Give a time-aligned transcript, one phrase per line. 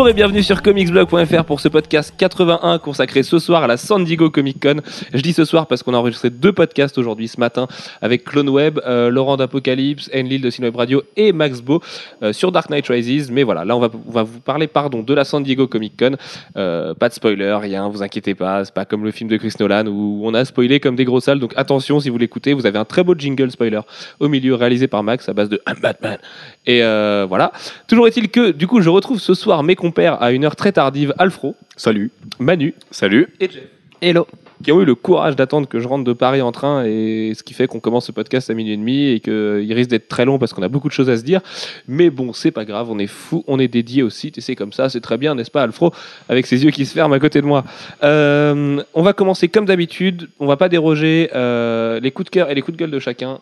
[0.00, 4.02] Bonjour et bienvenue sur comicsblog.fr pour ce podcast 81 consacré ce soir à la San
[4.02, 4.76] Diego Comic Con.
[5.12, 7.68] Je dis ce soir parce qu'on a enregistré deux podcasts aujourd'hui ce matin
[8.00, 11.82] avec Clone Web, euh, Laurent d'Apocalypse, Enlil de Cineweb Radio et Max Beau
[12.22, 13.30] euh, sur Dark Knight Rises.
[13.30, 13.88] Mais voilà, là on va,
[14.22, 16.16] vous parler pardon de la San Diego Comic Con.
[16.56, 19.52] Euh, pas de spoiler, rien, vous inquiétez pas, c'est pas comme le film de Chris
[19.60, 21.40] Nolan où on a spoilé comme des gros salles.
[21.40, 23.80] Donc attention si vous l'écoutez, vous avez un très beau jingle spoiler
[24.18, 26.16] au milieu réalisé par Max à base de I'm Batman.
[26.64, 27.52] Et voilà.
[27.86, 30.70] Toujours est-il que du coup je retrouve ce soir mes compères à une heure très
[30.70, 32.12] tardive Alfro, Salut.
[32.38, 33.26] Manu Salut.
[33.40, 33.64] et Jeff.
[34.00, 34.24] Hello.
[34.62, 37.42] Qui ont eu le courage d'attendre que je rentre de Paris en train et ce
[37.42, 40.24] qui fait qu'on commence ce podcast à minuit et demi et qu'il risque d'être très
[40.24, 41.40] long parce qu'on a beaucoup de choses à se dire.
[41.88, 44.54] Mais bon, c'est pas grave, on est fou, on est dédié au site et c'est
[44.54, 45.92] comme ça, c'est très bien, n'est-ce pas, Alfro,
[46.28, 47.64] avec ses yeux qui se ferment à côté de moi.
[48.04, 52.48] Euh, on va commencer comme d'habitude, on va pas déroger euh, les coups de cœur
[52.50, 53.40] et les coups de gueule de chacun.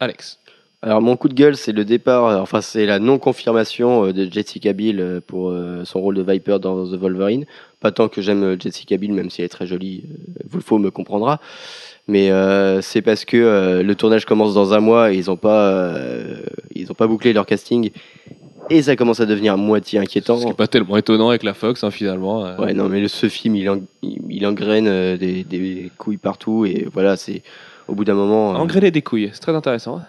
[0.00, 0.38] Alex.
[0.80, 4.30] Alors mon coup de gueule, c'est le départ, euh, enfin c'est la non-confirmation euh, de
[4.30, 5.52] Jessica Biel euh, pour
[5.84, 7.46] son rôle de Viper dans The Wolverine.
[7.80, 10.04] Pas tant que j'aime Jessica Biel, même si elle est très jolie,
[10.48, 11.40] vous le faut me comprendra.
[12.06, 15.36] Mais euh, c'est parce que euh, le tournage commence dans un mois et ils n'ont
[15.36, 16.36] pas, euh,
[16.74, 17.90] ils ont pas bouclé leur casting
[18.70, 20.36] et ça commence à devenir à moitié inquiétant.
[20.38, 22.46] Ce qui est pas tellement étonnant avec la Fox, hein, finalement.
[22.46, 22.56] euh.
[22.56, 26.86] Ouais, non, mais le- ce film, il, en- il, engraine des, des couilles partout et
[26.92, 27.42] voilà, c'est
[27.88, 28.50] au bout d'un moment.
[28.50, 30.00] Engrainer des couilles, c'est très intéressant.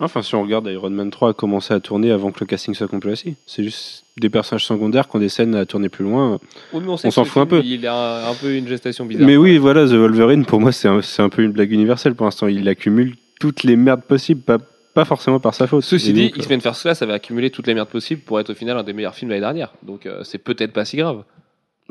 [0.00, 2.74] Enfin, si on regarde, Iron Man 3 a commencé à tourner avant que le casting
[2.74, 3.36] soit complet aussi.
[3.46, 6.40] C'est juste des personnages secondaires qui ont des scènes à tourner plus loin.
[6.72, 7.60] Oui, On s'en fout un peu.
[7.62, 9.26] Il a un, un peu une gestation bizarre.
[9.26, 12.46] Mais oui, voilà, The Wolverine, pour moi, c'est un, peu une blague universelle pour l'instant.
[12.46, 14.58] Il accumule toutes les merdes possibles, pas,
[14.94, 15.84] pas forcément par sa faute.
[15.84, 18.78] Ceci dit, X-Men First Class avait accumulé toutes les merdes possibles pour être au final
[18.78, 19.72] un des meilleurs films de l'année dernière.
[19.82, 21.24] Donc euh, c'est peut-être pas si grave.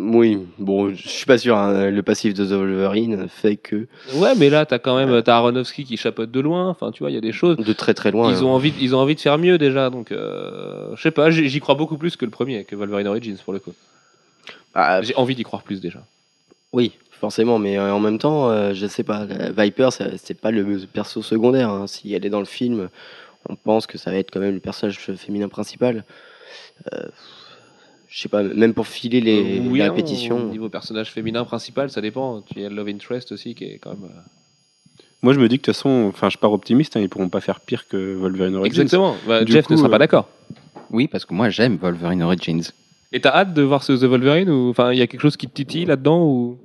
[0.02, 1.58] Oui, bon, je suis pas sûr.
[1.58, 5.36] hein, le passif de The Wolverine fait que Ouais, mais là, t'as quand même t'as
[5.36, 6.70] Aronofsky qui chapeaute de loin.
[6.70, 7.58] Enfin, tu vois, il y a des choses.
[7.58, 8.32] de très très loin.
[8.32, 8.44] Ils hein.
[8.44, 9.90] ont, envie, ils ont envie de faire mieux déjà.
[9.90, 13.38] Donc, euh, je sais pas, j'y crois beaucoup plus que le premier, que Wolverine Origins
[13.44, 13.74] pour le coup.
[14.74, 16.00] Ah, J'ai envie d'y croire plus déjà.
[16.72, 19.26] oui, forcément, mais euh, en même temps, euh, je sais pas.
[19.26, 21.70] Viper, c'est pas le perso secondaire.
[21.70, 21.88] hein.
[21.88, 22.90] Si elle est dans le film,
[23.50, 26.06] on pense que ça va être quand même le personnage féminin principal.
[26.94, 27.08] Euh,
[28.10, 30.48] je sais pas, même pour filer les, Euh, oui, les hein, répétitions.
[30.48, 32.42] Au niveau personnage féminin principal, ça dépend.
[32.42, 34.04] Tu as le Love Interest aussi qui est quand même.
[34.06, 34.22] euh,
[35.22, 37.30] Moi, je me dis que de toute façon, enfin, je pars optimiste, hein, ils pourront
[37.30, 38.82] pas faire pire que Wolverine Origins.
[38.82, 39.16] Exactement.
[39.28, 40.28] Bah, Jeff coup, ne sera euh, pas d'accord.
[40.92, 42.64] Oui, parce que moi j'aime Wolverine Origins.
[43.12, 45.38] Et t'as hâte de voir ce The Wolverine ou enfin il y a quelque chose
[45.38, 46.58] qui te titille là-dedans ou?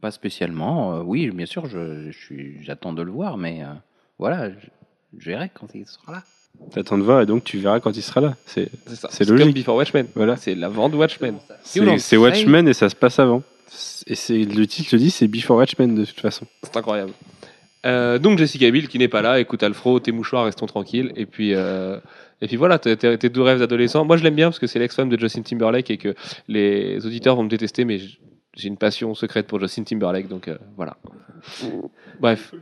[0.00, 0.96] Pas spécialement.
[0.96, 3.66] euh, oui, bien sûr, je, je suis, j'attends de le voir, mais euh,
[4.18, 4.56] voilà, je,
[5.18, 6.22] je verrai quand il sera là.
[6.72, 8.36] T'attends de voir et donc tu verras quand il sera là.
[8.46, 9.56] C'est c'est ça C'est comme logique.
[9.56, 10.06] Before Watchmen.
[10.14, 10.36] voilà.
[10.36, 11.36] C'est la vente Watchmen.
[11.64, 12.16] C'est.
[12.16, 13.42] Watchmen et ça se passe avant.
[14.06, 16.46] Et c'est le titre le dit, c'est Before Watchmen de toute façon.
[16.62, 17.12] C'est incroyable.
[17.84, 21.12] Euh, donc Jessica Biel qui n'est pas là, écoute Alfro, tes mouchoirs, restons tranquilles.
[21.16, 21.98] Et puis euh,
[22.40, 24.04] et puis voilà, tes, tes- deux rêves d'adolescent.
[24.04, 26.14] Moi je l'aime bien parce que c'est l'ex-femme de Justin Timberlake et que
[26.48, 28.00] les auditeurs vont me détester, mais
[28.54, 30.96] j'ai une passion secrète pour Justin Timberlake, donc euh, voilà.
[32.20, 32.54] Bref,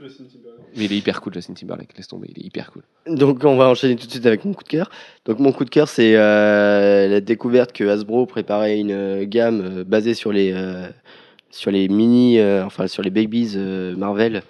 [0.76, 2.82] mais il est hyper cool Justin Timberlake, laisse tomber, il est hyper cool.
[3.06, 4.90] Donc on va enchaîner tout de suite avec mon coup de cœur.
[5.24, 9.60] Donc mon coup de cœur c'est euh, la découverte que Hasbro préparait une euh, gamme
[9.60, 10.88] euh, basée sur les euh,
[11.50, 14.42] sur les mini euh, enfin sur les babies euh, Marvel.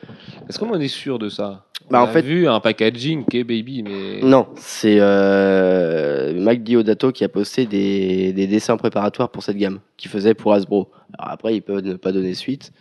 [0.49, 1.65] Est-ce qu'on en est sûr de ça?
[1.91, 6.33] Bah, On en a fait- vu un packaging qui est baby, mais Non, c'est euh,
[6.39, 10.53] Mike Diodato qui a posté des, des dessins préparatoires pour cette gamme qu'il faisait pour
[10.53, 10.91] Hasbro.
[11.19, 12.72] Alors après il peut ne pas donner suite,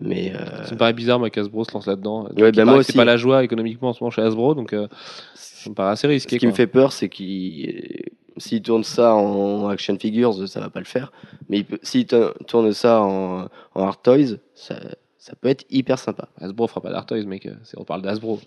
[0.00, 2.28] mais euh, ça me paraît bizarre moi qu'Hasbro se lance là-dedans.
[2.36, 4.72] Ouais, bah, moi que C'est pas la joie économiquement en ce moment chez Hasbro, donc
[4.74, 4.86] euh,
[5.34, 6.36] ça me paraît assez risqué.
[6.36, 8.02] ce qui me fait peur c'est qu'il
[8.42, 11.12] s'il tourne ça en action figures ça va pas le faire,
[11.48, 14.76] mais s'il tourne ça en, en art toys ça,
[15.18, 16.28] ça peut être hyper sympa.
[16.40, 17.46] Hasbro fera pas d'Art Toys, mec.
[17.46, 18.40] euh, On parle d'Hasbro.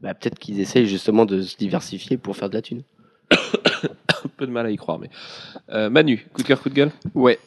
[0.00, 2.82] Bah, peut-être qu'ils essayent justement de se diversifier pour faire de la thune.
[3.30, 5.10] Un peu de mal à y croire, mais.
[5.70, 6.90] Euh, Manu, coup de cœur, coup de gueule?
[7.14, 7.38] Ouais.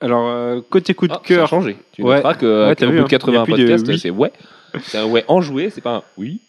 [0.00, 1.76] Alors, euh, côté coup de Ah, ça a cœur, changé.
[1.92, 2.16] Tu Ouais.
[2.16, 3.06] noteras que Ouais, t'as qu'au vu, bout hein.
[3.06, 3.98] de 80 Il y a plus de podcasts, oui.
[3.98, 4.32] c'est ouais.
[4.82, 6.40] C'est un ouais enjoué, c'est pas un oui.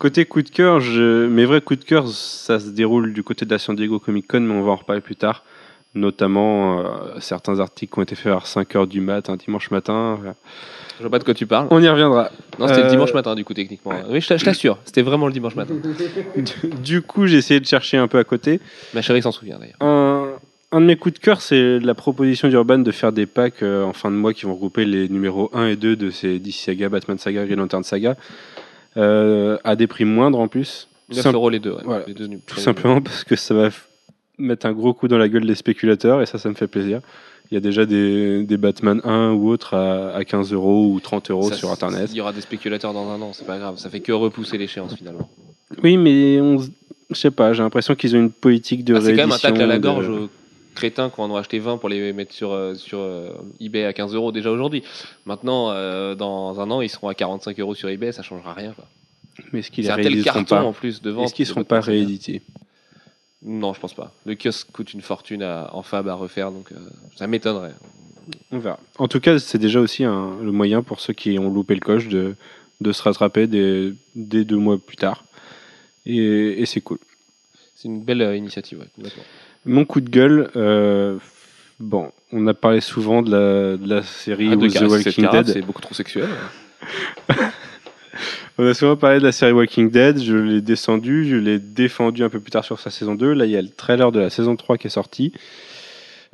[0.00, 1.26] Côté coup de cœur, je...
[1.28, 4.26] mes vrais coups de cœur, ça se déroule du côté de la San Diego Comic
[4.26, 5.44] Con, mais on va en reparler plus tard.
[5.94, 6.84] Notamment euh,
[7.18, 10.16] certains articles qui ont été faits vers 5h du mat, un dimanche matin.
[10.20, 10.34] Voilà.
[10.96, 11.66] Je vois pas de quoi tu parles.
[11.70, 12.30] On y reviendra.
[12.58, 13.92] Non, c'était le Euh, dimanche matin, du coup, techniquement.
[14.08, 15.74] Oui, je t'a- je t'assure, c'était vraiment le dimanche matin.
[16.82, 18.60] Du coup, j'ai essayé de chercher un peu à côté.
[18.94, 19.76] Ma chérie s'en souvient d'ailleurs.
[19.80, 20.28] Un,
[20.72, 23.82] un de mes coups de cœur, c'est la proposition d'Urban de faire des packs euh,
[23.84, 26.54] en fin de mois qui vont regrouper les numéros 1 et 2 de ces DC
[26.54, 28.16] Saga, Batman Saga, Green Lantern Saga,
[28.96, 30.88] à des prix moindres en plus.
[31.10, 31.72] 9 Simple- euros les deux.
[31.72, 31.82] ouais.
[31.84, 32.04] voilà.
[32.06, 33.68] Les deux Tout simplement parce que ça va
[34.38, 37.00] mettre un gros coup dans la gueule des spéculateurs et ça, ça me fait plaisir.
[37.50, 41.00] Il y a déjà des, des Batman 1 ou autres à, à 15 euros ou
[41.00, 42.08] 30 euros Ça, sur Internet.
[42.12, 43.76] Il y aura des spéculateurs dans un an, c'est pas grave.
[43.78, 45.28] Ça fait que repousser l'échéance finalement.
[45.82, 49.10] Oui, mais on, je sais pas, j'ai l'impression qu'ils ont une politique de Ah, c'est
[49.16, 50.28] quand même un tacle à la de- gorge aux
[50.80, 53.30] crétins qui en ont acheté 20 pour les mettre sur, euh, sur euh,
[53.60, 54.82] eBay à 15 euros déjà aujourd'hui.
[55.26, 58.72] Maintenant, euh, dans un an, ils seront à 45 euros sur eBay, ça changera rien.
[58.72, 58.86] quoi.
[59.52, 61.24] Mais est-ce qu'ils C'est un tel rééditeront carton pas en plus de vente.
[61.26, 62.42] Est-ce qu'ils de seront pas réédités?
[63.42, 64.12] Non, je pense pas.
[64.26, 66.76] Le kiosque coûte une fortune à, en fab à refaire, donc euh,
[67.16, 67.74] ça m'étonnerait.
[68.52, 68.78] On verra.
[68.98, 71.80] En tout cas, c'est déjà aussi un- le moyen pour ceux qui ont loupé le
[71.80, 72.34] coche de,
[72.80, 75.24] de se rattraper dès, dès deux mois plus tard.
[76.06, 76.16] Et,
[76.60, 76.98] et c'est cool.
[77.74, 79.22] C'est une belle initiative, ouais, complètement.
[79.66, 81.16] Mon coup de gueule, euh,
[81.78, 85.46] bon, on a parlé souvent de la, de la série Ah, de The Walking Dead.
[85.48, 86.28] c'est beaucoup trop sexuel.
[88.58, 92.24] On a souvent parlé de la série Walking Dead, je l'ai descendu, je l'ai défendu
[92.24, 93.32] un peu plus tard sur sa saison 2.
[93.32, 95.32] Là, il y a le trailer de la saison 3 qui est sorti.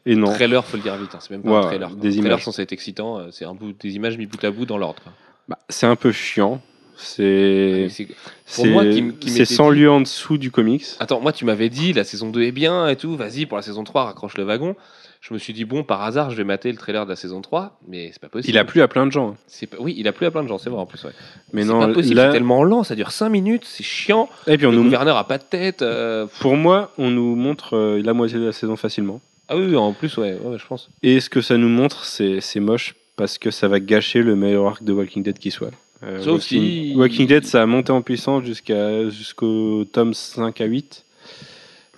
[0.07, 1.91] Et non, Trailer, faut le dire vite, hein, c'est même pas Ouais, un trailer.
[1.91, 2.45] des un trailer images.
[2.45, 5.03] censé être excitant, euh, c'est un bout, des images mis bout à bout dans l'ordre.
[5.49, 6.61] bah, c'est un peu chiant.
[6.97, 8.09] C'est C'est-
[8.47, 10.85] c'est- moi qui m- qui c'est m'étais 100 dit- lieux en dessous du comics.
[11.01, 13.63] Attends, moi tu m'avais dit la saison 2 est bien et tout, vas-y pour la
[13.63, 14.77] saison 3 raccroche le wagon.
[15.21, 17.41] Je me suis dit bon par hasard je vais mater le trailer de la saison
[17.41, 18.55] 3, mais c'est pas possible.
[18.55, 19.31] Il a plu à plein de gens.
[19.31, 19.37] hein.
[19.47, 21.03] C'est Oui, il a plu à plein de gens, c'est vrai en plus.
[21.05, 21.11] Ouais.
[21.53, 24.29] Mais non, pas possible, là- c'est tellement lent, ça dure 5 minutes, c'est chiant.
[24.47, 25.83] Et puis on le nous, gouverneur a pas de tête.
[25.83, 29.21] euh, pour moi, on nous montre euh, la moitié de la saison facilement.
[29.49, 30.91] Ah oui, en plus, ouais, ouais, je pense.
[31.03, 34.37] Et ce que ça nous montre, c'est c'est moche parce que ça va gâcher le
[34.37, 35.71] meilleur arc de Walking Dead qui soit.
[36.07, 40.61] Euh, Sauf Walking, si- Walking Dead, ça a monté en puissance jusqu'à jusqu'au tome 5
[40.61, 41.05] à 8.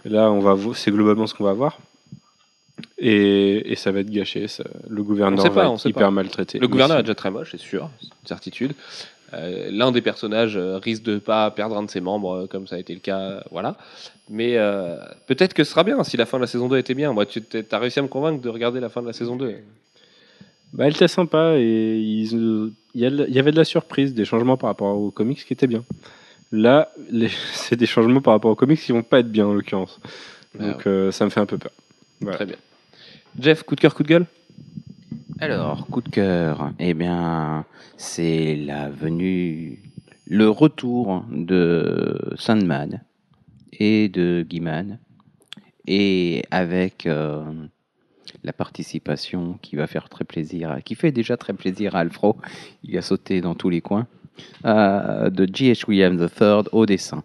[0.05, 1.79] Et là, on va c'est globalement ce qu'on va voir.
[2.99, 4.49] Et, et ça va être gâché.
[4.49, 6.11] ça- Le gouverneur On sait pas, va on être sait hyper pas.
[6.11, 6.59] maltraité.
[6.59, 8.73] Le gouverneur est déjà très moche, c'est sûr, c'est une certitude.
[9.35, 12.77] Euh, L'un des personnages euh, risque de pas perdre un de ses membres, comme ça
[12.77, 13.77] a été le cas, voilà.
[14.31, 14.97] Mais euh,
[15.27, 17.13] peut-être que ce sera bien si la fin de la saison 2 était bien.
[17.13, 19.55] Moi, tu as réussi à me convaincre de regarder la fin de la saison 2.
[20.73, 24.57] Bah, elle était sympa et ils, euh, il y, avait de la surprise, des changements
[24.57, 25.85] par rapport aux comics qui étaient bien.
[26.53, 26.91] Là,
[27.53, 30.01] c'est des changements par rapport aux comics qui vont pas être bien en l'occurrence.
[30.59, 31.73] Donc euh, ça me fait un peu peur.
[32.21, 32.37] Voilà.
[32.37, 32.57] Très bien.
[33.39, 34.27] Jeff, coup de cœur, coup de gueule?
[35.41, 37.65] Alors, coup de cœur, eh bien,
[37.97, 39.81] c'est la venue,
[40.27, 43.03] le retour de Sandman
[43.73, 44.99] et de Guiman,
[45.87, 47.45] et avec euh,
[48.45, 52.37] la participation qui va faire très plaisir, qui fait déjà très plaisir à Alfro,
[52.85, 54.07] il a sauté dans tous les coins,
[54.65, 55.85] euh, de G.H.
[55.89, 57.25] Williams III au dessin.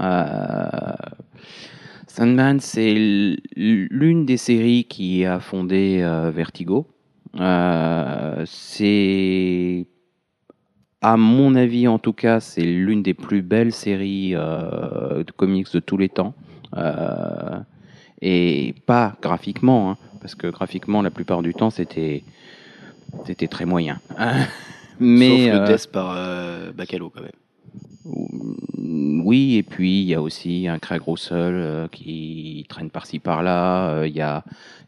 [0.00, 0.92] Euh,
[2.06, 2.94] Sandman, c'est
[3.56, 6.86] l'une des séries qui a fondé euh, Vertigo.
[7.40, 9.86] Euh, c'est,
[11.00, 15.80] à mon avis en tout cas, c'est l'une des plus belles séries de comics de
[15.80, 16.34] tous les temps.
[18.24, 22.24] Et pas graphiquement, hein, parce que graphiquement, la plupart du temps, c'était,
[23.26, 24.00] c'était très moyen.
[25.00, 27.32] Mais, Sauf le euh, death par euh, Bacalo quand même.
[29.24, 34.06] oui, et puis il y a aussi un Craig Russell euh, qui traîne par-ci par-là.
[34.06, 34.44] Il y, a,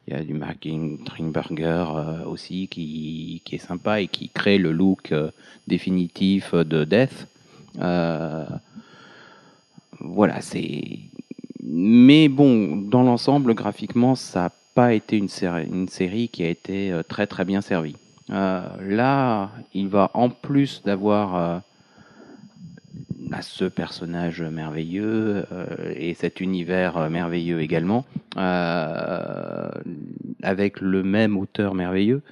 [0.06, 4.58] il y a du Martin Tringberger euh, aussi qui, qui est sympa et qui crée
[4.58, 5.30] le look euh,
[5.66, 7.26] définitif de Death.
[7.80, 8.44] Euh,
[10.00, 10.98] voilà, c'est.
[11.62, 16.92] Mais bon, dans l'ensemble, graphiquement, ça pas été une série, une série qui a été
[16.92, 17.96] euh, très très bien servie.
[18.30, 21.58] Euh, là, il va en plus d'avoir euh,
[23.32, 25.46] à ce personnage merveilleux
[25.96, 28.04] et cet univers merveilleux également,
[28.36, 29.82] avec
[30.80, 32.22] le même auteur merveilleux,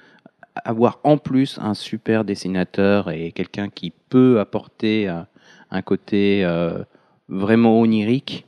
[0.63, 5.09] avoir en plus un super dessinateur et quelqu'un qui peut apporter
[5.71, 6.47] un, côté
[7.27, 8.45] vraiment onirique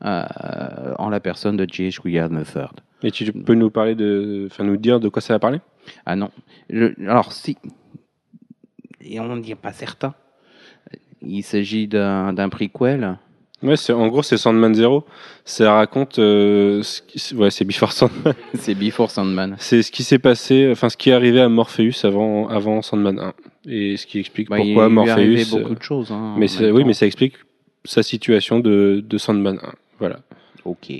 [0.00, 2.00] en la personne de J.H.
[2.04, 2.85] Williams III.
[3.02, 5.60] Et tu peux nous parler de, enfin nous dire de quoi ça va parler?
[6.04, 6.30] Ah non.
[6.70, 7.56] Je- alors, si.
[9.00, 10.14] Et on n'est pas certain.
[11.22, 13.18] Il s'agit d'un prequel.
[13.62, 15.06] Ouais, c'est en gros c'est Sandman Zero.
[15.46, 18.34] Ça raconte, euh, ce ouais, c'est Before Sandman.
[18.54, 19.56] C'est Before Sandman.
[19.58, 23.18] C'est ce qui s'est passé, enfin ce qui est arrivé à Morpheus avant, avant Sandman
[23.18, 23.32] 1,
[23.70, 25.58] et ce qui explique Bah, pourquoi il lui est arrivé Morpheus.
[25.62, 26.10] beaucoup de choses.
[26.12, 27.34] hein, mais oui, mais ça explique
[27.86, 29.72] sa situation de, de Sandman 1.
[30.00, 30.20] Voilà.
[30.66, 30.92] Ok.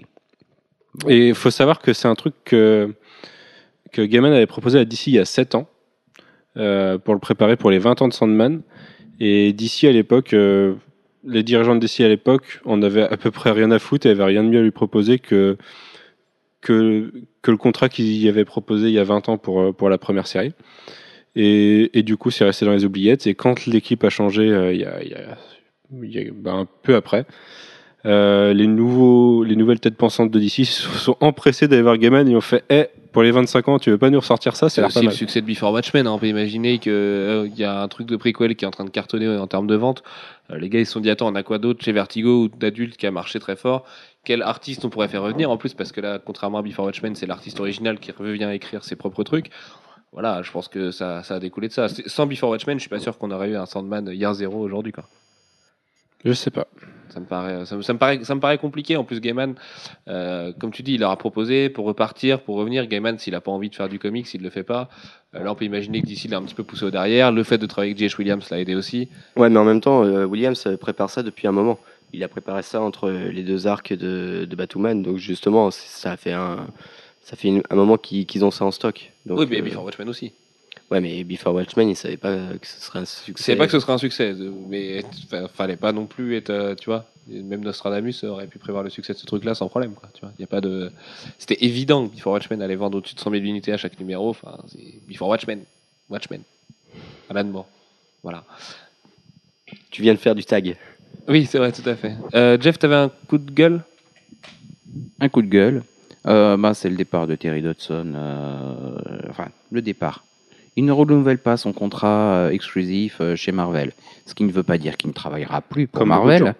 [1.09, 2.93] Et il faut savoir que c'est un truc que,
[3.93, 5.69] que Gaiman avait proposé à DC il y a 7 ans
[6.57, 8.63] euh, pour le préparer pour les 20 ans de Sandman.
[9.21, 10.75] Et DC à l'époque, euh,
[11.25, 14.11] les dirigeants de DC à l'époque, on avait à peu près rien à foutre et
[14.11, 15.57] avait rien de mieux à lui proposer que,
[16.61, 17.13] que,
[17.47, 20.27] le contrat qu'ils avait proposé il y a 20 ans pour, euh, pour la première
[20.27, 20.53] série.
[21.39, 23.27] Et, du coup, c'est resté dans les oubliettes.
[23.27, 25.37] Et quand l'équipe a changé il y a-
[26.33, 27.27] ben, un peu après,
[28.05, 32.37] euh, les, nouveaux, les nouvelles têtes pensantes de DC sont empressées d'aller voir Gaiman et
[32.37, 34.69] ont fait Eh, pour les 25 ans, tu veux pas nous ressortir ça?
[34.69, 36.07] C'est aussi pas le succès de Before Watchmen.
[36.07, 36.13] hein.
[36.13, 38.91] On peut imaginer qu'il y a un truc de prequel qui est en train de
[38.91, 40.03] cartonner en termes de vente.
[40.51, 42.49] Euh, les gars, ils se sont dit Attends, on a quoi d'autre chez Vertigo ou
[42.49, 43.85] d'adultes qui a marché très fort?
[44.25, 47.15] Quel artiste on pourrait faire revenir en plus parce que là, contrairement à Before Watchmen,
[47.15, 49.51] c'est l'artiste original qui revient écrire ses propres trucs.
[50.13, 51.87] Voilà, je pense que ça, ça a découlé de ça.
[52.07, 54.93] Sans Before Watchmen, je suis pas sûr qu'on aurait eu un Sandman Year Zero aujourd'hui.
[54.93, 55.05] Quoi.
[56.25, 56.67] Je sais pas.
[57.11, 58.97] Ça me paraît, ça me, ça me paraît, ça me paraît compliqué.
[58.97, 59.55] En plus, Gaiman,
[60.09, 62.87] euh, comme tu dis, il leur a proposé pour repartir, pour revenir.
[62.87, 64.89] Gaiman, s'il a pas envie de faire du comics, il le fait pas.
[65.35, 67.33] Euh, là, on peut imaginer que d'ici, il a un petit peu poussé au derrière.
[67.33, 68.19] Le fait de travailler avec J.H.
[68.19, 69.09] Williams l'a aidé aussi.
[69.37, 71.79] Ouais, mais en même temps, euh, Williams prépare ça depuis un moment.
[72.13, 76.33] Il a préparé ça entre les deux arcs de, de Batwoman, donc justement, ça fait
[76.33, 76.67] un,
[77.23, 79.13] ça fait une- un moment qu'ils ont ça en stock.
[79.27, 80.33] Donc, oui, mais euh, Before Watchmen aussi.
[80.91, 83.45] Ouais, mais Before Watchmen, il savait pas que ce serait un succès.
[83.45, 84.35] savais pas que ce serait un succès,
[84.69, 85.05] mais
[85.55, 89.13] fallait pas non plus être, euh, tu vois, même Nostradamus aurait pu prévoir le succès
[89.13, 90.09] de ce truc-là sans problème, quoi.
[90.15, 90.91] Tu vois, y a pas de,
[91.39, 94.31] c'était évident que Before Watchmen allait vendre au-dessus de 100 000 unités à chaque numéro.
[94.31, 95.63] Enfin, c'est Before Watchmen,
[96.09, 96.43] Watchmen,
[97.31, 97.69] Alan Moore,
[98.23, 98.45] voilà.
[99.91, 100.77] Tu viens de faire du tag.
[101.29, 102.15] Oui, c'est vrai, tout à fait.
[102.35, 103.83] Euh, Jeff, t'avais un coup de gueule?
[105.21, 105.83] Un coup de gueule,
[106.27, 108.13] euh, bah, c'est le départ de Terry Dodson.
[108.15, 108.99] euh,
[109.31, 110.26] enfin, le départ.
[110.77, 113.93] Il ne renouvelle pas son contrat euh, exclusif euh, chez Marvel,
[114.27, 116.55] ce qui ne veut pas dire qu'il ne travaillera plus pour Comme Marvel.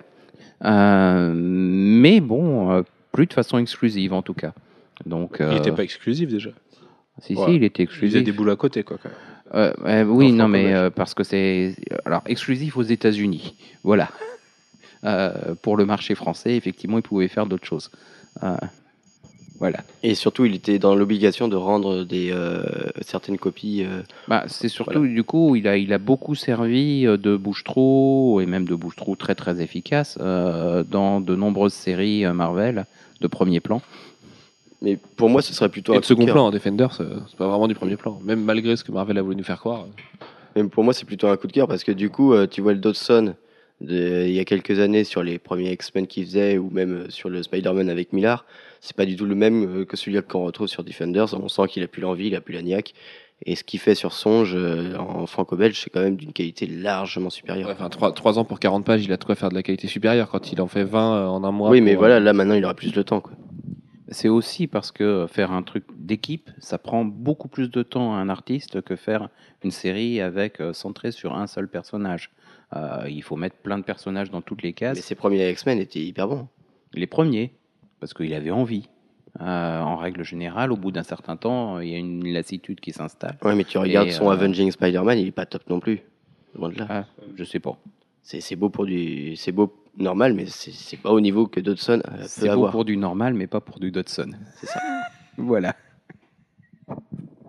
[0.65, 2.83] Euh, mais bon,
[3.13, 4.53] plus de façon exclusive en tout cas.
[5.05, 6.51] Donc, Il n'était pas exclusif déjà.
[7.21, 7.47] Si, Ouais.
[7.47, 8.15] si, il était Il exclusif.
[8.15, 8.97] faisait des boules à côté, quoi.
[9.03, 9.19] quand même.
[9.55, 13.55] Euh, euh, oui, non, mais euh, parce que c'est alors exclusif aux États-Unis.
[13.85, 14.09] Voilà.
[15.63, 17.91] Pour le marché français, effectivement, il pouvait faire d'autres choses.
[19.59, 19.79] Voilà.
[20.03, 22.63] Et surtout, il était dans l'obligation de rendre des, euh,
[23.01, 23.85] certaines copies.
[23.85, 28.41] euh, Bah, c'est surtout du coup, il a, il a beaucoup servi euh, de bouche-trou
[28.43, 32.85] et même de bouche-trou très très efficace euh, dans de nombreuses séries Marvel
[33.21, 33.81] de premier plan.
[34.83, 36.35] Mais pour moi, ce serait plutôt Et un de second coup de cœur.
[36.35, 39.23] plan, Defenders, c'est c'est pas vraiment du premier plan, même malgré ce que Marvel a
[39.23, 39.87] voulu nous faire croire.
[40.55, 42.61] Même pour moi, c'est plutôt un coup de cœur parce que du coup, euh, tu
[42.61, 43.35] vois le Dodson
[43.81, 47.11] de, il y a quelques années sur les premiers X-Men qu'il faisait ou même euh,
[47.11, 48.45] sur le Spider-Man avec Millard,
[48.81, 51.35] c'est pas du tout le même euh, que celui qu'on retrouve sur Defenders.
[51.35, 52.95] On sent qu'il a plus l'envie, il a plus la niaque.
[53.45, 57.29] Et ce qu'il fait sur Songe euh, en franco-belge, c'est quand même d'une qualité largement
[57.29, 57.69] supérieure.
[57.69, 59.89] Ouais, Enfin, 3, ans pour 40 pages, il a de quoi faire de la qualité
[59.89, 61.71] supérieure quand il en fait 20 euh, en un mois.
[61.71, 63.21] oui, mais pour, voilà, euh, là maintenant, il aura plus le temps.
[63.21, 63.35] Quoi.
[64.09, 68.19] C'est aussi parce que faire un truc d'équipe, ça prend beaucoup plus de temps à
[68.19, 69.29] un artiste que faire
[69.63, 72.31] une série avec centrée sur un seul personnage.
[72.75, 75.01] Euh, il faut mettre plein de personnages dans toutes les Mais cases.
[75.01, 76.49] ses premiers X-Men étaient hyper bons.
[76.95, 77.53] Les premiers,
[78.01, 78.89] parce qu'il avait envie.
[79.41, 82.93] Euh, en règle générale, au bout d'un certain temps, il y a une lassitude qui
[82.93, 83.37] s'installe.
[83.43, 86.01] Ouais, mais tu regardes Et, son euh, Avenging Spider-Man, il est pas top non plus.
[86.55, 86.87] Loin de là.
[86.89, 87.05] Ah,
[87.37, 87.77] je sais pas.
[88.23, 92.53] C'est beau pour du, c'est beau normal, mais c'est pas au niveau que Dodson C'est
[92.53, 94.31] beau pour du normal, mais pas pour du Dodson.
[94.57, 94.81] C'est ça.
[95.39, 95.77] Voilà.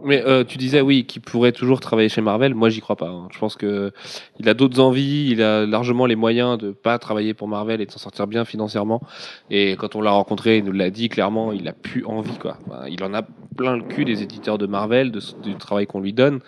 [0.04, 2.54] Mais euh, tu disais oui qu'il pourrait toujours travailler chez Marvel.
[2.54, 3.10] Moi, j'y crois pas.
[3.10, 3.28] hein.
[3.32, 3.92] Je pense que
[4.40, 5.30] il a d'autres envies.
[5.32, 8.46] Il a largement les moyens de pas travailler pour Marvel et de s'en sortir bien
[8.46, 9.02] financièrement.
[9.50, 11.52] Et quand on l'a rencontré, il nous l'a dit clairement.
[11.52, 12.58] Il a plus envie quoi.
[12.90, 13.24] Il en a
[13.56, 16.40] plein le cul des éditeurs de Marvel, de, du travail qu'on lui donne.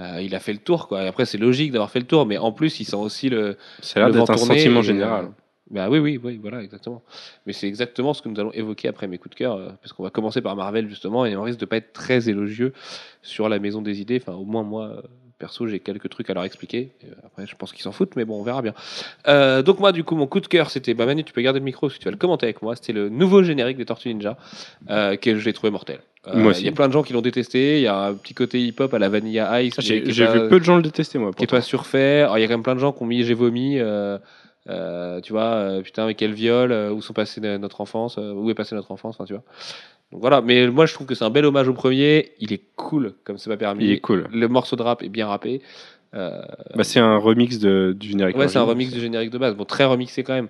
[0.00, 1.04] Euh, il a fait le tour quoi.
[1.04, 3.56] Et après, c'est logique d'avoir fait le tour, mais en plus, il sent aussi le
[3.80, 5.28] Ça a l'air le d'être vent un tourner sentiment et, général.
[5.70, 7.02] Bah oui, oui, oui, voilà, exactement.
[7.46, 9.92] Mais c'est exactement ce que nous allons évoquer après mes coups de cœur, euh, parce
[9.92, 12.74] qu'on va commencer par Marvel justement, et on risque de pas être très élogieux
[13.22, 14.20] sur la Maison des Idées.
[14.20, 15.00] Enfin, au moins moi, euh,
[15.38, 16.92] perso, j'ai quelques trucs à leur expliquer.
[17.02, 18.74] Et, euh, après, je pense qu'ils s'en foutent, mais bon, on verra bien.
[19.26, 21.60] Euh, donc moi, du coup, mon coup de cœur, c'était, bah Manu, tu peux garder
[21.60, 22.76] le micro, que tu vas le commenter avec moi.
[22.76, 24.36] C'était le nouveau générique des Tortues Ninja,
[24.86, 26.00] que je l'ai trouvé mortel.
[26.34, 27.78] Il y a plein de gens qui l'ont détesté.
[27.78, 29.74] Il y a un petit côté hip-hop à la Vanilla Ice.
[29.76, 31.32] qui J'ai j'ai vu peu de gens le détester, moi.
[31.32, 32.26] qui est pas surfait.
[32.36, 33.78] Il y a quand même plein de gens qui ont mis j'ai vomi.
[34.68, 38.16] Euh, tu vois, euh, putain, mais quel viol, euh, où sont passés no- notre enfance,
[38.18, 39.42] où est passée notre enfance, enfin, tu vois.
[40.12, 42.32] Donc voilà, mais moi je trouve que c'est un bel hommage au premier.
[42.38, 43.84] Il est cool, comme c'est pas permis.
[43.84, 44.28] Il est cool.
[44.32, 45.60] Le morceau de rap est bien rappé.
[46.12, 48.36] Bah, c'est un remix de, du générique.
[48.36, 49.56] ouais, c'est un remix du générique de base.
[49.56, 50.46] Bon, très remixé quand même.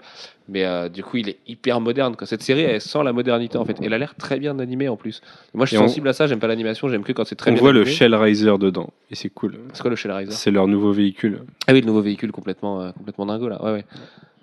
[0.48, 2.16] Mais euh, du coup, il est hyper moderne.
[2.16, 2.26] Quoi.
[2.26, 3.78] Cette série, elle sent la modernité en fait.
[3.82, 5.22] Elle a l'air très bien animée en plus.
[5.54, 6.26] Moi, je suis Et on- sensible à ça.
[6.26, 6.86] J'aime pas l'animation.
[6.88, 7.94] J'aime que quand c'est très On bien voit le animé.
[7.94, 8.90] Shell Riser dedans.
[9.10, 9.56] Et c'est cool.
[9.72, 10.32] C'est quoi le Shell Riser?
[10.32, 11.40] C'est leur nouveau véhicule.
[11.66, 13.62] Ah oui, le nouveau véhicule complètement, euh, complètement dingo là.
[13.64, 13.84] Ouais, ouais.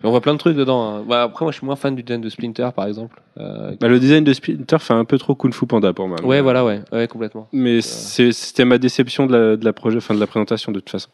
[0.04, 0.82] Mais on voit plein de trucs dedans.
[0.84, 1.04] hein.
[1.08, 3.22] Bah, après, moi, je suis moins fan du design de Splinter, par exemple.
[3.38, 6.18] Euh, Bah, le design de Splinter fait un peu trop Kung Fu Panda pour moi.
[6.24, 7.48] ouais, Mais- voilà, ouais, ouais, complètement.
[7.54, 10.80] Mais c'est- c'était ma déception de la, de la projet, enfin de la présentation de
[10.80, 11.10] toute façon.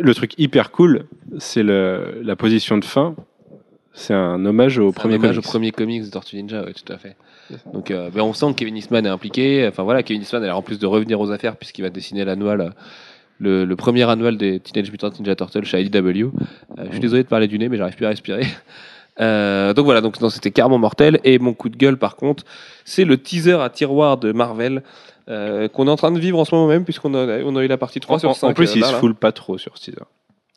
[0.00, 1.04] Le truc hyper cool,
[1.36, 3.14] c'est le- la position de fin.
[3.94, 6.98] C'est un hommage au premier hommage au premier comics de Tortue Ninja, ouais, tout à
[6.98, 7.16] fait.
[7.72, 9.66] Donc, euh, ben, on sent que Kevin Eastman est impliqué.
[9.68, 12.24] Enfin voilà, Kevin Eastman a l'air en plus de revenir aux affaires puisqu'il va dessiner
[12.24, 12.72] l'annual,
[13.38, 15.96] le, le premier annual des Teenage Mutant Ninja Turtles chez IDW.
[15.98, 18.46] Euh, je suis désolé de parler du nez, mais j'arrive plus à respirer.
[19.20, 21.20] Euh, donc voilà, donc c'était carrément mortel.
[21.22, 22.42] Et mon coup de gueule, par contre,
[22.84, 24.82] c'est le teaser à tiroir de Marvel
[25.28, 27.62] euh, qu'on est en train de vivre en ce moment même puisqu'on a, on a
[27.62, 28.48] eu la partie 3 En, sur 5.
[28.48, 30.02] en plus, il là, se foule pas trop sur ce teaser.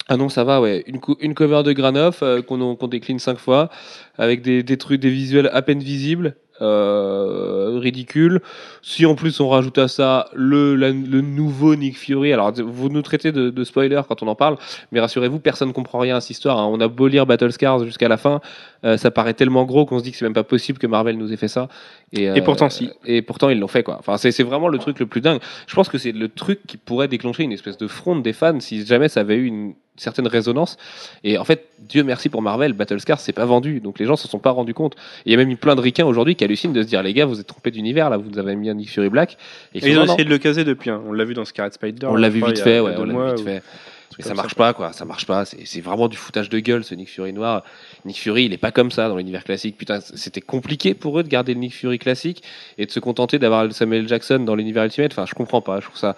[0.09, 0.83] Ah non, ça va, ouais.
[0.87, 3.69] Une, une cover de Granoff euh, qu'on décline cinq fois,
[4.17, 8.41] avec des, des trucs, des visuels à peine visibles, euh, ridicules.
[8.81, 13.01] Si en plus on rajoute à ça le, le nouveau Nick Fury, alors vous nous
[13.01, 14.57] traitez de, de spoiler quand on en parle,
[14.91, 16.57] mais rassurez-vous, personne ne comprend rien à cette histoire.
[16.57, 16.67] hein.
[16.71, 18.39] On a beau lire Battle Scars jusqu'à la fin,
[18.85, 21.17] euh, ça paraît tellement gros qu'on se dit que c'est même pas possible que Marvel
[21.17, 21.67] nous ait fait ça.
[22.13, 22.89] Et, Et pourtant, si.
[23.05, 23.97] Et pourtant ils l'ont fait quoi.
[23.99, 25.39] Enfin c'est vraiment le truc le plus dingue.
[25.67, 28.59] Je pense que c'est le truc qui pourrait déclencher une espèce de fronde des fans
[28.61, 30.77] si jamais ça avait eu une certaine résonance.
[31.25, 34.15] Et en fait, Dieu merci pour Marvel, Battle Scars c'est pas vendu, donc les gens
[34.15, 34.95] s'en sont pas rendus compte.
[35.25, 37.13] Il y a même eu plein de ricains aujourd'hui qui hallucinent de se dire les
[37.13, 39.37] gars, vous êtes trompés d'univers là, vous nous avez mis un Nick Fury Black.
[39.73, 40.13] Et, Et ils ont non.
[40.13, 40.89] essayé de le caser depuis.
[40.91, 41.01] hein.
[41.07, 42.07] On l'a vu dans Scarlet Spider.
[42.07, 43.63] On l'a vu vite fait, ouais, on l'a vu vite ou- fait.
[44.17, 44.93] Mais ça marche pas, quoi.
[44.93, 45.45] Ça marche pas.
[45.45, 47.63] C'est vraiment du foutage de gueule, ce Nick Fury noir.
[48.05, 49.77] Nick Fury, il est pas comme ça dans l'univers classique.
[49.77, 52.43] Putain, c'était compliqué pour eux de garder le Nick Fury classique
[52.77, 55.11] et de se contenter d'avoir Samuel Jackson dans l'univers Ultimate.
[55.11, 55.79] Enfin, je comprends pas.
[55.79, 56.15] Je trouve ça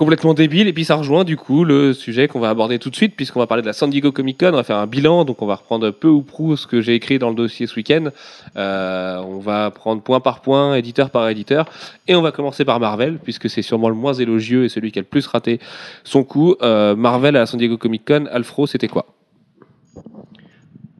[0.00, 0.66] complètement débile.
[0.66, 3.38] Et puis ça rejoint du coup le sujet qu'on va aborder tout de suite, puisqu'on
[3.38, 4.48] va parler de la San Diego Comic Con.
[4.48, 6.94] On va faire un bilan, donc on va reprendre peu ou prou ce que j'ai
[6.94, 8.08] écrit dans le dossier ce week-end.
[8.56, 11.66] Euh, on va prendre point par point, éditeur par éditeur,
[12.08, 14.98] et on va commencer par Marvel, puisque c'est sûrement le moins élogieux et celui qui
[14.98, 15.60] a le plus raté
[16.02, 16.56] son coup.
[16.62, 19.04] Euh, Marvel à la San Diego Comic Con, Alfro, c'était quoi?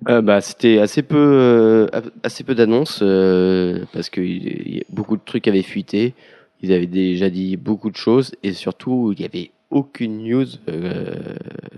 [0.08, 1.86] Euh, bah, c'était assez peu, euh,
[2.22, 4.20] assez peu d'annonces euh, parce que
[4.92, 6.14] beaucoup de trucs avaient fuité.
[6.62, 11.34] Ils avaient déjà dit beaucoup de choses et surtout il n'y avait aucune news euh,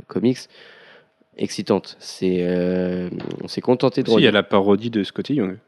[0.09, 0.39] comics
[1.37, 1.97] excitante.
[1.99, 3.09] C'est, euh,
[3.43, 4.09] on s'est contenté de.
[4.09, 5.59] Si, il y a la parodie de Scotty Young.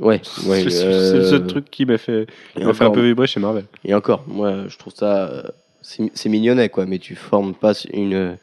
[0.00, 0.70] Ouais, ouais.
[0.70, 3.26] c'est euh, le seul truc qui m'a fait, et qui m'a fait un peu vibrer
[3.26, 3.64] chez Marvel.
[3.84, 5.42] Et encore, moi, je trouve ça, euh,
[5.82, 6.86] c'est mignonnet, quoi.
[6.86, 8.38] Mais tu formes pas une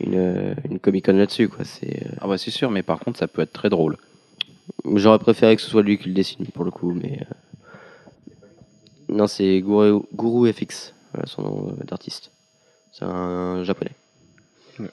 [0.00, 1.64] une, une Comic Con là-dessus, quoi.
[1.64, 3.96] C'est, Ah bah c'est sûr, mais par contre ça peut être très drôle.
[4.96, 7.34] j'aurais préféré que ce soit lui qui le dessine pour le coup, mais euh,
[9.12, 12.30] non, c'est Guru, Guru FX, voilà son nom euh, d'artiste.
[12.92, 13.92] C'est un japonais.
[14.78, 14.86] Ouais.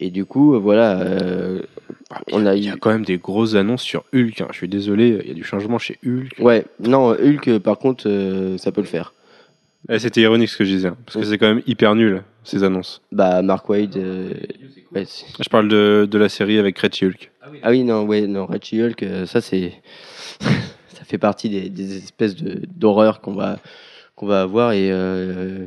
[0.00, 1.62] Et du coup, euh, voilà, euh,
[2.32, 4.40] on a Il y a quand même des grosses annonces sur Hulk.
[4.40, 4.48] hein.
[4.52, 6.36] Je suis désolé, il y a du changement chez Hulk.
[6.38, 9.12] Ouais, non, Hulk, par contre, euh, ça peut le faire.
[9.88, 12.22] Eh, C'était ironique ce que je disais, hein, parce que c'est quand même hyper nul
[12.44, 13.00] ces annonces.
[13.12, 13.96] Bah, Mark Wade.
[13.96, 14.32] euh,
[14.94, 17.30] ouais, c'est- Je parle de, de la série avec Red Hulk.
[17.62, 19.72] Ah oui, non, ouais, non, Red Hulk, euh, ça c'est,
[21.08, 23.58] fait partie des, des espèces de d'horreur qu'on va
[24.14, 25.66] qu'on va avoir et euh,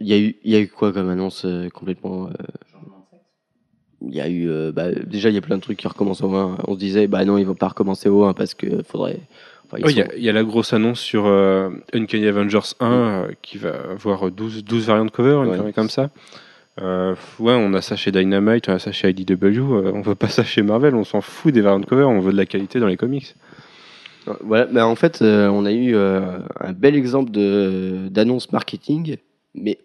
[0.00, 2.26] il y a eu y a eu quoi comme annonce euh, complètement.
[2.28, 2.32] euh,
[4.02, 6.22] Il y a eu euh, bah, déjà il y a plein de trucs qui recommencent
[6.22, 6.56] au 1.
[6.66, 9.20] On se disait bah non ils vont pas recommencer au 1 parce que faudrait.
[9.66, 12.74] enfin, Oh, Il y, a- il y a la grosse annonce sur euh, Uncanny Avengers
[12.80, 15.72] 1 euh, qui va avoir 12, 12 variantes de cover, une Ouais.
[15.72, 16.10] comme ça.
[16.80, 20.44] Ouais, on a ça chez Dynamite, on a ça chez IDW, on veut pas ça
[20.44, 22.86] chez Marvel, on s'en fout des variantes de cover, on veut de la qualité dans
[22.86, 23.34] les comics.
[24.40, 27.30] Voilà, mais en fait, euh, on a eu euh, un bel exemple
[28.10, 29.16] d'annonce marketing,
[29.54, 29.78] mais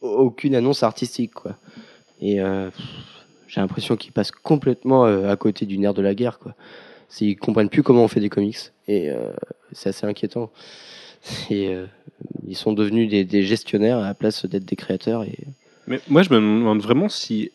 [0.00, 1.56] aucune annonce artistique, quoi.
[2.20, 2.70] Et euh,
[3.48, 6.54] j'ai l'impression qu'ils passent complètement à côté du nerf de la guerre, quoi.
[7.08, 9.10] C'est- Ils comprennent plus comment on fait des comics, et
[9.72, 10.50] c'est assez inquiétant.
[11.50, 11.74] Et
[12.46, 15.24] ils sont devenus des, gestionnaires à la place d'être des créateurs.
[15.86, 17.50] Mais moi, je me demande vraiment si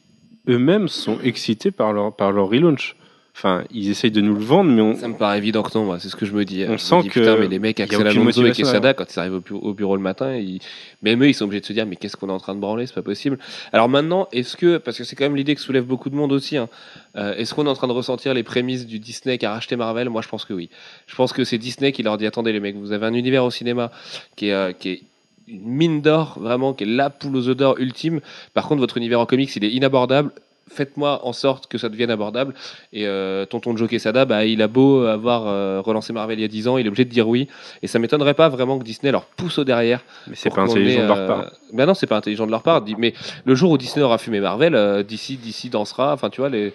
[0.48, 2.95] eux-mêmes sont excités par leur, par leur relaunch.
[3.38, 5.84] Enfin, ils essayent de nous le vendre, mais on, Ça me paraît évident que non,
[5.84, 6.63] moi, c'est ce que je me dis.
[6.63, 9.13] On Je me sent dis, que putain, mais les mecs, Axel Alonso et Quesada, quand
[9.13, 10.60] ils arrivent au bureau le matin, ils...
[11.02, 12.62] même eux, ils sont obligés de se dire, mais qu'est-ce qu'on est en train de
[12.62, 13.38] branler, c'est pas possible.
[13.74, 16.32] Alors maintenant, est-ce que, parce que c'est quand même l'idée que soulève beaucoup de monde
[16.32, 16.69] aussi, hein,
[17.17, 19.76] euh, est-ce qu'on est en train de ressentir les prémices du Disney qui a racheté
[19.76, 20.10] Marvel?
[20.10, 20.69] Moi, je pense que oui.
[21.06, 23.43] Je pense que c'est Disney qui leur dit, attendez les mecs, vous avez un univers
[23.43, 23.91] au cinéma
[24.38, 25.02] qui est, euh, qui est
[25.50, 28.21] une mine d'or, vraiment, qui est la poule aux œufs d'or ultime.
[28.54, 30.32] Par contre, votre univers en comics, il est inabordable.
[30.67, 32.54] Faites-moi en sorte que ça devienne abordable.
[32.91, 36.45] Et euh, Tonton Joe Quesada, bah, il a beau avoir euh, relancé Marvel il y
[36.45, 37.47] a 10 ans, il est obligé de dire oui.
[37.84, 40.01] Et ça m'étonnerait pas vraiment que Disney leur pousse au derrière.
[40.28, 41.51] mais c'est pas intelligent ait, de leur part.
[41.71, 42.84] Ben non, c'est pas intelligent de leur part.
[42.97, 43.13] Mais
[43.45, 46.13] le jour où Disney aura fumé Marvel, euh, d'ici, d'ici dansera.
[46.13, 46.73] Enfin, tu vois, les.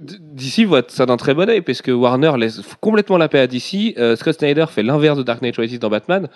[0.00, 3.46] DC voit ça d'un très bon oeil parce que Warner laisse complètement la paix à
[3.48, 3.94] DC.
[3.98, 6.28] Euh, Scott Snyder fait l'inverse de Dark Knight Rises dans Batman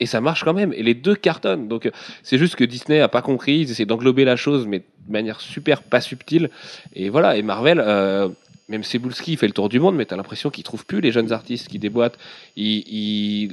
[0.00, 0.72] et ça marche quand même.
[0.72, 1.68] Et les deux cartonnent.
[1.68, 1.90] Donc euh,
[2.22, 3.60] c'est juste que Disney a pas compris.
[3.60, 6.50] Ils essaient d'englober la chose, mais de manière super pas subtile.
[6.94, 7.36] Et voilà.
[7.36, 8.28] Et Marvel, euh,
[8.68, 11.12] même Cebulski, il fait le tour du monde, mais t'as l'impression qu'il trouve plus les
[11.12, 12.18] jeunes artistes qui déboîtent.
[12.56, 13.52] Il, il-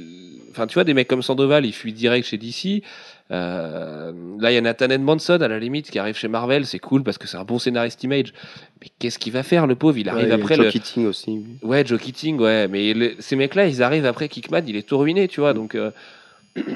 [0.50, 2.82] Enfin, tu vois, des mecs comme Sandoval, il fuit direct chez DC.
[3.30, 6.78] Euh, là, il y a Nathan Edmondson à la limite qui arrive chez Marvel, c'est
[6.78, 8.32] cool parce que c'est un bon scénariste image.
[8.80, 9.98] Mais qu'est-ce qu'il va faire, le pauvre?
[9.98, 10.72] Il arrive Ouais, après Joe le.
[10.72, 11.44] Keating aussi.
[11.62, 12.66] Ouais, Joe Keating, ouais.
[12.68, 15.52] Mais le- ces mecs-là, ils arrivent après Kickman, il est tout ruiné, tu vois.
[15.54, 15.90] Donc, euh,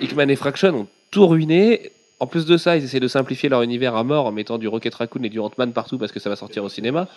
[0.01, 1.91] Hickman et Fraction ont tout ruiné.
[2.21, 4.69] En plus de ça, ils essaient de simplifier leur univers à mort en mettant du
[4.69, 7.09] Rocket Raccoon et du Ant-Man partout parce que ça va sortir au cinéma.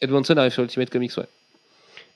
[0.00, 1.26] Edmondson arrive sur Ultimate Comics, ouais.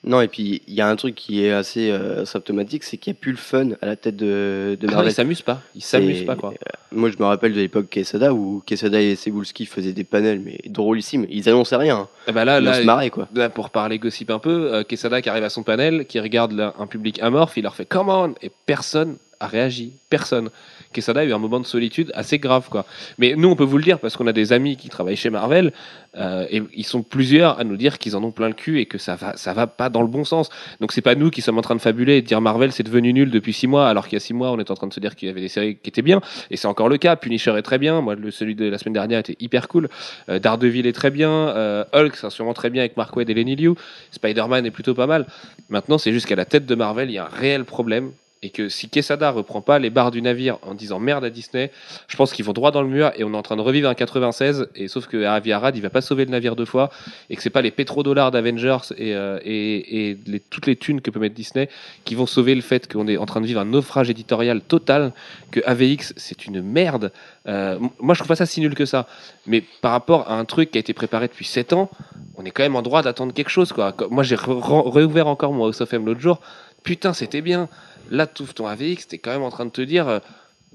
[0.05, 3.11] Non, et puis il y a un truc qui est assez euh, symptomatique, c'est qu'il
[3.11, 5.11] n'y a plus le fun à la tête de, de Ah non, Marvel.
[5.11, 5.61] ils s'amusent pas.
[5.75, 6.53] Ils s'amusent C'est- pas, quoi.
[6.91, 10.59] Moi, je me rappelle de l'époque Quesada où Quesada et Cebulski faisaient des panels, mais
[10.67, 11.25] drôlissimes.
[11.29, 12.07] Ils annonçaient rien.
[12.27, 13.27] Ah bah là, Ils là, se marraient, quoi.
[13.35, 16.51] Là, pour parler gossip un peu, euh, Quesada qui arrive à son panel, qui regarde
[16.53, 19.91] là, un public amorphe, il leur fait Come on Et personne a réagi.
[20.09, 20.49] Personne.
[20.95, 22.85] Quesada a eu un moment de solitude assez grave, quoi.
[23.17, 25.29] Mais nous, on peut vous le dire parce qu'on a des amis qui travaillent chez
[25.29, 25.73] Marvel
[26.17, 28.85] euh, et ils sont plusieurs à nous dire qu'ils en ont plein le cul et
[28.85, 30.49] que ça va, ça va pas dans le bon sens.
[30.79, 32.83] Donc c'est pas nous qui sommes en train de fabuler et de dire Marvel c'est
[32.83, 34.87] devenu nul depuis six mois alors qu'il y a six mois on était en train
[34.87, 36.97] de se dire qu'il y avait des séries qui étaient bien et c'est encore le
[36.97, 37.15] cas.
[37.15, 38.01] Punisher est très bien.
[38.01, 39.89] Moi, le, celui de la semaine dernière était hyper cool.
[40.29, 41.29] Euh, Daredevil est très bien.
[41.29, 43.73] Euh, Hulk, c'est sûrement très bien avec Mark Waid et Lenny Liu.
[44.11, 45.25] Spider-Man est plutôt pas mal.
[45.69, 48.11] Maintenant, c'est juste qu'à la tête de Marvel, il y a un réel problème.
[48.43, 51.71] Et que si Quesada reprend pas les barres du navire en disant merde à Disney,
[52.07, 53.89] je pense qu'ils vont droit dans le mur et on est en train de revivre
[53.89, 54.67] un 96.
[54.75, 56.91] Et sauf que Avi Arad, il va pas sauver le navire deux fois
[57.31, 61.09] et que c'est pas les pétrodollars d'Avengers et, euh, et, les- toutes les thunes que
[61.09, 61.69] peut mettre Disney
[62.03, 65.13] qui vont sauver le fait qu'on est en train de vivre un naufrage éditorial total,
[65.49, 67.11] que AVX c'est une merde.
[67.47, 69.07] Euh, moi, je trouve pas ça si nul que ça.
[69.47, 71.89] Mais par rapport à un truc qui a été préparé depuis 7 ans,
[72.37, 73.71] on est quand même en droit d'attendre quelque chose.
[73.73, 73.95] Quoi.
[74.11, 76.41] Moi, j'ai réouvert encore mon House of M l'autre jour.
[76.85, 77.67] Putain, c'était bien.
[78.11, 80.19] Là, tout ton AVX, t'es quand même en train de te dire euh,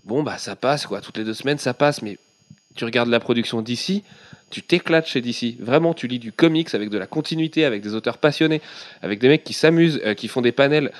[0.04, 1.00] bon, bah ça passe, quoi.
[1.00, 2.02] Toutes les deux semaines, ça passe.
[2.02, 2.18] Mais
[2.74, 4.02] tu regardes la production d'ici,
[4.50, 5.60] tu t'éclates chez DC.
[5.60, 8.60] Vraiment, tu lis du comics avec de la continuité, avec des auteurs passionnés,
[9.02, 10.90] avec des mecs qui s'amusent, euh, qui font des panels.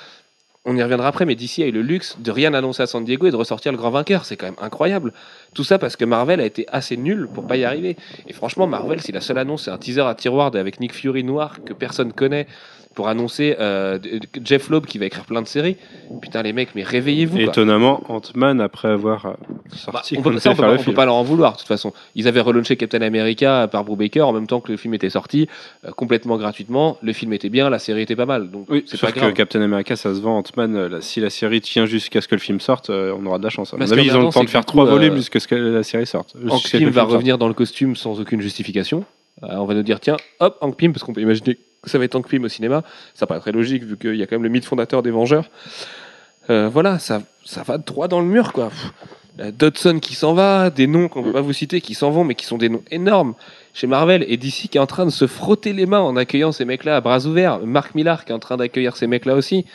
[0.63, 3.03] On y reviendra après, mais DC a eu le luxe de rien annoncer à San
[3.03, 4.23] Diego et de ressortir le grand vainqueur.
[4.23, 5.11] C'est quand même incroyable.
[5.53, 7.97] Tout ça parce que Marvel a été assez nul pour pas y arriver.
[8.27, 11.23] Et franchement, Marvel, si la seule annonce c'est un teaser à tiroir avec Nick Fury
[11.23, 12.47] noir que personne connaît
[12.93, 13.99] pour annoncer euh,
[14.43, 15.77] Jeff Loeb qui va écrire plein de séries,
[16.21, 17.37] putain les mecs, mais réveillez-vous.
[17.39, 20.77] Étonnamment, Ant-Man, après avoir euh, Bah, sorti, on peut, ça, on peut pas, le on
[20.77, 20.95] peut film.
[20.95, 21.93] pas leur en vouloir de toute façon.
[22.15, 25.47] Ils avaient relaunché Captain America par Brubaker en même temps que le film était sorti,
[25.85, 26.97] euh, complètement gratuitement.
[27.01, 29.19] Le film était bien, la série était pas mal, donc Oui, c'est sauf pas que
[29.19, 29.33] grave.
[29.33, 30.37] Captain America, ça se vend.
[30.39, 33.43] Ant-Man, euh, si la série tient jusqu'à ce que le film sorte, on aura de
[33.43, 33.73] la chance.
[33.73, 36.05] Avis, ils ont le temps, de faire que trois volumes jusqu'à ce que la série
[36.05, 36.35] sorte.
[36.49, 39.05] Hank ce que Pym va revenir dans le costume sans aucune justification.
[39.43, 41.97] Euh, on va nous dire tiens, hop, Hank Pym, parce qu'on peut imaginer que ça
[41.97, 42.83] va être Hank Pym au cinéma.
[43.13, 45.49] Ça paraît très logique vu qu'il y a quand même le mythe fondateur des Vengeurs.
[46.49, 48.69] Euh, voilà, ça, ça va droit dans le mur quoi.
[48.69, 48.93] Pff,
[49.39, 52.23] euh, Dodson qui s'en va, des noms qu'on peut pas vous citer qui s'en vont,
[52.23, 53.33] mais qui sont des noms énormes
[53.73, 56.51] chez Marvel et DC qui est en train de se frotter les mains en accueillant
[56.51, 57.59] ces mecs-là à bras ouverts.
[57.59, 59.65] Mark Millar qui est en train d'accueillir ces mecs-là aussi.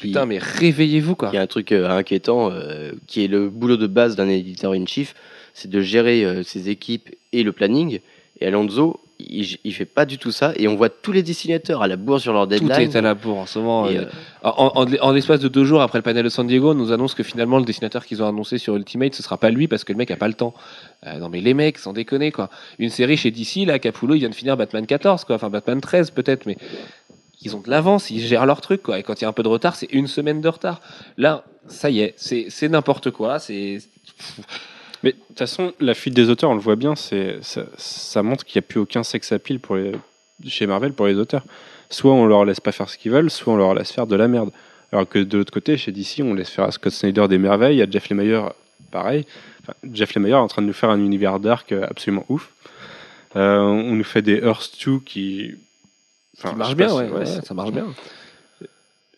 [0.00, 1.30] Putain, mais réveillez-vous quoi.
[1.32, 4.28] Il y a un truc euh, inquiétant euh, qui est le boulot de base d'un
[4.28, 5.14] éditeur in chief,
[5.54, 8.00] c'est de gérer euh, ses équipes et le planning.
[8.40, 10.54] Et Alonso, il, il fait pas du tout ça.
[10.56, 12.90] Et on voit tous les dessinateurs à la bourre sur leur Tout deadline.
[12.90, 13.86] est à la bourre en ce moment.
[13.90, 13.98] Et,
[14.42, 16.90] En, en- en l'espace de deux jours après le panel de San Diego, on nous
[16.90, 19.84] annonce que finalement le dessinateur qu'ils ont annoncé sur Ultimate, ce sera pas lui parce
[19.84, 20.54] que le mec a pas le temps.
[21.18, 22.48] Non mais les mecs, sans déconner quoi.
[22.78, 25.82] Une série chez DC, là, Capullo, il vient de finir Batman 14 quoi, enfin Batman
[25.82, 26.56] 13 peut-être, mais
[27.42, 28.98] ils ont de l'avance, ils gèrent leur truc quoi.
[28.98, 30.80] Et quand il y a un peu de retard, c'est une semaine de retard.
[31.16, 33.38] Là, ça y est, c'est n'importe quoi.
[35.02, 38.60] Mais de toute façon, la fuite des auteurs, on le voit bien, ça, montre qu'il
[38.60, 39.76] n'y a plus aucun sex appeal pour
[40.46, 41.44] chez Marvel pour les auteurs.
[41.88, 44.16] Soit on leur laisse pas faire ce qu'ils veulent, soit on leur laisse faire de
[44.16, 44.50] la merde.
[44.92, 47.80] Alors que de l'autre côté, chez DC, on laisse faire à Scott Snyder des merveilles,
[47.82, 48.52] à Jeff Lemire,
[48.90, 49.24] pareil.
[49.62, 52.50] Enfin, Jeff Lemire est en train de nous faire un univers dark absolument ouf.
[53.36, 55.54] Euh, on nous fait des Earth 2 qui.
[56.38, 57.86] Enfin, ça marche bien, ouais, ça marche bien.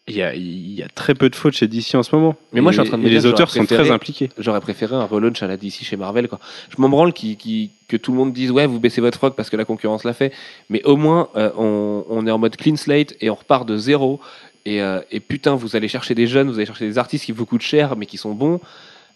[0.09, 2.35] Il y, a, il y a très peu de fautes chez DC en ce moment.
[2.53, 4.31] Mais moi, je suis en train de me et dire les auteurs sont très impliqués.
[4.37, 6.27] J'aurais préféré un relaunch à la DC chez Marvel.
[6.27, 6.40] Quoi.
[6.77, 9.37] Je m'en branle qui, qui- que tout le monde dise ouais, vous baissez votre froc
[9.37, 10.33] parce que la concurrence l'a fait.
[10.70, 13.77] Mais au moins, euh, on, on est en mode clean slate et on repart de
[13.77, 14.18] zéro.
[14.66, 17.33] Et, euh, et putain, vous allez chercher des jeunes, vous allez chercher des artistes qui
[17.33, 18.61] vous coûtent cher mais qui sont bons.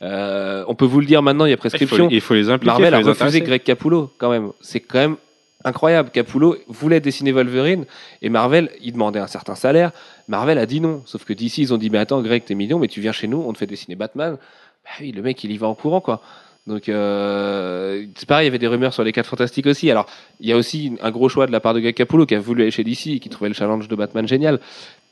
[0.03, 2.09] Euh, on peut vous le dire maintenant, il y a Il faut, prescription.
[2.13, 2.71] il faut les impliquer.
[2.71, 3.41] Marvel a faut les refusé.
[3.41, 4.51] Greg Capullo quand même.
[4.61, 5.17] C'est quand même
[5.65, 6.11] incroyable.
[6.11, 7.85] Capullo voulait dessiner Wolverine
[8.23, 9.93] et Marvel, il demandait un certain salaire.
[10.29, 11.03] Marvel a dit non.
[11.07, 13.27] Sauf que d'ici, ils ont dit mais attends, Greg, t'es mignon, mais tu viens chez
[13.27, 14.37] nous, on te fait dessiner Batman.
[14.85, 16.23] Bah oui, le mec, il y va en courant quoi.
[16.67, 19.91] Donc euh, c'est pareil, il y avait des rumeurs sur les 4 fantastiques aussi.
[19.91, 20.07] Alors
[20.41, 22.41] il y a aussi un gros choix de la part de Greg Capullo qui a
[22.41, 24.61] voulu aller chez DC et qui trouvait le challenge de Batman génial.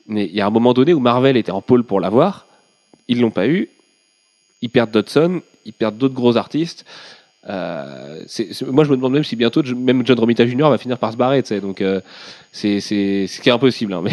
[0.07, 2.45] Mais il y a un moment donné où Marvel était en pôle pour l'avoir,
[3.07, 3.69] ils l'ont pas eu.
[4.61, 6.85] Ils perdent Dodson, ils perdent d'autres gros artistes.
[7.47, 8.23] Euh,
[8.67, 10.69] moi, je me demande même si bientôt, même John Romita Jr.
[10.69, 11.61] va finir par se barrer, tu sais.
[11.61, 12.01] Donc, euh,
[12.51, 13.93] c'est ce qui est impossible.
[13.93, 14.03] hein,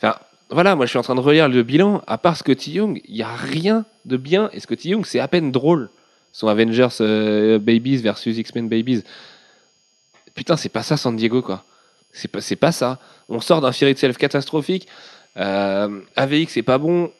[0.00, 0.14] enfin,
[0.50, 2.02] voilà, moi, je suis en train de relire le bilan.
[2.06, 4.50] À part Scotty Young, il y a rien de bien.
[4.52, 5.90] Et Scotty Young, c'est à peine drôle.
[6.32, 9.02] Son Avengers euh, Babies versus X-Men Babies.
[10.34, 11.64] Putain, c'est pas ça San Diego, quoi.
[12.12, 12.98] C'est pas, ça.
[13.28, 14.88] On sort d'un Fairy Self catastrophique.
[15.36, 17.12] AVX, c'est pas bon.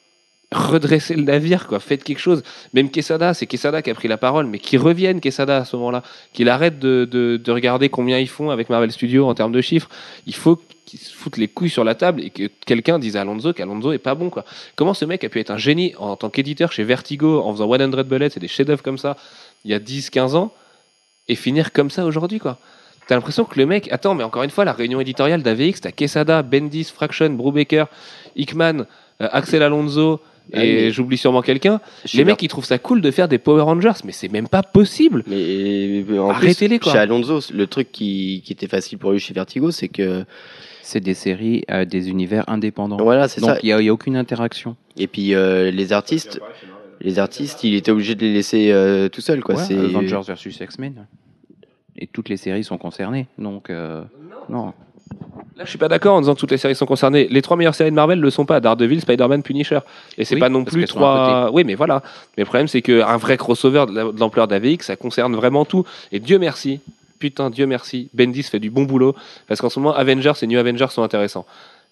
[0.52, 1.80] Redressez le navire, quoi.
[1.80, 2.42] Faites quelque chose.
[2.72, 5.76] Même Quesada, c'est Quesada qui a pris la parole, mais qui revienne Quesada à ce
[5.76, 9.52] moment-là, qu'il arrête de, de, de regarder combien ils font avec Marvel Studios en termes
[9.52, 9.88] de chiffres.
[10.26, 13.20] Il faut qu'ils se foutent les couilles sur la table et que quelqu'un dise à
[13.20, 14.44] Alonso qu'Alonso est pas bon, quoi.
[14.74, 17.70] Comment ce mec a pu être un génie en tant qu'éditeur chez Vertigo en faisant
[17.70, 19.16] 100 Bullets et des chefs-d'œuvre comme ça
[19.64, 20.52] il y a 10-15 ans
[21.28, 22.58] et finir comme ça aujourd'hui, quoi?
[23.06, 23.90] T'as l'impression que le mec.
[23.90, 27.86] Attends, mais encore une fois, la réunion éditoriale d'AVX, t'as Quesada, Bendis, Fraction, Brubaker,
[28.36, 28.80] Hickman,
[29.20, 30.20] euh, Axel Alonso,
[30.54, 31.80] Ah, et mais- j'oublie sûrement quelqu'un.
[32.14, 34.62] Les mecs, ils trouvent ça cool de faire des Power Rangers, mais c'est même pas
[34.62, 35.22] possible.
[35.26, 36.92] Mais mais en Arrêtez-les, plus, quoi.
[36.92, 40.24] chez Alonso, le truc qui, qui était facile pour lui chez Vertigo, c'est que
[40.82, 42.96] C'est des séries à des univers indépendants.
[42.96, 43.58] voilà, c'est Donc ça.
[43.62, 44.74] il n'y a, il y a aucune interaction.
[44.96, 46.40] Et puis euh, les artistes,
[47.02, 49.56] les artistes, il était obligé de les laisser euh, tout seul, quoi.
[49.56, 51.06] Ouais, c'est Avengers versus X-Men.
[52.00, 53.26] Et toutes les séries sont concernées.
[53.38, 54.02] Donc, euh,
[54.48, 54.72] non.
[55.58, 57.26] Là, je suis pas d'accord en disant que toutes les séries sont concernées.
[57.28, 59.80] Les trois meilleures séries de Marvel le sont pas Daredevil, Spider-Man, Punisher.
[60.16, 61.50] Et c'est Oui, pas non plus trois.
[61.52, 62.00] Oui, mais voilà.
[62.36, 65.84] Mais le problème, c'est qu'un vrai crossover de l'ampleur d'AVX, ça concerne vraiment tout.
[66.12, 66.78] Et Dieu merci,
[67.18, 69.16] putain, Dieu merci, Bendis fait du bon boulot.
[69.48, 71.44] Parce qu'en ce moment, Avengers et New Avengers sont intéressants.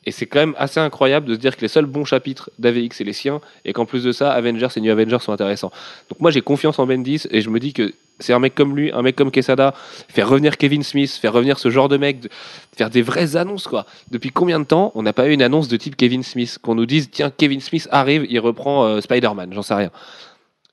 [0.09, 2.97] Et c'est quand même assez incroyable de se dire que les seuls bons chapitres d'AVX,
[2.99, 3.41] c'est les siens.
[3.65, 5.73] Et qu'en plus de ça, Avengers et New Avengers sont intéressants.
[6.11, 8.77] Donc moi, j'ai confiance en Bendis et je me dis que c'est un mec comme
[8.77, 9.75] lui, un mec comme Quesada,
[10.09, 12.29] faire revenir Kevin Smith, faire revenir ce genre de mec, de-
[12.77, 13.85] faire des vraies annonces quoi.
[14.11, 16.75] Depuis combien de temps on n'a pas eu une annonce de type Kevin Smith qu'on
[16.77, 19.91] nous dise tiens Kevin Smith arrive, il reprend euh, Spider-Man, j'en sais rien.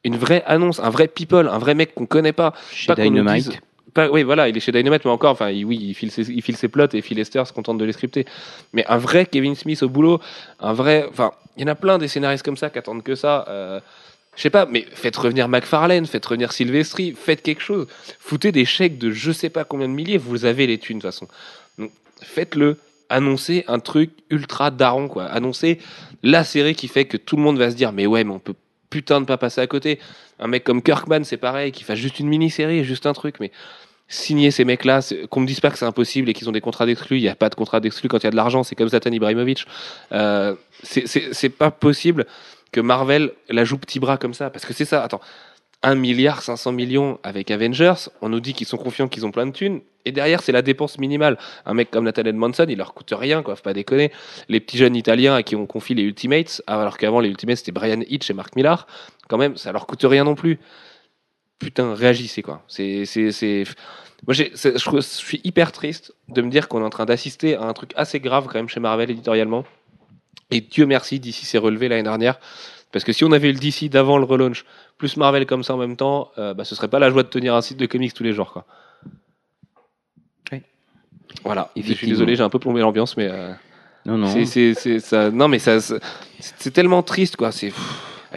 [0.06, 2.54] Une vraie annonce, un vrai people, un vrai mec qu'on connaît pas.
[2.72, 3.48] Chez Pas Dynamite,
[3.98, 6.88] Oui voilà, il est chez Dynamite mais encore, enfin il- oui il file ses, plots
[6.94, 8.26] et Phil Lester se contente de les scripter.
[8.74, 10.20] Mais un vrai Kevin Smith au boulot,
[10.60, 13.16] un vrai, enfin il y en a plein des scénaristes comme ça qui attendent que
[13.16, 13.46] ça.
[13.48, 13.80] euh,
[14.36, 17.88] je sais pas, mais faites revenir McFarlane, faites revenir Sylvestri, faites quelque chose.
[18.20, 21.04] Foutez des chèques de je sais pas combien de milliers, vous avez les thunes de
[21.04, 21.28] toute façon.
[21.78, 22.80] Donc faites-le,
[23.10, 25.26] annoncez un truc ultra daron, quoi.
[25.26, 25.78] Annoncez
[26.24, 28.40] la série qui fait que tout le monde va se dire, mais ouais, mais on
[28.40, 28.56] peut
[28.90, 30.00] putain de pas passer à côté.
[30.40, 33.52] Un mec comme Kirkman, c'est pareil, qui fasse juste une mini-série, juste un truc, mais
[34.14, 35.00] signer ces mecs-là,
[35.30, 37.30] qu'on me dise pas que c'est impossible et qu'ils ont des contrats d'exclus, il n'y
[37.30, 39.66] a pas de contrat d'exclus quand il y a de l'argent, c'est comme Zlatan Ibrahimovic.
[40.12, 42.26] Euh, c'est- pas possible
[42.72, 45.22] que Marvel la joue petit bras comme ça, parce que c'est ça, attends.
[45.82, 49.46] 1 milliard 500 millions avec Avengers, on nous dit qu'ils sont confiants qu'ils ont plein
[49.46, 51.38] de thunes, et derrière c'est la dépense minimale.
[51.66, 54.12] Un mec comme Nathan Edmondson, il leur coûte rien, quoi, faut pas déconner.
[54.48, 57.72] Les petits jeunes italiens à qui on confie les Ultimates, alors qu'avant les Ultimates c'était
[57.74, 58.88] Brian Hitch et Mark Millar,
[59.28, 60.60] quand même ça leur coûte rien non plus.
[61.60, 62.62] Putain, réagissez quoi.
[62.68, 63.06] C'est...
[64.28, 67.74] Moi je, suis hyper triste de me dire qu'on est en train d'assister à un
[67.74, 69.66] truc assez grave quand même chez Marvel éditorialement.
[70.52, 72.40] Et Dieu merci, DC s'est relevé l'année dernière.
[72.94, 74.66] Parce que si on avait eu le DC d'avant le relaunch,
[74.98, 77.28] plus Marvel comme ça en même temps, euh, bah, ce serait pas la joie de
[77.28, 78.54] tenir un site de comics tous les jours.
[78.54, 78.66] Quoi.
[80.52, 80.62] Oui.
[81.44, 81.72] Voilà.
[81.76, 83.52] Je suis désolé, j'ai un peu plombé l'ambiance, mais euh,
[84.06, 84.46] non, non.
[84.46, 85.32] c'est, ça.
[85.32, 85.80] Non, mais ça,
[86.40, 87.52] c'est, tellement triste, quoi.
[87.52, 87.74] C'est.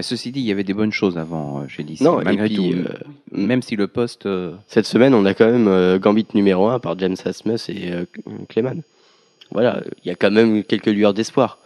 [0.02, 2.46] Ceci dit, il y avait des bonnes choses avant euh, chez DC, Non, et malgré
[2.46, 2.62] puis, tout.
[2.72, 2.92] euh,
[3.32, 4.26] Même si le poste.
[4.26, 7.92] euh, cette semaine, on a quand même euh, Gambit numéro 1 par James Asmus et
[7.92, 8.04] euh,
[8.48, 8.82] Clayman.
[9.52, 11.58] Voilà, il y a quand même quelques lueurs d'espoir.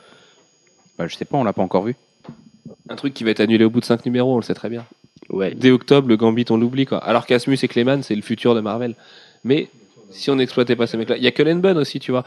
[0.99, 1.97] bah, je sais pas, on l'a pas encore vu.
[2.89, 4.69] Un truc qui va être annulé au bout de 5 numéros, on le sait très
[4.69, 4.85] bien.
[5.29, 5.55] Ouais.
[5.55, 6.99] Dès octobre, le Gambit, on l'oublie, quoi.
[6.99, 8.95] Alors qu'Asmus et Clayman, c'est le futur de Marvel.
[9.45, 9.69] Mais
[10.11, 12.25] si on n'exploitait pas ces mecs-là, il y a Cullen Bunn aussi, tu vois.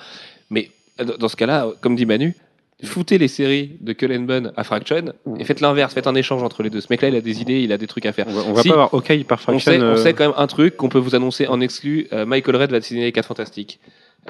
[0.50, 2.36] Mais euh, dans ce cas-là, comme dit Manu,
[2.84, 6.64] foutez les séries de Cullen Bunn à Fraction et faites l'inverse, faites un échange entre
[6.64, 6.82] les deux.
[6.82, 8.26] Ce mec-là, il a des idées, il a des trucs à faire.
[8.28, 8.68] On va, on va Si.
[8.70, 9.72] pas avoir OK par On Fraction.
[9.72, 12.08] sait, on euh, sait quand même un truc qu'on peut vous annoncer en exclu.
[12.14, 13.80] euh, Michael Red va dessiner les 4 Fantastiques.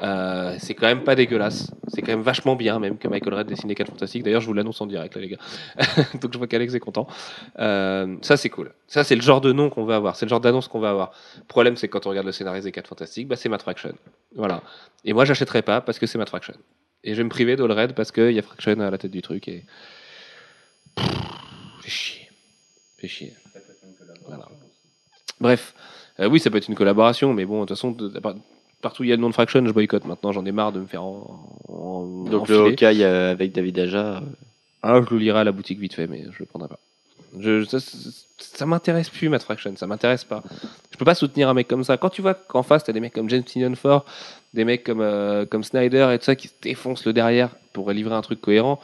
[0.01, 1.71] Euh, c'est quand même pas dégueulasse.
[1.89, 4.23] C'est quand même vachement bien, même que Michael Red dessine les 4 Fantastiques.
[4.23, 5.37] D'ailleurs, je vous l'annonce en direct, là, les gars.
[6.21, 7.05] Donc, je vois qu'Alex est content.
[7.59, 8.71] Euh, ça, c'est cool.
[8.87, 10.15] Ça, c'est le genre de nom qu'on va avoir.
[10.15, 11.11] C'est le genre d'annonce qu'on va avoir.
[11.37, 13.61] Le problème, c'est que quand on regarde le scénario des 4 Fantastiques, bah, c'est Matt
[13.61, 13.93] Fraction.
[14.35, 14.61] Voilà.
[15.05, 16.55] Et moi, j'achèterai pas parce que c'est Matt Fraction.
[17.03, 19.11] Et je vais me priver d'All Red parce qu'il y a Fraction à la tête
[19.11, 19.47] du truc.
[19.47, 19.63] Et.
[20.95, 21.05] Pff,
[21.81, 22.29] Fait chier.
[22.97, 23.33] Fait chier.
[24.27, 24.47] Voilà.
[25.39, 25.73] Bref,
[26.19, 28.35] Euh, oui, ça peut être une collaboration, mais bon, de toute façon, de- par-
[28.81, 30.05] partout où il y a le nom de Fraction, je boycotte.
[30.05, 32.55] Maintenant, j'en ai marre de me faire en, en- Donc le.
[32.67, 34.17] Hawkeye euh, avec David Aja.
[34.17, 34.19] euh,
[34.83, 36.77] Ah, je le lirai à la boutique vite fait, mais je le prendrai pas.
[37.39, 37.65] Je,
[38.37, 40.43] ça, m'intéresse plus, Matt Fraction, ça m'intéresse pas.
[40.91, 41.97] Je peux pas soutenir un mec comme ça.
[41.97, 44.05] Quand tu vois qu'en face, t'as des mecs comme James Tynion Ford,
[44.53, 47.91] des mecs comme, euh, comme Snyder et tout ça qui se défoncent le derrière pour
[47.91, 48.79] livrer un truc cohérent,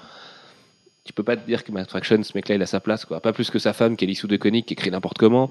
[1.09, 3.19] tu peux pas te dire que Matt Fraction, ce mec-là, il a sa place, quoi.
[3.19, 5.49] Pas plus que sa femme qui est l'issue de Conic, qui écrit n'importe comment.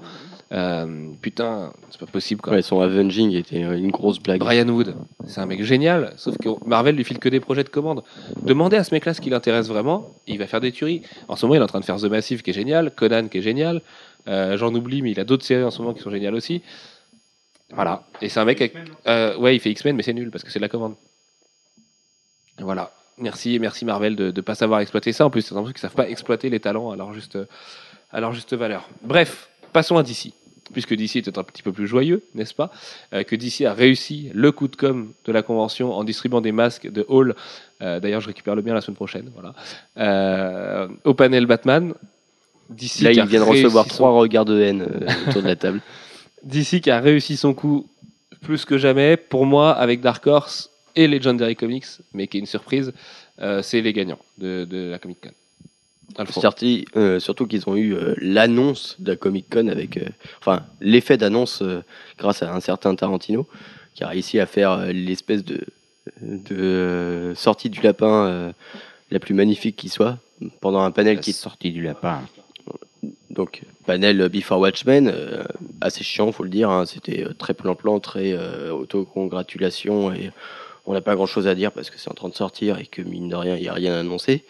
[0.53, 2.53] Euh, putain, c'est pas possible, quoi.
[2.53, 4.39] Ouais, son Avenging était une grosse blague.
[4.39, 4.95] Brian Wood,
[5.25, 8.03] c'est un mec génial, sauf que Marvel lui file que des projets de commande.
[8.41, 11.01] Demandez à ce mec-là ce qui l'intéresse vraiment, et il va faire des tueries.
[11.27, 13.27] En ce moment, il est en train de faire The Massive qui est génial, Conan
[13.27, 13.81] qui est génial,
[14.29, 16.61] euh, j'en oublie, mais il a d'autres séries en ce moment qui sont géniales aussi.
[17.73, 18.77] Voilà, et c'est un mec avec...
[19.07, 20.95] euh, ouais, il fait X-Men, mais c'est nul parce que c'est de la commande.
[22.59, 22.93] Voilà.
[23.19, 25.25] Merci, merci Marvel de ne pas savoir exploiter ça.
[25.25, 27.37] En plus, c'est un truc qu'ils savent pas exploiter les talents à leur juste,
[28.11, 28.87] à leur juste valeur.
[29.03, 30.31] Bref, passons à DC.
[30.71, 32.71] Puisque DC était un petit peu plus joyeux, n'est-ce pas?
[33.13, 36.51] Euh, Que DC a réussi le coup de com de la convention en distribuant des
[36.51, 37.35] masques de Hall.
[37.81, 39.31] Euh, D'ailleurs, je récupère le bien la semaine prochaine.
[39.33, 39.55] Voilà.
[39.97, 41.93] Euh, au panel Batman.
[42.69, 44.83] DC Là, qui a il vient de réussi recevoir son- trois regards de haine
[45.27, 45.81] autour de la table.
[46.43, 47.87] DC qui a réussi son coup
[48.43, 49.17] plus que jamais.
[49.17, 52.93] Pour moi, avec Dark Horse et Legendary Comics, mais qui est une surprise,
[53.41, 55.31] euh, c'est les gagnants de, de la Comic Con.
[56.95, 60.05] Euh, surtout qu'ils ont eu euh, l'annonce de la Comic Con avec, euh,
[60.39, 61.83] enfin, l'effet d'annonce euh,
[62.17, 63.47] grâce à un certain Tarantino
[63.93, 65.61] qui a réussi à faire euh, l'espèce de,
[66.21, 68.51] de euh, sortie du lapin euh,
[69.11, 70.17] la plus magnifique qui soit
[70.61, 72.21] pendant un panel La qui sortie du lapin.
[73.29, 75.43] donc panel Before Watchmen euh,
[75.81, 76.85] assez chiant faut le dire hein.
[76.85, 80.31] c'était très plan-plan très euh, autocongratulation et
[80.89, 82.85] on n'a pas grand chose à dire parce que c'est en train de sortir et
[82.87, 84.43] que mine de rien il n'y a rien à annoncer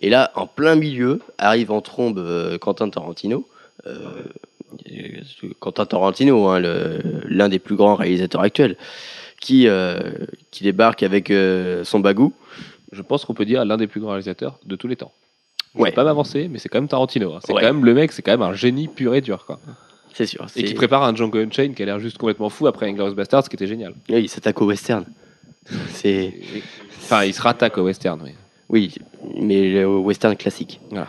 [0.00, 3.46] et là en plein milieu arrive en trombe euh, Quentin Tarantino
[3.86, 4.22] euh,
[5.60, 6.60] Quentin Tarantino hein,
[7.28, 8.76] l'un des plus grands réalisateurs actuels
[9.40, 9.98] qui, euh,
[10.50, 11.30] qui débarque avec
[11.84, 12.32] son bagou
[12.92, 15.12] Je pense qu'on peut dire l'un des plus grands réalisateurs de tous les temps.
[15.74, 15.92] Je Ouais.
[15.92, 17.34] pas m'avancer, mais c'est quand même Tarantino.
[17.34, 17.40] hein.
[17.44, 17.60] C'est Ouais.
[17.60, 19.44] quand même le mec, c'est quand même un génie pur et dur.
[19.44, 19.58] Quoi.
[20.14, 22.88] c'est sûr Et qui prépare un Django Unchained qui a l'air juste complètement fou après
[22.88, 23.92] Inglourious Basterds, ce qui était génial.
[24.08, 25.04] oui, il s'attaque au western
[25.92, 26.32] c'est
[27.02, 28.30] Enfin, il se rattaque au western, oui.
[28.70, 28.94] Oui,
[29.38, 30.80] mais le western classique.
[30.90, 31.08] Voilà.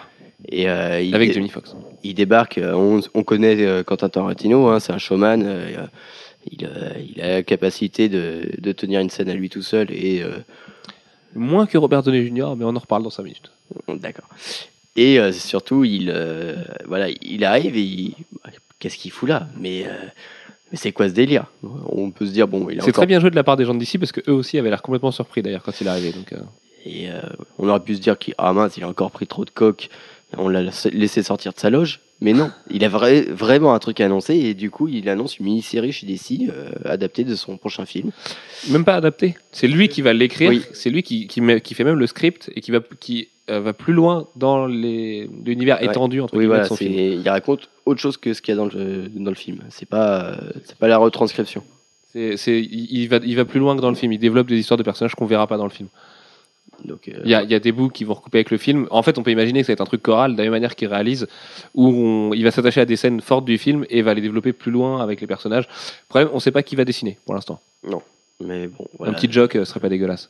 [0.50, 1.74] Et euh, il, Avec Jamie Foxx.
[2.04, 5.88] il débarque, euh, on, on connaît euh, Quentin Tarantino, hein, c'est un showman, euh,
[6.52, 9.90] il, euh, il a la capacité de, de tenir une scène à lui tout seul
[9.92, 10.22] et
[11.34, 13.52] Moins que Robert Downey Jr., mais on en reparle dans 5 minutes.
[13.90, 14.30] d'accord.
[14.96, 16.14] Et surtout, il
[16.86, 18.16] voilà, il arrive et il,
[18.80, 19.50] qu'est-ce qu'il fout là?
[19.60, 19.86] Mais,
[20.72, 21.46] mais c'est quoi ce délire?
[21.64, 23.58] On peut se dire bon, il a C'est encore très bien joué de la part
[23.58, 25.90] des gens d'ici parce que eux aussi avaient l'air complètement surpris d'ailleurs quand il est
[25.90, 26.12] arrivé.
[26.12, 26.38] Donc, euh,
[26.86, 27.20] Et euh,
[27.60, 29.90] on aurait pu se dire qu'il ah mince, il a encore pris trop de coke.
[30.38, 32.02] On l'a laissé sortir de sa loge.
[32.22, 35.38] Mais non, il a vra- vraiment un truc à annoncer et du coup, il annonce
[35.38, 38.12] une mini-série chez DC euh, adaptée de son prochain film.
[38.70, 39.36] même pas adapté.
[39.52, 40.50] C'est lui qui va l'écrire.
[40.50, 40.62] Oui.
[40.74, 43.60] C'est lui qui, qui, met- qui fait même le script et qui va, qui, euh,
[43.60, 45.86] va plus loin dans l'univers Ouais.
[45.86, 46.94] étendu entre Oui, voilà, de son film.
[46.94, 49.60] il raconte autre chose que ce qu'il y a dans le, dans le film.
[49.70, 51.64] C'est pas, euh, c'est pas la retranscription.
[52.14, 54.14] C'est, il, va, il va plus loin que dans le film.
[54.14, 55.90] Il développe des histoires de personnages qu'on verra pas dans le film.
[56.86, 58.58] Donc, euh, Il y, a, il y a des bouts qui vont recouper avec le
[58.58, 58.88] film.
[58.90, 60.52] En fait, on peut imaginer que ça va être un truc choral, de la même
[60.54, 61.28] manière qu'il réalise,
[61.74, 64.54] où on- il va s'attacher à des scènes fortes du film et va les développer
[64.54, 65.68] plus loin avec les personnages.
[66.10, 67.60] Problème, on sait pas qui va dessiner pour l'instant.
[68.44, 69.12] Mais bon, voilà.
[69.12, 70.30] Un petit joke euh, serait pas dégueulasse.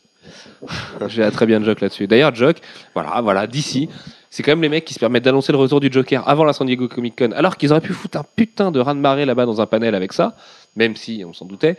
[1.07, 2.07] J'ai un très bien de joke là-dessus.
[2.07, 2.57] D'ailleurs, joke,
[2.93, 3.89] voilà, voilà, d'ici,
[4.29, 6.53] c'est quand même les mecs qui se permettent d'annoncer le retour du Joker avant la
[6.53, 9.25] San Diego Comic Con, alors qu'ils auraient pu foutre un putain de raz de marée
[9.25, 10.35] là-bas dans un panel avec ça,
[10.75, 11.77] même si on s'en doutait.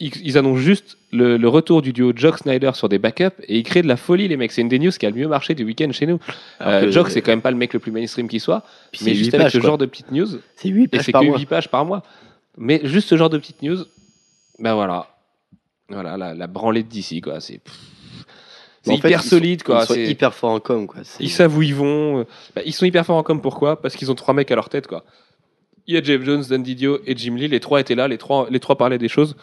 [0.00, 3.58] Ils, ils annoncent juste le, le retour du duo Jock Snyder sur des backups et
[3.58, 4.50] ils créent de la folie, les mecs.
[4.50, 6.18] C'est une des news qui a le mieux marché du week-end chez nous.
[6.62, 8.64] Euh, Jock, c'est quand même pas le mec le plus mainstream qui soit,
[9.04, 9.68] mais juste avec pages, ce quoi.
[9.68, 11.38] genre de petites news, C'est 8 et pages par que mois.
[11.38, 12.02] 8 pages par mois.
[12.56, 13.84] Mais juste ce genre de petites news,
[14.58, 15.08] ben voilà.
[15.88, 16.34] Voilà, la,
[16.82, 17.40] de DC, quoi.
[17.40, 17.60] C'est
[18.82, 19.80] c'est En fait, hyper sont- solide, quoi.
[19.82, 21.00] Ils sont C'est- hyper forts en com, quoi.
[21.04, 22.20] C'est- Ils savent où ils vont.
[22.20, 23.80] euh, bah, ils sont hyper forts en com, pourquoi?
[23.80, 25.04] Parce qu'ils ont trois mecs à leur tête, quoi.
[25.86, 27.48] Il y a Jeff Jones, Dan Didio et Jim Lee.
[27.48, 29.36] Les trois étaient là, les trois, les trois parlaient des choses.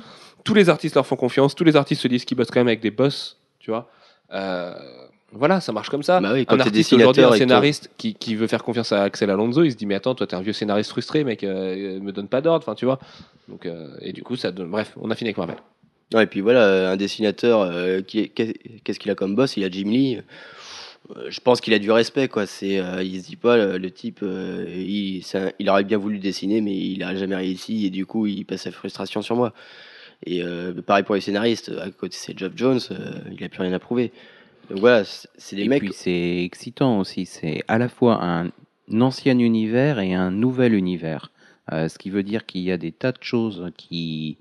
[0.44, 1.54] Tous les artistes leur font confiance.
[1.56, 3.90] Tous les artistes se disent qu'ils bossent quand même avec des boss, tu vois.
[4.34, 4.74] Euh,
[5.32, 6.20] voilà, ça marche comme ça.
[6.20, 9.30] Bah oui, quand un artiste aujourd'hui, un scénariste qui, qui veut faire confiance à Axel
[9.30, 12.12] Alonso, il se dit mais attends, toi t'es un vieux scénariste frustré, mec, euh, me
[12.12, 13.00] donne pas d'ordre, enfin tu vois.
[13.48, 14.70] Donc euh, et du coup ça donne.
[14.70, 15.58] Bref, on a fini avec Marvel.
[16.14, 19.56] Ouais, et puis voilà, euh, un dessinateur, euh, qui qu'est-ce qu'il a comme boss?
[19.58, 20.20] Il a Jim Lee.
[21.16, 22.46] Euh, je pense qu'il a du respect, quoi.
[22.46, 25.24] C'est, euh, il se dit pas, le, le type, euh, il,
[25.60, 28.64] il aurait bien voulu dessiner, mais il a jamais réussi, et du coup, il passe
[28.64, 29.54] sa frustration sur moi.
[30.26, 33.62] Et euh, pareil pour les scénaristes, à côté c'est Geoff Jones, euh, il a plus
[33.62, 34.12] rien à prouver.
[34.72, 35.84] Donc voilà, c'est c'est des Et mecs.
[35.84, 38.52] puis c'est excitant aussi, c'est à la fois un
[39.02, 41.34] ancien univers et un nouvel univers.
[41.74, 44.38] Euh, ce qui veut dire qu'il y a des tas de choses qui,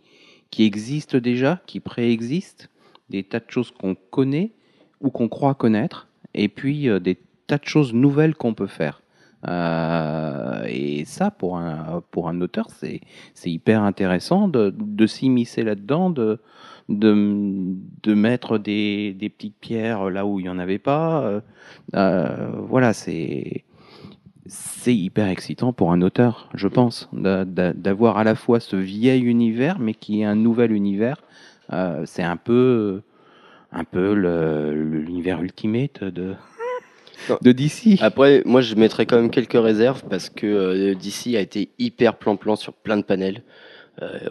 [0.53, 2.69] qui existent déjà, qui préexistent,
[3.09, 4.53] des tas de choses qu'on connaît
[5.01, 9.03] ou qu'on croit connaître, et puis euh, des tas de choses nouvelles qu'on peut faire.
[9.49, 13.01] Euh, et ça, pour un, pour un auteur, c'est
[13.35, 16.38] c'est hyper intéressant de, de s'immiscer là-dedans, de,
[16.90, 21.22] de, de mettre des, des petites pierres là où il n'y en avait pas.
[21.22, 21.40] Euh,
[21.94, 23.64] euh, voilà, c'est
[24.47, 28.74] c'est hyper excitant pour un auteur, je pense, d'a- d'a- d'avoir à la fois ce
[28.74, 31.22] vieil univers, mais qui est un nouvel univers.
[31.72, 33.03] Euh, c'est un peu,
[33.70, 36.34] un peu l'univers ultimate de,
[37.43, 37.99] de DC.
[38.03, 42.16] Après, moi, je mettrais quand même quelques réserves parce que euh, DC a été hyper
[42.16, 43.43] plan-plan sur plein de panels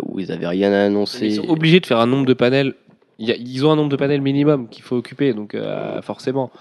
[0.03, 1.25] où ils avaient rien à annoncer.
[1.25, 2.73] Ils sont obligés de faire un nombre de panels
[3.19, 6.51] ils ont un nombre de panels minimum qu'il faut occuper, donc euh, forcément.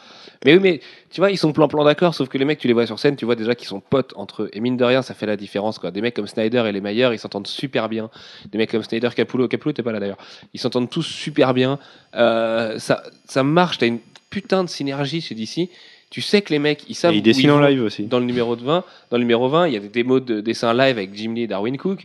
[0.45, 0.81] Mais oui, mais
[1.11, 3.17] tu vois, ils sont plan-plan d'accord, sauf que les mecs, tu les vois sur scène,
[3.17, 4.51] tu vois déjà qu'ils sont potes entre eux.
[4.53, 5.91] Et mine de rien, ça fait la différence, quoi.
[5.91, 8.11] Des mecs comme Snyder et les meilleurs, ils s'entendent super bien.
[8.51, 10.19] Des mecs comme Snyder, Capullo, Capullo, t'es pas là d'ailleurs.
[10.53, 11.79] Ils s'entendent tous super bien.
[12.15, 14.01] Euh, ça, ça marche, t'as une
[14.31, 15.71] putain de synergie chez DC.
[16.11, 18.05] Tu sais que les mecs, ils savent Et il où dessine en live aussi.
[18.05, 20.41] Dans le numéro de 20, dans le numéro 20, il y a des démos de
[20.41, 22.05] dessin live avec Jim Lee et Darwin Cook.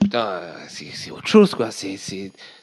[0.00, 1.68] Putain, euh, c'est autre chose, quoi.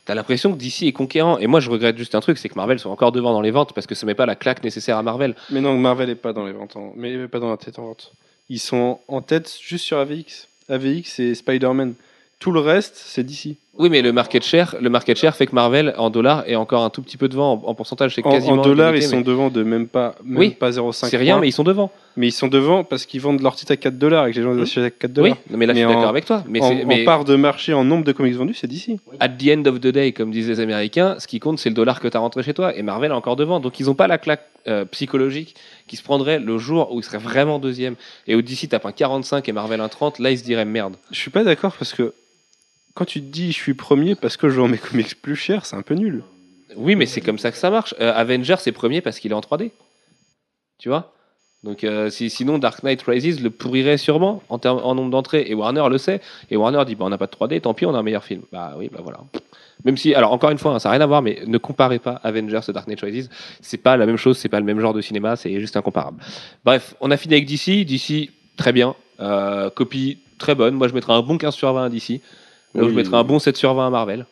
[0.06, 1.38] T'as l'impression que DC est conquérant.
[1.38, 3.52] Et moi, je regrette juste un truc, c'est que Marvel soit encore devant dans les
[3.52, 5.36] ventes parce que ça met pas la claque nécessaire à Marvel.
[5.52, 7.84] Mais non, Marvel est pas dans les ventes, en- mais pas dans la tête en
[7.86, 8.12] vente.
[8.50, 10.48] Ils sont en tête juste sur AVX.
[10.70, 11.94] AVX et Spider-Man.
[12.40, 13.56] Tout le reste, c'est DC.
[13.80, 16.84] Oui, mais le market share, le market share fait que Marvel en dollars est encore
[16.84, 18.16] un tout petit peu devant en, en pourcentage.
[18.16, 20.72] C'est En, quasiment en dollars, ils sont mais- devant de même pas, même Oui, pas
[20.72, 21.42] 0,5 C'est rien, points.
[21.42, 21.92] mais ils sont devant.
[22.16, 24.44] Mais ils sont devant parce qu'ils vendent leur titre à 4 dollars et que les
[24.44, 24.64] gens les Hmm.
[24.64, 25.38] achètent à 4 Oui, dollars.
[25.52, 26.44] non, mais là, je Mais suis d'accord en- avec toi.
[26.48, 28.98] Mais, en, c'est, en mais part de marché, en nombre de comics vendus, c'est DC.
[29.20, 31.76] at the end of the day, comme disent les Américains, ce qui compte, c'est le
[31.76, 32.76] dollar que tu as rentré chez toi.
[32.76, 33.60] Et Marvel est encore devant.
[33.60, 35.54] Donc, ils n'ont pas la claque euh, psychologique
[35.88, 37.94] qui se prendrait le jour où ils seraient vraiment deuxième.
[38.28, 40.96] Et où DC tape un 45 et Marvel un 30, là, ils se diraient merde.
[41.12, 42.14] Je suis pas d'accord parce que
[42.98, 45.66] quand tu te dis je suis premier parce que je vends mes comics plus cher,
[45.66, 46.24] c'est un peu nul.
[46.76, 47.96] Oui, mais c'est comme ça que ça marche.
[48.02, 49.72] Euh, Avengers est premier parce qu'il est en 3D.
[50.80, 51.14] Tu vois?
[51.64, 55.46] Donc, euh, si, sinon, Dark Knight Rises le pourrirait sûrement en, termes- en nombre d'entrées.
[55.48, 56.22] Et Warner le sait.
[56.52, 58.24] Et Warner dit bah, on n'a pas de 3D, tant pis, on a un meilleur
[58.24, 58.42] film.
[58.52, 59.20] Bah oui, bah voilà.
[59.84, 62.00] Même si, alors encore une fois, hein, ça n'a rien à voir, mais ne comparez
[62.00, 63.30] pas Avengers et Dark Knight Rises.
[63.62, 66.22] C'est pas la même chose, c'est pas le même genre de cinéma, c'est juste incomparable.
[66.66, 67.86] Bref, on a fini avec DC.
[67.86, 68.96] DC, très bien.
[69.20, 70.76] Euh, copie très bonne.
[70.76, 72.22] Moi, je mettrais un bon 15 sur 20 à DC.
[72.78, 72.92] Donc, Oui.
[72.92, 74.26] je mettrais un bon 7 sur 20 à Marvel.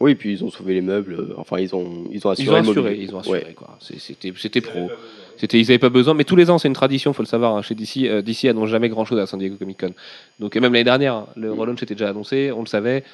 [0.00, 1.14] Oui, puis ils ont sauvé les meubles.
[1.14, 2.58] euh, Enfin, ils ont, ils ont assuré.
[2.58, 3.52] Ils ont assuré, ils ont assuré Ouais.
[3.54, 3.78] quoi.
[3.80, 4.90] C'était, c'était pro.
[5.36, 7.56] C'était, ils n'avaient pas besoin, mais tous les ans c'est une tradition, faut le savoir.
[7.56, 9.92] hein, chez DC, euh, DC annonce jamais grand chose à San Diego Comic Con.
[10.40, 13.04] Donc et même l'année dernière, hein, le relaunch était déjà annoncé, on le savait.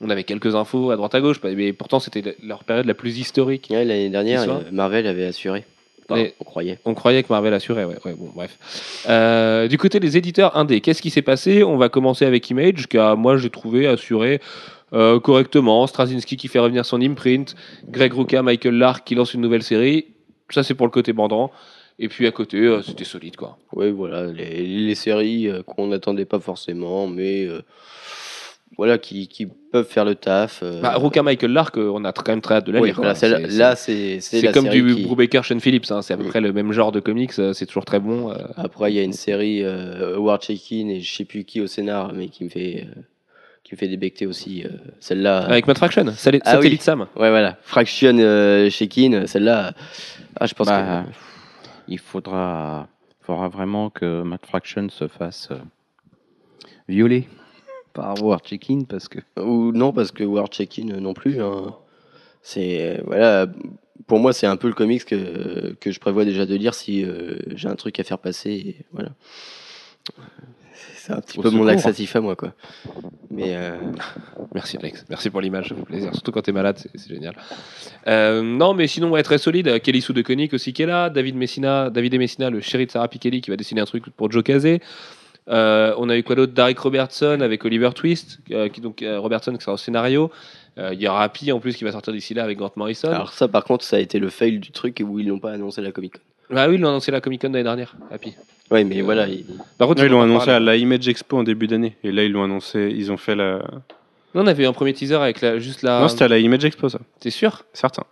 [0.00, 3.18] On avait quelques infos à droite à gauche, mais pourtant c'était leur période la plus
[3.18, 3.68] historique.
[3.70, 5.64] Ouais, L'année dernière, euh, Marvel avait assuré.
[6.10, 6.78] Enfin, on croyait.
[6.86, 9.04] On croyait que Marvel assurait, ouais, ouais, bon, bref.
[9.08, 11.62] Euh, du côté des éditeurs indés, qu'est-ce qui s'est passé?
[11.62, 14.40] On va commencer avec Image, qui a, moi, j'ai trouvé assuré
[14.94, 15.86] euh, correctement.
[15.86, 17.54] Straczynski qui fait revenir son imprint,
[17.88, 20.06] Greg Rucka, Michael Lark qui lance une nouvelle série.
[20.48, 21.50] Ça, c'est pour le côté bandant.
[21.98, 23.58] Et puis à côté, euh, c'était solide, quoi.
[23.74, 27.46] Oui, voilà, les, les séries qu'on n'attendait pas forcément, mais
[28.76, 30.60] voilà, qui, qui peuvent faire le taf.
[30.62, 32.88] euh, Bah, Rucka, Michael Lark, euh, on a quand même très hâte de la oui,
[32.88, 32.96] lire.
[32.96, 33.14] voilà,
[33.48, 35.90] là, c'est c'est comme série du qui- Brubaker, Sean Phillips.
[35.90, 37.32] hein, C'est à peu près le même genre de comics.
[37.38, 38.30] euh, C'est toujours très bon.
[38.30, 38.36] euh.
[38.56, 41.66] Après, il y a une série euh, Howard Chaykin et je sais plus qui au
[41.66, 43.00] scénar, mais qui me fait, euh,
[43.64, 44.62] qui me fait débecter aussi.
[44.64, 44.68] euh,
[45.00, 45.38] celle-là.
[45.38, 46.84] Avec Matt Fraction, Sal- Ah Satellite oui.
[46.84, 47.00] Sam.
[47.16, 47.56] Ouais, voilà.
[47.62, 49.72] Fraction euh, Chaykin, celle-là.
[50.38, 51.04] Ah, je pense Bah,
[51.88, 52.86] il faudra,
[53.20, 55.56] faudra vraiment que Matt Fraction se fasse euh,
[56.88, 57.28] violer
[57.92, 59.18] par War Chicken parce que.
[59.40, 61.40] Ou non, parce que Howard Chaykin euh, non plus.
[61.42, 61.74] hein.
[62.42, 62.98] C'est.
[62.98, 63.46] euh, voilà.
[64.06, 67.04] Pour moi, c'est un peu le comics que, que je prévois déjà de lire si
[67.04, 68.50] euh, j'ai un truc à faire passer.
[68.50, 69.10] et voilà.
[70.94, 71.66] C'est un petit Au peu mon secours.
[71.66, 72.52] laxatif à moi, quoi.
[73.30, 73.54] Mais.
[73.56, 73.76] euh,
[74.54, 76.12] Merci Alex, merci pour l'image, ça fait plaisir.
[76.14, 77.34] Surtout quand t'es malade, c'est génial.
[78.06, 79.80] Euh, non, mais sinon, ouais, très solide.
[79.82, 81.10] Kelly Sue de Koenig aussi qui est là.
[81.10, 84.08] David Messina, David et Messina, le chéri de Sarah Pikeli qui va dessiner un truc
[84.10, 84.80] pour Joe Casey.
[85.48, 86.52] Euh, on a eu quoi d'autre?
[86.52, 90.30] Derek Robertson avec Oliver Twist, euh, qui donc euh, Robertson qui sera au scénario.
[90.78, 93.08] Euh, Il y aura Happy en plus qui va sortir d'ici là avec Grant Morrison.
[93.10, 95.52] Alors, ça, par contre, ça a été le fail du truc où ils n'ont pas
[95.52, 96.20] annoncé la Comic Con.
[96.56, 97.96] ah oui, ils l'ont annoncé à la Comic Con l'année dernière.
[98.10, 98.34] Happy.
[98.70, 99.26] Ouais, mais Euh, voilà.
[99.26, 99.44] il-
[99.78, 101.96] Par contre, ils l'ont annoncé à la Image Expo en début d'année.
[102.04, 102.92] Et là, ils l'ont annoncé.
[102.94, 103.58] Ils ont fait la.
[104.34, 106.00] Non, on avait eu un premier teaser avec la, juste la.
[106.02, 106.98] Non, c'était à la Image Expo, ça.
[107.18, 107.64] T'es sûr?
[107.72, 108.04] Certain.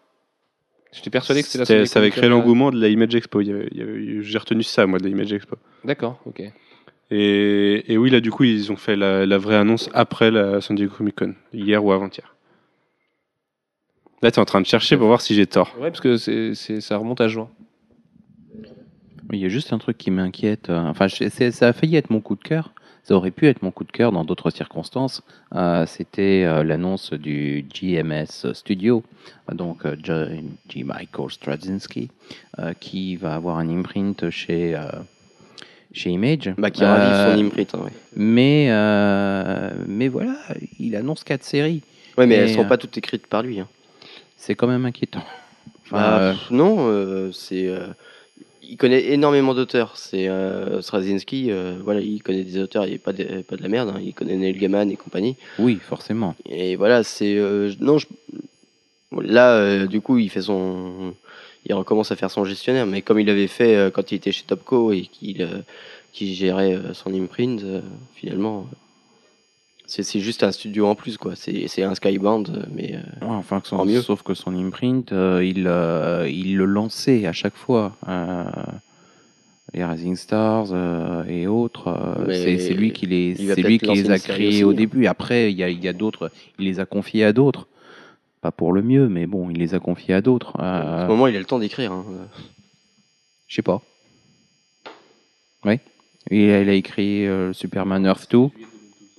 [0.93, 3.43] J'étais persuadé que c'était la Ça avait créé l'engouement de la Image Expo.
[3.43, 5.57] Il y avait- il y avait- J'ai retenu ça, moi, de la Image Expo.
[5.85, 6.43] D'accord, ok.
[7.11, 10.61] Et, et oui, là, du coup, ils ont fait la, la vraie annonce après la
[10.61, 12.35] San Diego Comic Con, hier ou avant-hier.
[14.23, 15.75] Là, tu es en train de chercher pour voir si j'ai tort.
[15.79, 17.49] Ouais, parce que c'est, c'est- ça remonte à juin.
[19.33, 20.71] il y a juste un truc qui m'inquiète.
[20.71, 22.73] euh, Enfin, c'est- ça a failli être mon coup de cœur.
[23.03, 25.23] Ça aurait pu être mon coup de cœur dans d'autres circonstances.
[25.55, 29.05] Euh, C'était euh, l'annonce du GMS Studio,
[29.53, 29.95] donc euh.
[30.69, 30.83] G.
[30.85, 32.11] Michael Straczynski,
[32.59, 34.83] euh, qui va avoir un imprint chez, euh,
[35.97, 36.53] chez Image.
[36.59, 37.75] Bah, qui ravive Euh, son imprint.
[37.75, 37.91] hein, ouais.
[38.15, 40.37] mais, euh, mais voilà,
[40.79, 41.83] il annonce quatre séries.
[42.19, 43.61] Ouais, mais et, elles sont euh, pas toutes écrites par lui.
[43.61, 43.69] hein.
[44.37, 45.23] C'est quand même inquiétant.
[45.87, 47.71] Enfin, Bah, pff, non, euh, c'est.
[48.63, 49.97] il connaît énormément d'auteurs.
[49.97, 50.29] C'est
[50.81, 51.51] Straczynski,
[51.83, 53.93] voilà, il connaît des auteurs, il est pas de, pas de la merde.
[53.95, 55.37] hein, Il connaît Neil Gaiman et compagnie.
[55.59, 56.35] oui, forcément.
[56.49, 57.35] Et voilà, c'est.
[57.81, 58.07] non, je-
[59.23, 61.15] là, du coup, il fait son.
[61.69, 64.33] Il recommence à faire son gestionnaire, mais comme il avait fait euh, quand il était
[64.33, 65.59] chez Topco et qu'il euh,
[66.13, 67.61] qu'il gérait euh, son imprint,
[68.15, 68.67] finalement.
[69.89, 71.35] C'est juste un studio en plus, quoi.
[71.37, 74.03] C'est un Skybound, mais euh, Ouais, enfin, que son- mieux.
[74.03, 77.97] sauf que son imprint, euh, il, euh, il le lançait à chaque fois.
[79.75, 80.69] Les Rising Stars
[81.29, 81.95] et autres,
[82.31, 84.75] c'est lui qui les, lui qui les a créés aussi, au hein.
[84.75, 85.07] début.
[85.07, 87.67] Après, il y a, y a d'autres, il les a confiés à d'autres.
[88.41, 90.53] Pas pour le mieux, mais bon, il les a confiés à d'autres.
[90.59, 91.93] en Euh, ce moment, il a le temps d'écrire.
[91.93, 92.05] hein.
[93.49, 93.81] Je sais pas.
[95.65, 95.81] Oui.
[96.31, 98.49] Il a, il a écrit euh, Superman Earth 2.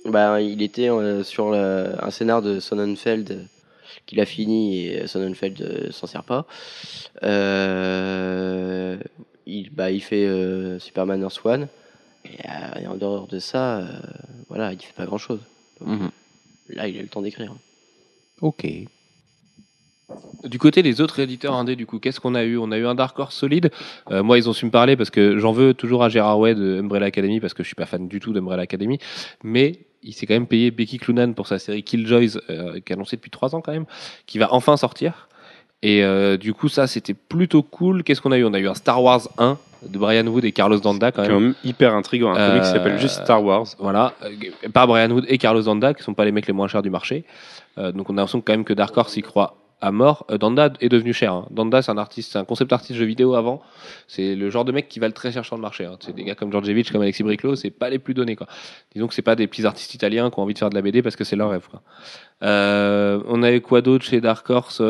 [0.06, 3.42] Bah, il était euh, sur le- un scénar de Sonnenfeld euh,
[4.06, 6.46] qu'il a fini et Sonnenfeld euh, s'en sert pas.
[7.22, 8.98] Euh,
[9.46, 11.68] il, bah, il fait euh, Superman Earth One.
[12.24, 13.86] Et, euh, et en dehors de ça, euh,
[14.48, 15.40] voilà, il fait pas grand chose.
[15.80, 16.10] Mhm.
[16.70, 17.54] Là, il a le temps d'écrire.
[18.42, 18.66] Ok.
[20.44, 22.56] Du côté des autres éditeurs indés, du coup, qu'est-ce qu'on a eu?
[22.56, 23.70] On a eu un Dark Horse solide.
[24.10, 26.54] Euh, moi, ils ont su me parler parce que j'en veux toujours à Gérard Way
[26.54, 28.98] de Umbrella Academy parce que je suis pas fan du tout d'Umbrella Academy.
[29.44, 32.92] Mais il s'est quand même payé Becky Cloonan pour sa série Killjoys, euh, qui est
[32.92, 33.84] annoncée depuis trois ans quand même,
[34.26, 35.28] qui va enfin sortir.
[35.82, 38.02] Et euh, du coup, ça, c'était plutôt cool.
[38.02, 38.44] Qu'est-ce qu'on a eu?
[38.44, 41.28] On a eu un Star Wars 1 de Brian Wood et Carlos Danda quand Quand
[41.34, 41.42] même.
[41.42, 42.32] même hyper intriguant.
[42.34, 43.66] Un comic qui Euh, s'appelle juste Star Wars.
[43.78, 44.30] Voilà, euh,
[44.72, 46.90] par Brian Wood et Carlos Danda, qui sont pas les mecs les moins chers du
[46.90, 47.24] marché.
[47.76, 50.26] Euh, donc on a l'impression quand même que Dark Horse y croit à mort.
[50.30, 51.32] Euh, Danda est devenu cher.
[51.32, 51.46] hein.
[51.50, 53.62] Danda, c'est un artiste, c'est un concept artiste jeu vidéo avant.
[54.06, 55.84] C'est le genre de mec qui valent très cher sur le marché.
[55.84, 55.96] hein.
[56.00, 58.36] C'est des gars comme Djordjevic, comme Alexis Briclot, c'est pas les plus donnés.
[58.36, 58.46] Quoi.
[58.94, 60.82] Disons que c'est pas des petits artistes italiens qui ont envie de faire de la
[60.82, 61.66] BD parce que c'est leur rêve.
[62.42, 64.80] Euh, on avait quoi d'autre chez Dark Horse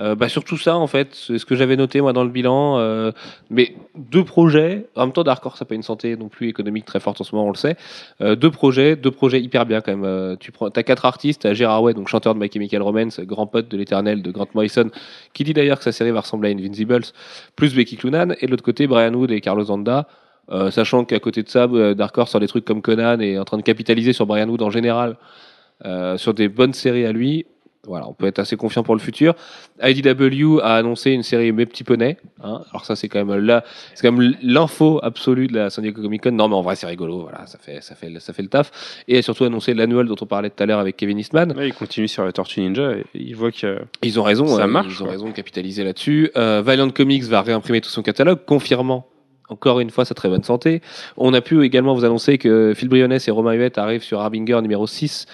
[0.00, 2.78] Euh, bah surtout ça en fait, c'est ce que j'avais noté moi dans le bilan.
[2.78, 3.10] euh,
[3.50, 6.84] mais deux projets, en même temps Dark Horse n'a pas une santé non plus économique
[6.84, 7.76] très forte en ce moment, on le sait.
[8.20, 10.04] Euh, deux projets, deux projets hyper bien quand même.
[10.04, 13.18] Euh, tu prends, as quatre artistes, t'as Gérard Way, donc chanteur de My Chemical Romance,
[13.20, 14.88] grand pote de l'Éternel de Grant Morrison,
[15.34, 17.02] qui dit d'ailleurs que sa série va ressembler à Invincibles,
[17.56, 20.06] plus Becky Cloonan, et de l'autre côté Brian Wood et Carlos Zanda.
[20.70, 23.58] Sachant qu'à côté de ça, Dark Horse sur des trucs comme Conan est en train
[23.58, 25.16] de capitaliser sur Brian Wood en général,
[26.16, 27.44] sur des bonnes séries à lui.
[27.88, 29.34] Voilà, on peut être assez confiant pour le futur.
[29.82, 32.16] IDW a annoncé une série Mes petits poneys.
[32.42, 32.62] hein.
[32.70, 33.64] Alors ça, c'est quand même là,
[33.94, 36.32] c'est quand même l'info absolue de la San Diego Comic Con.
[36.32, 37.20] Non, mais en vrai, c'est rigolo.
[37.22, 38.70] Voilà, ça fait, ça fait, ça fait le taf.
[39.08, 41.52] Et a surtout annoncé l'annual dont on parlait tout à l'heure avec Kevin Eastman.
[41.56, 44.46] Ouais, il continue sur la Tortue Ninja et il voit que Ils ont raison.
[44.46, 45.12] Ça euh, marche, Ils ont quoi.
[45.12, 46.30] raison de capitaliser là-dessus.
[46.36, 49.06] Euh, Valiant Comics va réimprimer tout son catalogue, confirmant
[49.50, 50.82] encore une fois sa très bonne santé.
[51.16, 54.60] On a pu également vous annoncer que Phil Briones et Romain Huette arrivent sur Harbinger
[54.60, 55.24] numéro 6.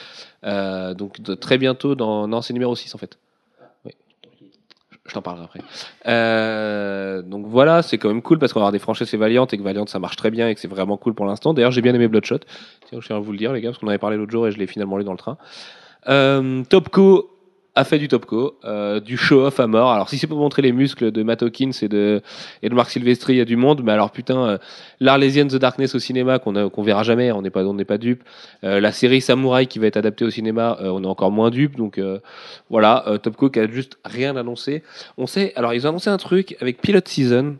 [0.44, 2.28] Euh, donc très bientôt dans.
[2.28, 3.18] Non, c'est numéro 6 en fait.
[3.84, 3.92] Oui.
[5.06, 5.60] Je t'en parlerai après.
[6.06, 9.46] Euh, donc voilà, c'est quand même cool parce qu'on va avoir des franchises chez Valiant
[9.46, 11.54] et que Valiant ça marche très bien et que c'est vraiment cool pour l'instant.
[11.54, 12.40] D'ailleurs, j'ai bien aimé Bloodshot.
[12.88, 14.46] Tiens, je tiens à vous le dire, les gars, parce qu'on avait parlé l'autre jour
[14.46, 15.38] et je l'ai finalement lu dans le train.
[16.08, 17.33] Euh, Topco
[17.76, 19.90] a fait du Topco, euh, du show-off à mort.
[19.90, 22.22] Alors si c'est pour montrer les muscles de Matt Hawkins et de,
[22.62, 24.58] et de Marc Silvestri, il y a du monde, mais alors putain, euh,
[25.00, 27.98] l'Arlésienne The Darkness au cinéma qu'on qu'on verra jamais, on n'est pas, on n'est pas
[27.98, 28.22] dupe.
[28.62, 31.50] Euh, la série Samouraï qui va être adaptée au cinéma, euh, on est encore moins
[31.50, 31.76] dupe.
[31.76, 32.00] Donc
[32.70, 34.82] voilà, Topco qui a juste rien annoncé.
[35.18, 37.56] On sait, alors ils ont annoncé un truc avec Pilot Season.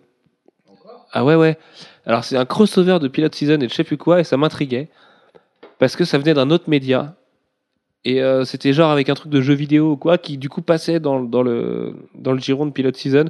[1.12, 1.58] Ah ouais ouais.
[2.06, 4.36] Alors c'est un crossover de Pilot Season et de je sais plus quoi et ça
[4.36, 4.88] m'intriguait
[5.78, 7.14] parce que ça venait d'un autre média
[8.04, 10.62] et euh, c'était genre avec un truc de jeu vidéo ou quoi qui du coup
[10.62, 13.26] passait dans, dans le dans le giron de Pilot Season.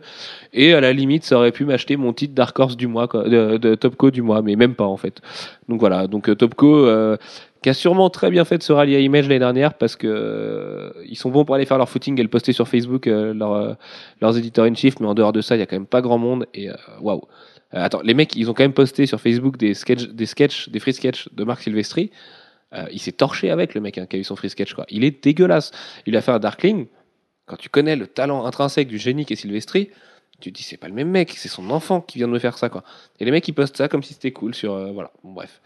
[0.52, 3.28] Et à la limite ça aurait pu m'acheter mon titre Dark Horse du mois quoi,
[3.28, 5.20] de, de Topco du mois mais même pas en fait.
[5.68, 6.06] Donc voilà.
[6.06, 7.16] Donc euh, Topco euh,
[7.64, 10.06] qui a sûrement très bien fait de se rallier à Image l'année dernière parce que
[10.06, 13.32] euh, ils sont bons pour aller faire leur footing et le poster sur Facebook euh,
[13.32, 13.72] leur, euh,
[14.20, 16.02] leurs éditeurs in chief mais en dehors de ça il y a quand même pas
[16.02, 16.68] grand monde et
[17.00, 17.22] waouh.
[17.70, 20.78] Attends les mecs ils ont quand même posté sur Facebook des sketchs des sketchs des
[20.78, 22.10] free sketchs de Marc Silvestri
[22.74, 24.86] euh, il s'est torché avec le mec hein, qui a eu son free sketch quoi.
[24.88, 25.70] Il est dégueulasse.
[26.06, 26.86] Il a fait un Darkling.
[27.46, 29.90] Quand tu connais le talent intrinsèque du génie qui est Silvestri,
[30.40, 32.38] tu te dis c'est pas le même mec, c'est son enfant qui vient de me
[32.38, 32.82] faire ça quoi.
[33.20, 35.10] Et les mecs ils postent ça comme si c'était cool sur euh, voilà.
[35.22, 35.60] Bon, bref,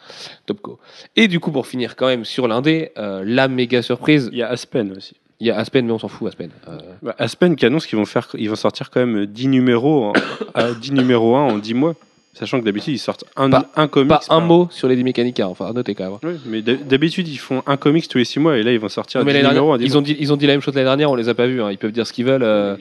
[0.46, 0.78] Topco.
[1.16, 4.42] Et du coup pour finir quand même sur l'indé, euh, la méga surprise, il y
[4.42, 5.16] a Aspen aussi.
[5.40, 6.50] il y a Aspen mais on s'en fout Aspen.
[6.68, 10.04] Euh, Bah, Aspen qui annonce qu'ils vont, faire, ils vont sortir quand même 10 numéros,
[10.06, 10.12] en,
[10.54, 11.94] à 10 numéros 1 en 10 mois.
[12.38, 14.08] Sachant que d'habitude, ils sortent un, Pas- un comics.
[14.08, 16.32] pas un par- mot sur les Mechanica, enfin à noter quand même.
[16.34, 18.78] Ouais, mais d'hab- d'habitude, ils font un comics tous les 6 mois et là, ils
[18.78, 20.52] vont sortir Mais 10 l'année numéros dernière, 10 ils, ont dit, ils ont dit la
[20.52, 21.70] même chose l'année dernière, on les a pas vus, hein.
[21.72, 22.42] ils peuvent dire ce qu'ils veulent.
[22.44, 22.76] euh,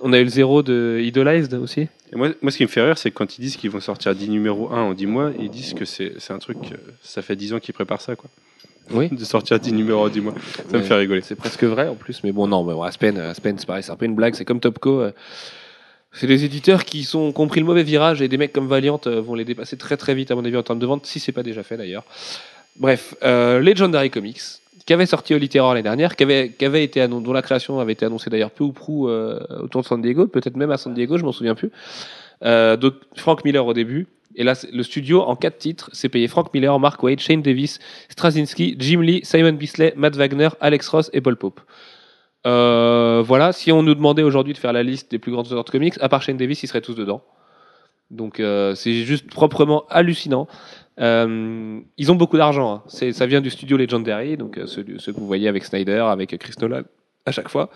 [0.00, 1.80] on a eu le zéro de Idolized aussi.
[2.12, 4.14] Et moi, moi, ce qui me fait rire, c'est quand ils disent qu'ils vont sortir
[4.14, 7.20] 10 numéros 1 en 10 mois, ils disent que c'est c'est un truc, euh, ça
[7.20, 8.30] fait 10 ans qu'ils préparent ça, quoi.
[8.92, 9.08] Oui.
[9.12, 10.34] De sortir 10 numéros en 10 mois.
[10.70, 11.20] Ça me Mais fait rigoler.
[11.20, 13.90] C'est presque vrai en plus, mais bon, non, mais bon, Aspen, Aspen c'est pareil, c'est
[13.92, 15.00] un peu une blague, c'est comme Topco.
[15.02, 15.10] euh,
[16.12, 19.20] c'est des éditeurs qui ont pris le mauvais virage et des mecs comme Valiant euh,
[19.20, 21.32] vont les dépasser très très vite, à mon avis, en termes de vente, si c'est
[21.32, 22.04] pas déjà fait d'ailleurs.
[22.76, 24.40] Bref, euh, Legendary Comics,
[24.86, 27.78] qui avait sorti au Littéraire l'année dernière, qui avait, qui avait été dont la création
[27.78, 30.78] avait été annoncée d'ailleurs peu ou prou euh, autour de San Diego, peut-être même à
[30.78, 31.70] San Diego, je m'en souviens plus.
[32.44, 34.06] Euh, donc Frank Miller au début
[34.36, 37.80] Et là, le studio, en quatre titres, s'est payé Frank Miller, Mark Waid, Shane Davis,
[38.08, 41.60] Straczynski, Jim Lee, Simon Bisley, Matt Wagner, Alex Ross et Paul Pope.
[42.46, 45.64] Euh, voilà, si on nous demandait aujourd'hui de faire la liste des plus grands auteurs
[45.64, 47.22] de comics, à part Shane Davis, ils seraient tous dedans.
[48.10, 50.46] Donc euh, c'est juste proprement hallucinant.
[51.00, 52.82] Euh, ils ont beaucoup d'argent.
[52.86, 53.12] hein.
[53.12, 56.54] Ça vient du studio Legendary, donc ceux, ceux que vous voyez avec Snyder, avec Chris
[56.60, 56.82] Nolan
[57.26, 57.70] à chaque fois.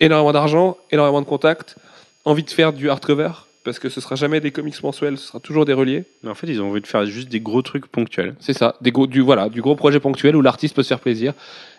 [0.00, 1.76] Énormément d'argent, énormément de contacts,
[2.24, 3.30] envie de faire du hardcover
[3.64, 6.04] parce que ce sera jamais des comics mensuels, ce sera toujours des reliés.
[6.22, 8.34] Mais en fait, ils ont envie de faire juste des gros trucs ponctuels.
[8.38, 11.00] C'est ça, des gros, du voilà, du gros projet ponctuel où l'artiste peut se faire
[11.00, 11.32] plaisir.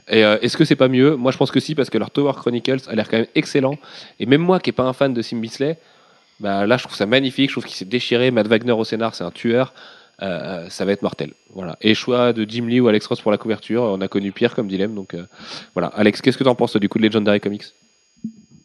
[0.09, 1.15] Et euh, est-ce que c'est pas mieux?
[1.15, 3.77] Moi, je pense que si parce que leur Tower Chronicles a l'air quand même excellent.
[4.19, 5.77] Et même moi, qui est pas un fan de Sim Bisley,
[6.39, 7.49] bah là, je trouve ça magnifique.
[7.49, 8.31] Je trouve qu'il s'est déchiré.
[8.31, 9.73] Matt Wagner au scénar, c'est un tueur.
[10.21, 11.33] Euh, ça va être mortel.
[11.53, 11.77] Voilà.
[11.81, 13.83] Et choix de Jim Lee ou Alex Ross pour la couverture.
[13.83, 14.95] On a connu pire comme dilemme.
[14.95, 15.25] Donc euh,
[15.75, 15.87] voilà.
[15.87, 17.65] Alex, qu'est-ce que t'en penses du coup de Legendary Comics?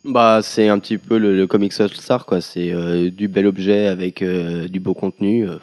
[0.04, 2.40] Bah, c'est un petit peu le, le Comics Star, quoi.
[2.40, 5.48] C'est euh, du bel objet avec euh, du beau contenu.
[5.48, 5.58] euh,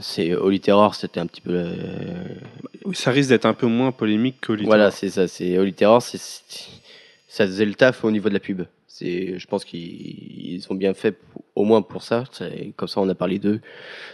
[0.00, 1.52] c'est Holy Terror, c'était un petit peu.
[1.54, 2.24] euh,
[2.92, 5.28] Ça risque d'être un peu moins polémique que Little voilà, c'est ça.
[5.28, 6.20] C'est Holy Terror, c'est
[7.28, 8.62] ça faisait le taf au niveau de la pub.
[8.88, 12.24] C'est, je pense qu'ils ils ont bien fait, pour- au moins pour ça.
[12.76, 13.60] Comme ça, on a parlé d'eux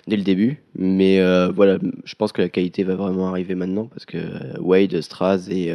[0.09, 0.63] dès le début.
[0.77, 1.21] Mais
[1.53, 4.19] voilà, je pense que la qualité va vraiment arriver maintenant parce que
[4.61, 5.73] Wade, Straz et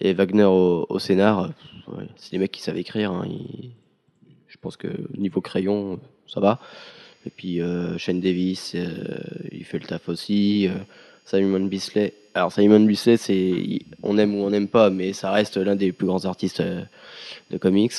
[0.00, 1.50] et Wagner au, au scénar,
[1.88, 3.12] ouais, c'est des mecs qui savent écrire.
[3.12, 3.26] hein.
[3.28, 3.70] Ils-
[4.48, 6.60] je pense que niveau crayon, ça va.
[7.26, 8.86] Et puis euh, Shane Davis, euh,
[9.50, 10.68] il fait le taf aussi.
[10.68, 10.74] euh,
[11.24, 12.12] Simon Bisley.
[12.34, 15.76] Alors Simon Bisley, c'est il- on aime ou on n'aime pas, mais ça reste l'un
[15.76, 16.82] des plus grands artistes euh,
[17.50, 17.92] de comics.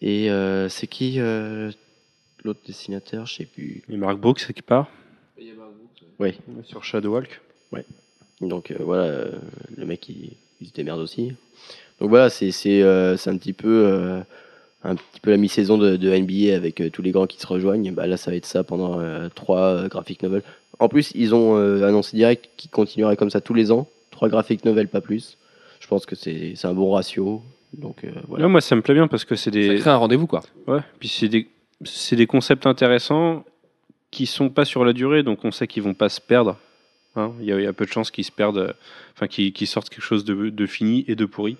[0.00, 1.72] Et euh, c'est qui euh,
[2.44, 3.26] l'autre dessinateur?
[3.26, 3.82] Je sais plus.
[3.88, 4.88] Et Mark Brooks, c'est qui part?
[6.20, 6.34] Oui.
[6.64, 7.40] Sur Shadowhawk.
[8.40, 9.32] Donc euh, voilà, euh,
[9.76, 11.32] le mec il, il se démerde aussi.
[12.00, 14.20] Donc voilà, c'est euh, c'est un petit peu euh,
[14.84, 17.46] un petit peu la mi-saison de, de NBA avec euh, tous les grands qui se
[17.46, 17.92] rejoignent.
[17.92, 20.42] Bah là, ça va être ça pendant euh, trois euh, graphic novels.
[20.78, 24.28] En plus, ils ont euh, annoncé direct qu'ils continueraient comme ça tous les ans, trois
[24.28, 25.36] graphic novels pas plus.
[25.80, 27.42] Je pense que c'est un bon ratio.
[27.76, 28.42] Donc euh, voilà.
[28.44, 29.76] Là, moi, ça me plaît bien parce que c'est Ça des.
[29.78, 30.42] crée un rendez-vous quoi.
[30.66, 31.48] Ouais, puis c'est des,
[31.84, 33.44] c'est des concepts intéressants
[34.10, 36.56] qui sont pas sur la durée, donc on sait qu'ils vont pas se perdre.
[37.18, 38.72] Hein, Il y, a- il y a peu de chances qu'ils se perdent, euh,
[39.14, 41.56] enfin qu'ils sortent quelque chose de, de fini et de pourri.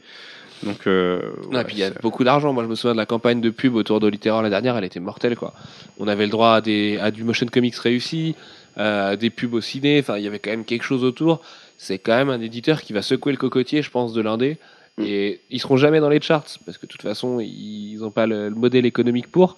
[0.65, 1.21] Donc, euh,
[1.53, 2.53] ouais, puis il y a beaucoup d'argent.
[2.53, 4.85] Moi, je me souviens de la campagne de pub autour de Littéraire la dernière, elle
[4.85, 5.55] était mortelle, quoi.
[6.01, 8.35] On avait le droit à, des, à du motion comics réussi,
[8.77, 10.01] euh, à des pubs au ciné.
[10.01, 11.43] Enfin, il y avait quand même quelque chose autour.
[11.77, 14.57] C'est quand même un éditeur qui va secouer le cocotier, je pense, de l'indé.
[14.97, 15.05] Mm.
[15.07, 18.27] Et ils seront jamais dans les charts parce que de toute façon, ils n'ont pas
[18.27, 19.57] le, le modèle économique pour.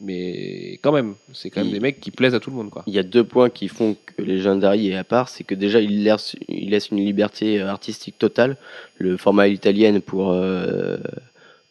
[0.00, 2.70] Mais quand même, c'est quand même Il- des mecs qui plaisent à tout le monde,
[2.70, 2.82] quoi.
[2.86, 5.80] Il y a deux points qui font que Legendary est à part, c'est que déjà
[5.80, 8.56] il laisse, il laisse une liberté euh, artistique totale.
[8.96, 10.96] Le format italien pour euh,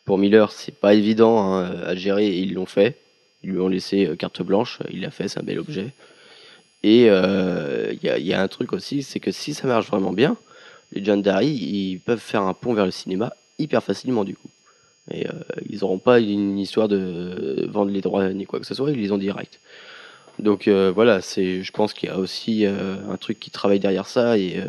[0.05, 2.97] pour Miller, c'est pas évident hein, à gérer et ils l'ont fait.
[3.43, 5.87] Ils lui ont laissé euh, carte blanche, il l'a fait, c'est un bel objet.
[6.83, 9.87] Et euh, il y, a, y a un truc aussi, c'est que si ça marche
[9.87, 10.35] vraiment bien,
[10.93, 14.49] Legendary, ils peuvent faire un pont vers le cinéma hyper facilement du coup.
[15.09, 15.31] Et euh,
[15.67, 19.01] ils n'auront pas une histoire de vendre les droits ni quoi que ce soit, ils
[19.01, 19.59] les ont direct.
[20.39, 23.79] Donc euh, voilà, c'est, je pense qu'il y a aussi euh, un truc qui travaille
[23.79, 24.61] derrière ça et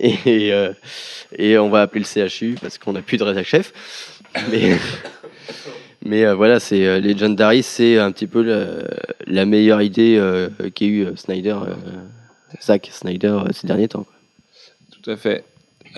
[0.00, 3.72] et, on va appeler le CHU parce qu'on n'a plus de rédac chef.
[4.50, 4.76] Mais
[6.04, 8.42] mais voilà, c'est Legendary, c'est un petit peu
[9.26, 10.20] la, meilleure idée
[10.74, 11.58] qu'ait eu Snyder,
[12.60, 14.06] Zack Snyder ces derniers temps.
[14.90, 15.44] Tout à fait.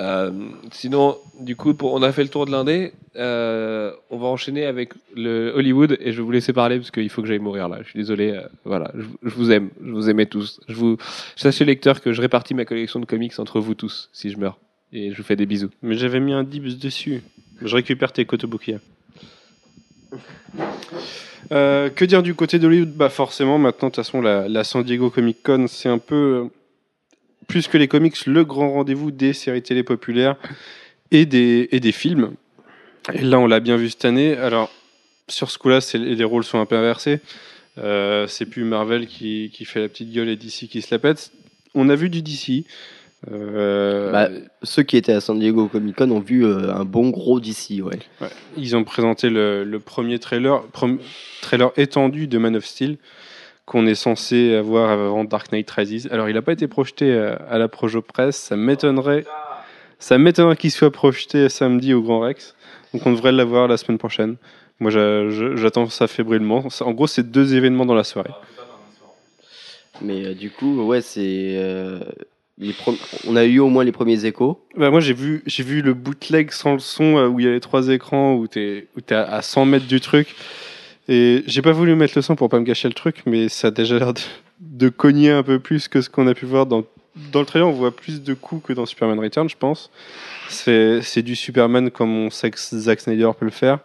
[0.00, 0.30] Euh,
[0.72, 2.92] sinon, du coup, on a fait le tour de l'Indé.
[3.16, 7.10] Euh, on va enchaîner avec le Hollywood et je vais vous laisser parler parce qu'il
[7.10, 7.78] faut que j'aille mourir là.
[7.82, 8.30] Je suis désolé.
[8.30, 9.70] euh, voilà, je, vous aime.
[9.84, 10.60] Je vous aimais tous.
[10.68, 10.96] Je vous,
[11.36, 14.58] sachez lecteur que je répartis ma collection de comics entre vous tous si je meurs.
[14.92, 15.70] Et je vous fais des bisous.
[15.82, 17.22] Mais j'avais mis un dibs dessus.
[17.62, 18.78] Je récupère tes Kotobukiya.
[21.52, 22.90] Euh, que dire du côté d'Hollywood?
[22.90, 26.48] Bah forcément, maintenant, de toute façon, la, San Diego Comic Con, c'est un peu,
[27.46, 30.36] plus que les comics, le grand rendez-vous des séries télé populaires
[31.10, 32.32] et des, et des films.
[33.12, 34.36] Et là, on l'a bien vu cette année.
[34.36, 34.70] Alors,
[35.28, 37.20] sur ce coup-là, les rôles sont un peu inversés.
[37.78, 40.98] Euh, c'est plus Marvel qui, qui fait la petite gueule et DC qui se la
[40.98, 41.32] pète.
[41.74, 42.64] On a vu du DC.
[43.30, 44.28] Euh, Bah,
[44.62, 47.82] ceux qui étaient à San Diego Comic Con ont vu euh, un bon gros d'ici,
[47.82, 47.98] ouais.
[48.20, 48.28] Ouais.
[48.56, 50.62] Ils ont présenté le, le premier trailer,
[51.42, 52.96] trailer étendu de Man of Steel
[53.70, 56.08] qu'on est censé avoir avant Dark Knight Rises.
[56.10, 58.34] Alors, il n'a pas été projeté à, à la Projo Press.
[58.36, 59.24] Ça m'étonnerait,
[60.00, 62.56] ça m'étonnerait qu'il soit projeté samedi au Grand Rex.
[62.92, 64.34] Donc, on devrait l'avoir la semaine prochaine.
[64.80, 66.64] Moi, j'attends ça fébrilement.
[66.80, 68.32] En gros, c'est deux événements dans la soirée.
[70.02, 71.54] Mais euh, du coup, ouais, c'est.
[71.54, 72.00] euh,
[73.28, 74.60] On a eu au moins les premiers échos.
[74.76, 77.48] Bah, moi, j'ai vu, j'ai vu le bootleg sans le son euh, où il y
[77.48, 80.34] a les trois écrans où tu es, à 100 mètres du truc.
[81.12, 83.68] Et j'ai pas voulu mettre le son pour pas me gâcher le truc, mais ça
[83.68, 84.20] a déjà l'air de,
[84.60, 86.84] de cogner un peu plus que ce qu'on a pu voir dans,
[87.32, 87.66] dans le trailer.
[87.66, 89.90] On voit plus de coups que dans Superman Return, je pense.
[90.48, 93.80] C'est du Superman comme on sait que Zack Snyder peut le faire.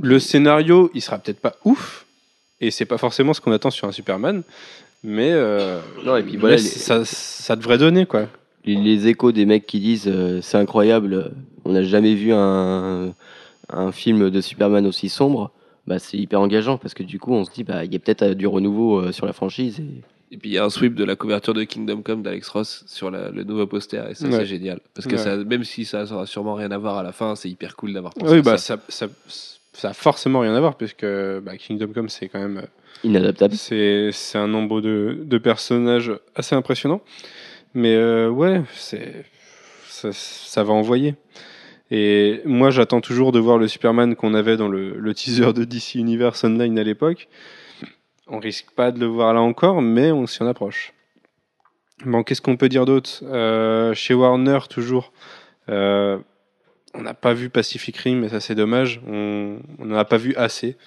[0.00, 2.06] Le scénario, il sera peut-être pas ouf,
[2.60, 4.42] et c'est pas forcément ce qu'on attend sur un Superman,
[5.04, 8.26] mais, euh, Non, et puis voilà, mais les- ça, ça devrait donner quoi.
[8.64, 11.32] les, les échos des mecs qui disent euh, c'est incroyable,
[11.64, 13.12] on n'a jamais vu un,
[13.72, 15.50] un film de Superman aussi sombre,
[15.86, 17.98] bah, c'est hyper engageant parce que du coup on se dit bah il y a
[17.98, 19.80] peut-être euh, du renouveau euh, sur la franchise.
[19.80, 20.34] Et...
[20.34, 22.84] Et puis il y a un sweep de la couverture de Kingdom Come d'Alex Ross
[22.86, 24.32] sur la- le nouveau poster et ça Ouais.
[24.38, 25.18] c'est génial parce que Ouais.
[25.18, 27.92] ça, même si ça aura sûrement rien à voir à la fin, c'est hyper cool
[27.92, 28.78] d'avoir pensé Oui, à bah ça.
[28.88, 29.42] ça, ça,
[29.74, 32.62] ça a forcément rien à voir puisque bah, Kingdom Come c'est quand même
[33.04, 33.54] Inadaptable.
[33.56, 37.00] C'est c'est un nombre de, de personnages assez impressionnant.
[37.74, 39.24] Mais euh, ouais, c'est
[39.88, 41.14] ça, ça va envoyer.
[41.94, 45.96] Et moi, j'attends toujours de voir le Superman qu'on avait dans le, teaser de DC
[45.96, 47.28] Universe Online à l'époque.
[48.26, 50.94] On risque pas de le voir là encore, mais on s'y en approche.
[52.06, 53.22] Bon, qu'est-ce qu'on peut dire d'autre?
[53.24, 55.12] Euh, Chez Warner, toujours,
[55.68, 56.16] euh,
[56.94, 59.02] on n'a pas vu Pacific Rim, mais ça c'est dommage.
[59.06, 60.78] On n'en a pas vu assez.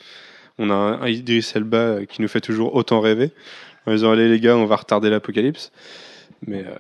[0.57, 3.29] On a un, un Idris Elba qui nous fait toujours autant rêver.
[3.85, 5.71] En disant, allez les gars, on va retarder l'apocalypse.
[6.47, 6.75] Mais euh,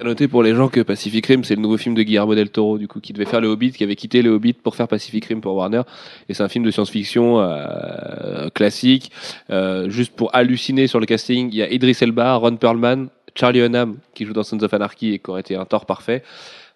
[0.00, 2.50] À noter pour les gens que Pacific Rim, c'est le nouveau film de Guillermo del
[2.50, 4.88] Toro, du coup, qui devait faire le Hobbit, qui avait quitté le Hobbit pour faire
[4.88, 5.82] Pacific Rim pour Warner.
[6.28, 9.10] Et c'est un film de science-fiction euh, classique.
[9.50, 13.60] Euh, juste pour halluciner sur le casting, il y a Idris Elba, Ron Perlman, Charlie
[13.60, 16.22] Hunnam, qui joue dans Sons of Anarchy et qui aurait été un tort parfait.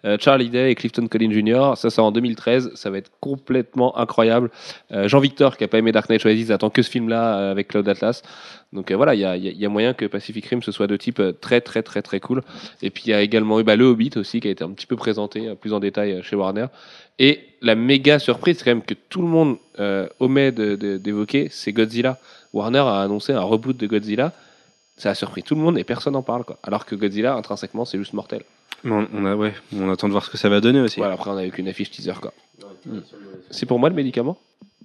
[0.05, 1.73] Euh, Charlie Day et Clifton Collins Jr.
[1.75, 4.49] Ça sort en 2013, ça va être complètement incroyable.
[4.91, 7.51] Euh, Jean Victor, qui a pas aimé Dark Knight Rises, attend que ce film-là euh,
[7.51, 8.23] avec Cloud Atlas.
[8.73, 11.83] Donc voilà, il y a, moyen que Pacific Rim ce soit de type très très
[11.83, 12.41] très très cool.
[12.81, 14.87] Et puis il y a également eu le Hobbit aussi qui a été un petit
[14.87, 16.67] peu présenté plus en détail chez Warner.
[17.19, 19.57] Et la méga surprise quand même que tout le monde
[20.21, 22.17] omet d'évoquer, c'est Godzilla.
[22.53, 24.31] Warner a annoncé un reboot de Godzilla.
[25.01, 26.43] Ça a surpris tout le monde et personne n'en parle.
[26.43, 26.59] Quoi.
[26.61, 28.43] Alors que Godzilla, intrinsèquement, c'est juste mortel.
[28.85, 30.99] on, on a, ouais, on attend de voir ce que ça va donner aussi.
[30.99, 32.13] Voilà, après, on a eu qu'une affiche teaser.
[32.21, 32.31] Quoi.
[33.49, 34.37] C'est pour moi le médicament?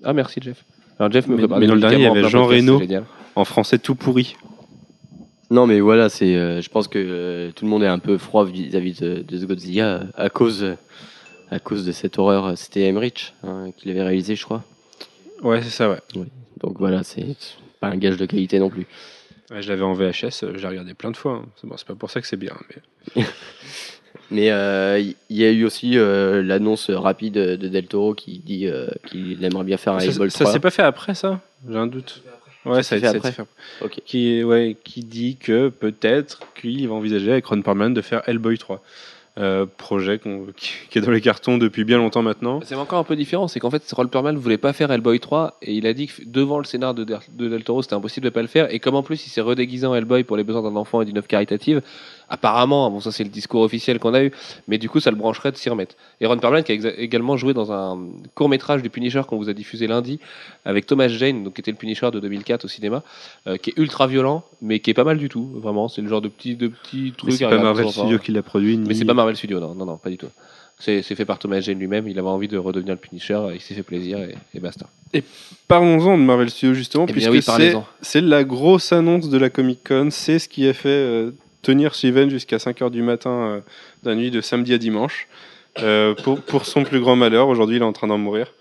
[0.02, 0.64] Ah, merci Jeff.
[0.98, 2.80] Alors Jeff me Mais- dans le dernier, il y avait Jean Reno.
[3.34, 4.36] En français, tout pourri.
[5.50, 8.16] Non mais voilà, c'est, euh, je pense que euh, tout le monde est un peu
[8.16, 10.64] froid vis-à-vis de, de ce Godzilla euh, à cause,
[11.50, 12.56] à cause de cette horreur.
[12.56, 14.64] C'était Emmerich hein, qui l'avait réalisé, je crois.
[15.42, 15.98] Ouais, c'est ça, ouais.
[16.62, 17.36] Donc voilà, c'est
[17.80, 18.86] pas un gage de qualité non plus.
[19.50, 21.32] Ouais, je l'avais en VHS, euh, j'ai regardé plein de fois.
[21.34, 21.46] hein.
[21.60, 22.54] C'est bon, c'est pas pour ça que c'est bien.
[23.16, 23.24] Mais...
[24.30, 28.66] Mais euh, il y a eu aussi euh, l'annonce rapide de Del Toro qui dit
[28.66, 30.52] euh, qu'il aimerait bien faire un Ça, ça 3.
[30.52, 31.40] s'est pas fait après ça?
[31.68, 32.22] J'ai un doute.
[32.64, 33.86] Ouais, ça, s'est a fait été après fait après.
[33.86, 34.02] Ok.
[34.04, 38.58] Qui, ouais, qui dit que peut-être qu'il va envisager avec Ron Perlman de faire Hellboy
[38.58, 38.82] 3.
[39.38, 40.18] Euh, projet
[40.56, 42.60] qui, est dans les cartons depuis bien longtemps maintenant.
[42.64, 45.20] C'est encore un peu différent, c'est qu'en fait, Roll Perlman ne voulait pas faire Hellboy
[45.20, 48.30] 3 et il a dit que devant le scénar de Del Toro, c'était impossible de
[48.30, 48.72] pas le faire.
[48.72, 51.04] Et comme en plus, il s'est redéguisé en Hellboy pour les besoins d'un enfant et
[51.04, 51.82] d'une œuvre caritative,
[52.28, 54.32] apparemment, bon, ça c'est le discours officiel qu'on a eu,
[54.68, 55.94] mais du coup, ça le brancherait de s'y remettre.
[56.20, 57.98] Et Ron Perlman qui a également joué dans un
[58.34, 60.18] court métrage du Punisher qu'on vous a diffusé lundi
[60.64, 63.02] avec Thomas Jane, donc qui était le Punisher de 2004 au cinéma,
[63.46, 65.88] euh, qui est ultra violent, mais qui est pas mal du tout, vraiment.
[65.88, 67.30] C'est le genre de petit, de petit truc.
[67.30, 67.88] Mais c'est pas Marvel.
[67.90, 68.76] Studios qui l'a produit.
[68.76, 70.28] Mais ni- c'est pas Marvel Studios, non, non, non, pas du tout.
[70.78, 73.60] C'est c'est fait par Thomas Jane lui-même, il avait envie de redevenir le Punisher, il
[73.62, 74.86] s'est fait plaisir et, et basta.
[75.68, 77.72] Parlons-en de Marvel Studios justement, Eh bien puisque oui,
[78.02, 80.08] c'est la grosse annonce de la Comic Con.
[80.10, 81.30] C'est ce qui a fait euh,
[81.66, 83.60] tenir Steven jusqu'à 5h du matin euh,
[84.04, 85.26] de nuit de samedi à dimanche.
[85.80, 88.52] Euh, pour, pour son plus grand malheur, aujourd'hui il est en train d'en mourir.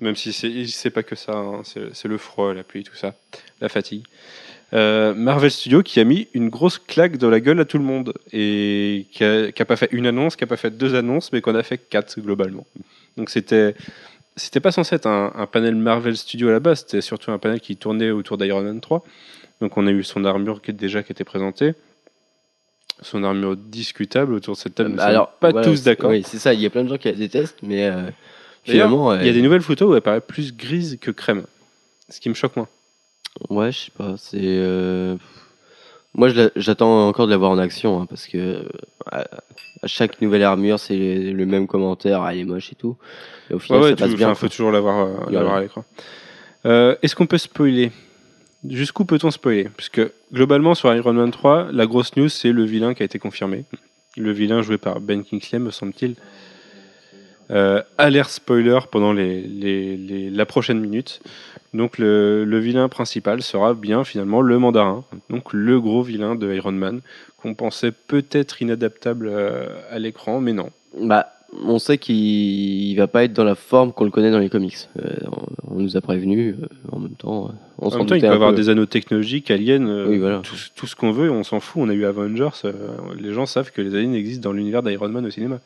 [0.00, 1.62] Même si c'est pas que ça, hein.
[1.64, 3.14] c'est le froid, la pluie, tout ça,
[3.62, 4.04] la fatigue.
[4.74, 7.84] Euh, Marvel Studios qui a mis une grosse claque dans la gueule à tout le
[7.84, 11.40] monde et qui a, pas fait une annonce, qui a pas fait deux annonces, mais
[11.40, 12.66] qu'on a fait quatre globalement.
[13.16, 13.74] Donc c'était
[14.36, 17.60] c'était pas censé être un, panel Marvel Studios à la base, c'était surtout un panel
[17.60, 19.02] qui tournait autour d'Iron Man 3.
[19.62, 21.72] Donc on a eu son armure qui déjà qui était présentée,
[23.02, 24.90] son armure discutable autour de cette table.
[24.90, 26.10] Nous Alors, pas voilà, tous d'accord.
[26.10, 26.54] Oui, c'est ça.
[26.54, 28.10] Il y a plein de gens qui la détestent, mais euh,
[28.64, 31.44] finalement, Il y a euh, des nouvelles photos où elle paraît plus grise que crème,
[32.08, 32.68] ce qui me choque moins.
[33.50, 34.14] ouais, je sais pas.
[34.18, 35.16] C'est euh,
[36.16, 38.62] moi, j'attends encore de la voir en action, hein, parce que euh,
[39.12, 39.26] à,
[39.84, 42.22] chaque nouvelle armure, c'est le même commentaire.
[42.22, 42.96] Ah, elle est moche et tout.
[43.50, 44.30] Et au Ouais, final, ouais, ça passe bien.
[44.30, 45.84] enfin, faut toujours l'avoir euh, à l'écran.
[46.64, 47.92] Euh, Est-ce qu'on peut spoiler?
[48.70, 49.68] Jusqu'où peut-on spoiler?
[49.76, 50.00] Puisque
[50.32, 53.64] globalement sur Iron Man 3, la grosse news c'est le vilain qui a été confirmé.
[54.16, 56.14] Le vilain joué par Ben Kingsley, me semble-t-il.
[57.50, 61.20] Euh, alerte spoiler pendant les, les- les- la prochaine minute.
[61.74, 66.52] Donc le, le vilain principal sera bien finalement le mandarin, donc le gros vilain de
[66.54, 67.02] Iron Man,
[67.36, 70.70] qu'on pensait peut-être inadaptable euh, à l'écran, mais non.
[70.98, 74.38] Bah, on sait qu'il il va pas être dans la forme qu'on le connaît dans
[74.38, 74.76] les comics.
[75.02, 75.10] Euh,
[75.68, 76.56] on, on nous a prévenu.
[76.60, 78.56] euh, en même temps, euh, on En s'en même temps, il peut avoir peu.
[78.56, 80.40] des anneaux technologiques, aliens, Oui, voilà.
[80.40, 81.82] tout, tout ce qu'on veut, on s'en fout.
[81.84, 82.50] On a eu Avengers,
[83.18, 85.60] les gens savent que les aliens existent dans l'univers d'Iron Man au cinéma.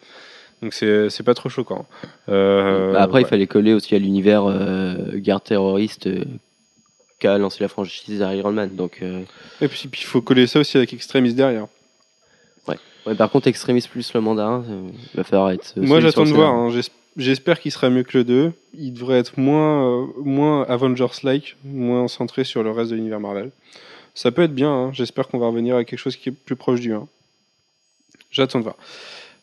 [0.63, 1.87] Donc c'est pas trop choquant.
[2.29, 3.23] Euh, Bah, après, ouais.
[3.23, 6.23] il fallait coller aussi à l'univers euh, guerre terroriste euh,
[7.19, 8.71] qu'a lancé la franchise Iron Man.
[8.77, 11.67] Donc, Et puis puis il faut coller ça aussi avec Extremis derrière.
[13.07, 15.75] Ouais, par contre, Extremis plus le mandarin, euh, il va falloir être.
[15.79, 16.71] euh, Moi j'attends de voir, hein.
[16.71, 18.53] J'es- j'espère qu'il sera mieux que le 2.
[18.75, 23.51] Il devrait être moins, euh, moins Avengers-like, moins centré sur le reste de l'univers Marvel.
[24.15, 24.91] Ça peut être bien, hein.
[24.93, 27.07] j'espère qu'on va revenir à quelque chose qui est plus proche du 1.
[28.31, 28.77] J'attends de voir.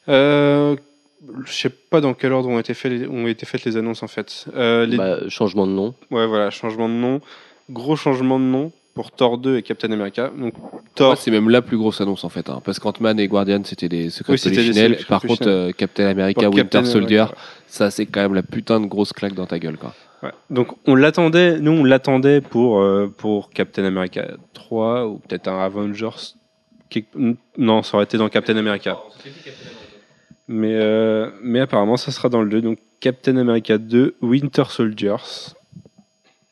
[0.09, 0.75] Euh,
[1.45, 4.03] je sais pas dans quel ordre ont été, fait les- ont été faites les annonces
[4.03, 4.45] en fait.
[4.55, 5.93] Euh, les- Bah, changement de nom.
[6.11, 7.21] Ouais voilà, changement de nom.
[7.69, 10.31] Gros changement de nom pour Thor 2 et Captain America.
[10.35, 10.55] Donc
[10.95, 13.87] Thor, c'est même la plus grosse annonce en fait, hein, parce qu'Ant-Man et Guardian c'était
[13.87, 17.37] des secrets Oui, des Par contre, euh, Captain America, Winter Captain Soldier, America.
[17.67, 19.93] ça c'est quand même la putain de grosse claque dans ta gueule quoi.
[20.23, 20.31] Ouais.
[20.49, 25.59] Donc on l'attendait, nous on l'attendait pour, euh, pour Captain America 3 ou peut-être un
[25.59, 26.33] Avengers.
[27.59, 28.97] Non, ça aurait été dans Captain America.
[30.47, 32.61] Mais, euh, mais apparemment ça sera dans le 2.
[32.61, 35.53] Donc Captain America 2, Winter Soldiers.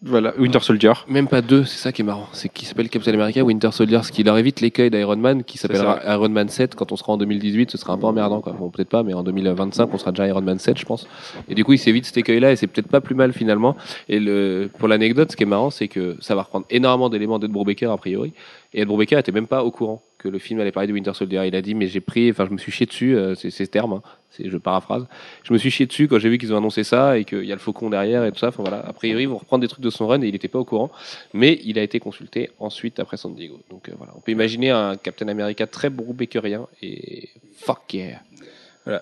[0.07, 0.93] Voilà, Winter Soldier.
[1.07, 2.27] Même pas deux, c'est ça qui est marrant.
[2.31, 5.57] C'est qu'il s'appelle Captain America Winter Soldier, ce qui leur évite l'écueil d'Iron Man, qui
[5.57, 6.75] s'appellera Iron Man 7.
[6.75, 8.39] Quand on sera en 2018, ce sera un peu emmerdant.
[8.39, 8.53] Quoi.
[8.53, 11.07] Bon, peut-être pas, mais en 2025, on sera déjà Iron Man 7, je pense.
[11.49, 13.75] Et du coup, il s'évite cet écueil-là, et c'est peut-être pas plus mal finalement.
[14.07, 17.39] Et le, pour l'anecdote, ce qui est marrant, c'est que ça va reprendre énormément d'éléments
[17.39, 18.31] d'Ed Brubaker, a priori.
[18.75, 21.13] Et Ed Brubaker était même pas au courant que le film allait parler de Winter
[21.13, 21.43] Soldier.
[21.45, 23.67] Il a dit, mais j'ai pris, enfin, je me suis chié dessus, euh, c'est ces
[23.67, 24.01] termes, hein,
[24.43, 25.05] je paraphrase.
[25.43, 27.51] Je me suis chié dessus quand j'ai vu qu'ils ont annoncé ça et qu'il y
[27.51, 28.47] a le faucon derrière et tout ça.
[28.47, 30.47] Enfin voilà, a priori, ils vont reprendre des trucs de son run et il n'était
[30.47, 30.91] pas au courant.
[31.33, 33.59] Mais il a été consulté ensuite après San Diego.
[33.69, 38.21] Donc euh, voilà, on peut imaginer un Captain America très Brubakerien et fuck yeah.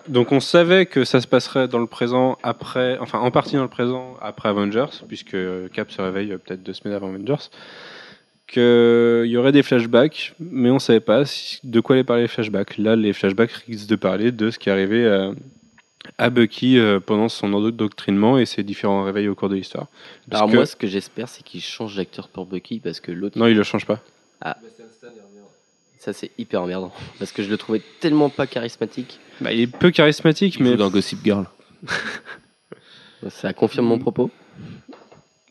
[0.07, 3.63] Donc on savait que ça se passerait dans le présent après, enfin en partie dans
[3.63, 5.36] le présent après Avengers, puisque
[5.74, 7.49] Cap se réveille euh, peut-être deux semaines avant Avengers.
[8.54, 12.28] Qu'il y aurait des flashbacks, mais on savait pas si- de quoi allaient parler les
[12.28, 12.78] flashbacks.
[12.78, 15.32] Là, les flashbacks risquent de parler de ce qui est arrivé à,
[16.20, 19.88] à Bucky euh, pendant son endoctrinement et ses différents réveils au cours de l'histoire.
[20.30, 23.39] Alors, que- moi, ce que j'espère, c'est qu'il change d'acteur pour Bucky parce que l'autre,
[23.39, 23.99] Non, il le change pas.
[25.97, 26.91] ça, c'est hyper emmerdant.
[27.20, 29.20] Parce que je le trouvais tellement pas charismatique.
[29.41, 31.45] Bah, il est peu charismatique, Il mais joue dans Gossip Girl.
[33.30, 34.30] Ça confirme mon propos.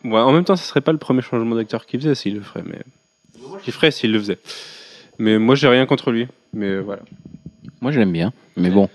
[0.05, 2.41] Ouais, en même temps, ce serait pas le premier changement d'acteur qu'il faisait s'il le
[2.43, 2.81] ferait, mais
[3.63, 4.39] qu'il ferait s'il le faisait.
[5.19, 6.27] Mais moi, j'ai rien contre lui.
[6.53, 7.03] Mais voilà.
[7.81, 8.33] Moi, je l'aime bien.
[8.57, 8.89] Mais bon,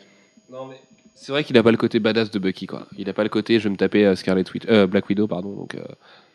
[1.15, 2.87] C'est vrai qu'il a pas le côté badass de Bucky quoi.
[2.97, 5.27] Il a pas le côté je vais me taper euh, Scarlet Witch, euh, Black Widow
[5.27, 5.53] pardon.
[5.53, 5.81] Donc euh,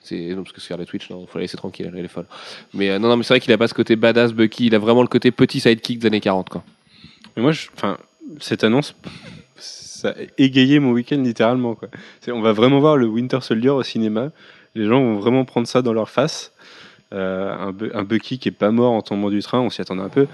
[0.03, 2.27] c'est non parce que Scarlet Witch non, faut la laisser tranquille, elle est folle.
[2.75, 4.67] Mais euh, non non mais c'est vrai qu'il a pas ce côté badass Bucky.
[4.67, 6.63] Il a vraiment le côté petit sidekick des années 40 quoi.
[7.37, 7.97] Mais moi, je- enfin,
[8.41, 8.95] cette annonce,
[9.57, 11.75] ça a égayé mon week-end littéralement.
[11.75, 11.89] Quoi.
[12.21, 14.31] C'est- On va vraiment voir le Winter Soldier au cinéma.
[14.75, 16.53] Les gens vont vraiment prendre ça dans leur face.
[17.13, 19.83] Euh, un, Bu- un Bucky qui est pas mort en tombant du train, on s'y
[19.83, 20.27] attendait un peu,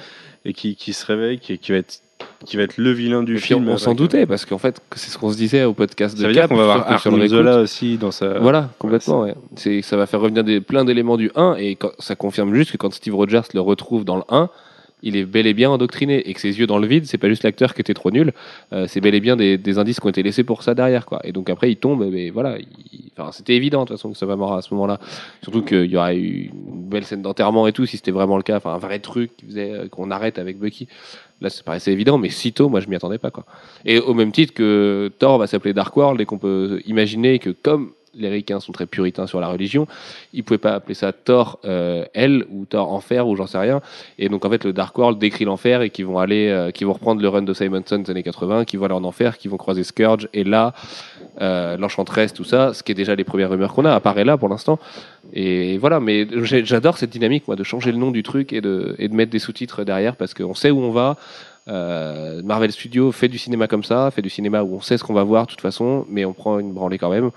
[0.45, 2.01] et qui, qui se réveille, qui, qui va être
[2.45, 3.69] qui va être le vilain du Et puis film.
[3.69, 6.23] on, on s'en doutait parce qu'en fait c'est ce qu'on se disait au podcast de
[6.23, 8.39] Ça veut dire Cap, qu'on va avoir réécoute- Zola aussi dans sa.
[8.41, 9.23] Voilà, complètement.
[9.23, 9.35] Ouais.
[9.57, 12.73] C'est, ça va faire revenir des, plein d'éléments du 1 et quand- ça confirme juste
[12.73, 14.51] que quand Steve Rogers le retrouve dans le 1,
[15.03, 17.29] il est bel et bien endoctriné et que ses yeux dans le vide, c'est pas
[17.29, 18.33] juste l'acteur qui était trop nul,
[18.73, 21.07] euh, c'est bel et bien des, des indices qui ont été laissés pour ça derrière.
[21.07, 21.21] Quoi.
[21.25, 24.19] Et donc après, il tombe, mais voilà, il- enfin, c'était évident de toute façon que
[24.19, 24.99] ça va mort à ce moment-là.
[25.43, 28.43] Surtout qu'il y aurait eu une belle scène d'enterrement et tout, si c'était vraiment le
[28.43, 30.89] cas, enfin un vrai truc euh, qu'on arrête avec Bucky.
[31.41, 33.31] Là, ça paraissait évident, mais sitôt, moi, je m'y attendais pas.
[33.31, 33.45] Quoi.
[33.85, 37.51] Et au même titre que Thor va s'appeler Dark World et qu'on peut imaginer que
[37.51, 39.87] comme les ricains sont très puritains sur la religion,
[40.33, 43.81] ils pouvaient pas appeler ça Thor euh, Hell ou Thor Enfer ou j'en sais rien.
[44.19, 46.85] Et donc en fait le Dark World décrit l'enfer et qui vont aller, euh, qui
[46.85, 49.49] vont reprendre le run de Simonson des années 80, qui vont aller en enfer, qui
[49.49, 50.75] vont croiser Scourge et là
[51.41, 54.37] euh, l'Enchantress, tout ça, ce qui est déjà les premières rumeurs qu'on a, apparaît là
[54.37, 54.79] pour l'instant.
[55.33, 58.95] Et voilà, mais j'adore cette dynamique moi de changer le nom du truc et de,
[58.99, 61.17] et de mettre des sous-titres derrière parce qu'on sait où on va.
[61.69, 65.05] Euh, Marvel Studios fait du cinéma comme ça, fait du cinéma où on sait ce
[65.05, 67.31] qu'on va voir de toute façon, mais on prend une branlée quand même.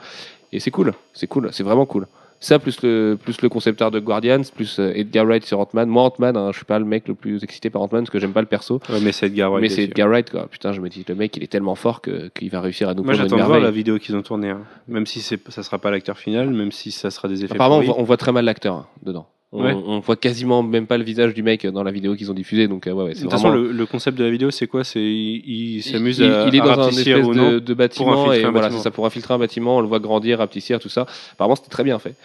[0.54, 2.08] Et c'est cool, c'est cool, c'est vraiment cool.
[2.44, 5.88] Ça, plus le, plus le concepteur de Guardians, plus euh, Edgar Wright sur Ant-Man.
[5.88, 8.18] Moi, Ant-Man, hein, je suis pas le mec le plus excité par Ant-Man parce que
[8.18, 8.80] j'aime pas le perso.
[8.90, 9.62] Ouais, mais c'est Edgar Wright.
[9.62, 9.84] mais c'est.
[9.84, 10.48] Edgar Wright, quoi.
[10.48, 12.96] Putain, je me dis, le mec, il est tellement fort que- qu'il va réussir à
[12.96, 14.50] nous Moi, j'attends de voir la vidéo qu'ils ont tournée.
[14.50, 14.62] hein.
[14.88, 17.54] Même si c'est, ça sera pas l'acteur final, même si ça sera des effets.
[17.54, 19.28] Apparemment, on voit, on voit très mal l'acteur hein, dedans.
[19.54, 19.74] On, Ouais.
[19.74, 22.70] on voit quasiment même pas le visage du mec dans la vidéo qu'ils ont diffusée.
[22.70, 23.50] Donc, euh, ouais, ouais, De c'est toute vraiment.
[23.52, 24.86] façon, le, le concept de la vidéo, c'est quoi?
[24.86, 28.32] C'est il, il s'amuse il, à, il est à dans un espèce de, de bâtiment
[28.32, 31.06] et voilà, c'est ça pour infiltrer un bâtiment, on le voit grandir, rapetissir, tout ça.
[31.34, 32.16] Apparemment, c'était très bien fait.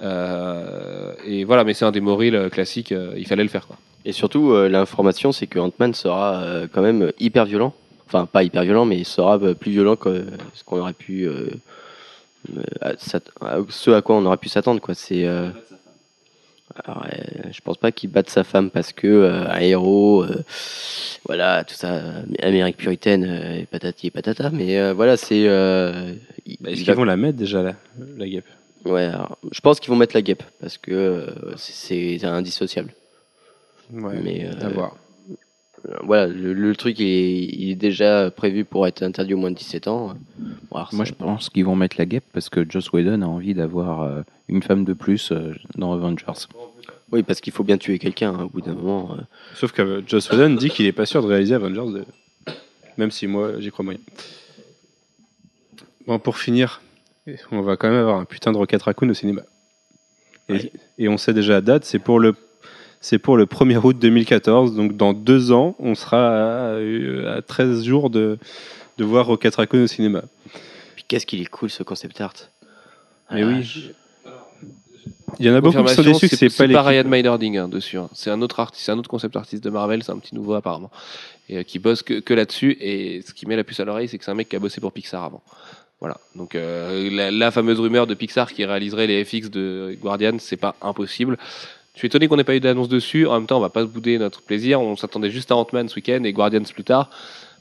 [0.00, 3.66] Euh, et voilà, mais c'est un des Moril euh, classiques, euh, il fallait le faire.
[3.66, 3.76] Quoi.
[4.04, 7.74] Et surtout, euh, l'information, c'est que Ant-Man sera euh, quand même hyper violent.
[8.06, 10.24] enfin pas hyper violent, mais il sera plus violent que
[10.54, 11.28] ce qu'on aurait pu,
[12.80, 12.92] à-
[13.68, 14.94] ce à quoi on aurait pu s'attendre, quoi.
[14.94, 15.48] C'est, euh,
[16.84, 20.42] alors, euh, je pense pas qu'il batte sa femme parce que euh, un héros, euh,
[21.26, 25.46] voilà, tout ça, euh, Amérique puritaine, euh, et patati et patata, mais euh, voilà, c'est.
[25.48, 26.12] euh,
[26.60, 27.74] Bah, Est-ce il qu'ils va- vont la mettre déjà, là,
[28.16, 28.46] la guêpe?
[28.84, 32.92] Ouais, alors, je pense qu'ils vont mettre la guêpe parce que euh, c'est indissociable.
[33.92, 34.96] Ouais, Mais euh, à voir.
[36.02, 39.50] Voilà, le, le truc il est, il est déjà prévu pour être interdit au moins
[39.50, 40.14] de 17 ans.
[40.38, 43.26] Bon, alors, Moi, je pense qu'ils vont mettre la guêpe parce que Joss Whedon a
[43.26, 46.46] envie d'avoir euh, une femme de plus euh, dans Avengers.
[47.12, 49.12] Oui, parce qu'il faut bien tuer quelqu'un hein, au bout d'un moment.
[49.12, 49.22] euh.
[49.54, 51.92] Sauf que Joss Whedon dit qu'il est pas sûr de réaliser Avengers
[52.46, 52.52] 2.
[52.98, 54.00] Même si moi, j'y crois moyen.
[56.06, 56.80] Bon, pour finir,
[57.50, 59.42] on va quand même avoir un putain de Rocket Raccoon au cinéma.
[60.48, 62.34] Et, et on sait déjà la date, c'est pour le
[63.08, 67.84] c'est pour le 1er août 2014, donc dans deux ans, on sera à, à 13
[67.84, 68.36] jours de,
[68.98, 70.22] de voir Rocket Raccoon au cinéma.
[70.96, 72.32] Puis qu'est-ce qu'il est cool ce concept art.
[73.30, 73.62] Mais Ah, oui.
[73.62, 73.80] je-
[75.38, 77.68] Il y en a beaucoup qui sont déçus que c'est pas pas Ryan Meinerding hein,
[77.68, 77.98] dessus.
[77.98, 78.08] hein.
[78.12, 80.90] C'est un autre artiste, un autre concept artiste de Marvel, c'est un petit nouveau apparemment,
[81.48, 82.76] et euh, qui bosse que, que là-dessus.
[82.80, 84.58] Et ce qui met la puce à l'oreille, c'est que c'est un mec qui a
[84.58, 85.42] bossé pour Pixar avant.
[86.00, 86.16] Voilà.
[86.34, 90.56] Donc euh, la, la fameuse rumeur de Pixar qui réaliserait les FX de Guardian, c'est
[90.56, 91.38] pas impossible.
[91.96, 93.26] Je suis étonné qu'on n'ait pas eu d'annonce dessus.
[93.26, 94.82] En même temps, on va pas se bouder notre plaisir.
[94.82, 97.08] On s'attendait juste à Ant-Man ce week-end et Guardians plus tard.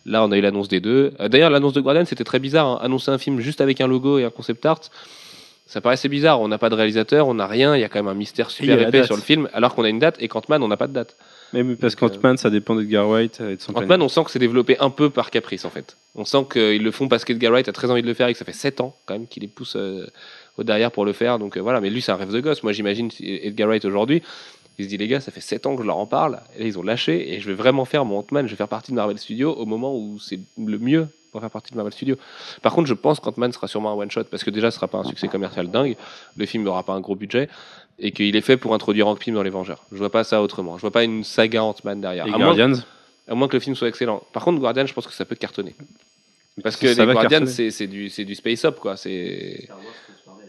[0.05, 1.13] Là, on a eu l'annonce des deux.
[1.21, 2.67] Euh, D'ailleurs, l'annonce de Guardian, c'était très bizarre.
[2.67, 2.79] hein.
[2.81, 4.81] Annoncer un film juste avec un logo et un concept art,
[5.65, 6.41] ça paraissait bizarre.
[6.41, 7.77] On n'a pas de réalisateur, on n'a rien.
[7.77, 9.89] Il y a quand même un mystère super épais sur le film, alors qu'on a
[9.89, 11.15] une date et qu'Ant-Man, on n'a pas de date.
[11.53, 14.31] Mais parce euh, qu'Ant-Man, ça dépend d'Edgar Wright et de son Ant-Man, on sent que
[14.31, 15.95] c'est développé un peu par caprice en fait.
[16.13, 18.33] On sent qu'ils le font parce qu'Edgar Wright a très envie de le faire et
[18.33, 20.05] que ça fait 7 ans quand même qu'il les pousse euh,
[20.63, 21.39] derrière pour le faire.
[21.39, 22.63] Donc euh, voilà, mais lui c'est un rêve de gosse.
[22.63, 24.21] Moi j'imagine Edgar Wright aujourd'hui,
[24.77, 26.61] il se dit les gars, ça fait 7 ans que je leur en parle, et
[26.61, 28.91] là ils ont lâché et je vais vraiment faire mon Ant-Man, je vais faire partie
[28.91, 32.15] de Marvel Studios au moment où c'est le mieux pour faire partie de Marvel Studios.
[32.61, 34.97] Par contre, je pense qu'Ant-Man sera sûrement un one-shot parce que déjà ce sera pas
[34.99, 35.95] un succès commercial dingue,
[36.37, 37.49] le film n'aura pas un gros budget
[37.99, 39.83] et qu'il est fait pour introduire Hank Pym dans les Vengeurs.
[39.91, 40.77] Je vois pas ça autrement.
[40.77, 42.25] Je vois pas une saga Ant-Man derrière.
[42.27, 42.81] Et À moins- Guardians
[43.27, 44.21] à moins que le film soit excellent.
[44.33, 45.73] Par contre, Guardian, je pense que ça peut cartonner.
[46.63, 48.95] Parce que Ça les Guardians, c'est c'est du, c'est du space up, quoi.
[48.97, 49.67] C'est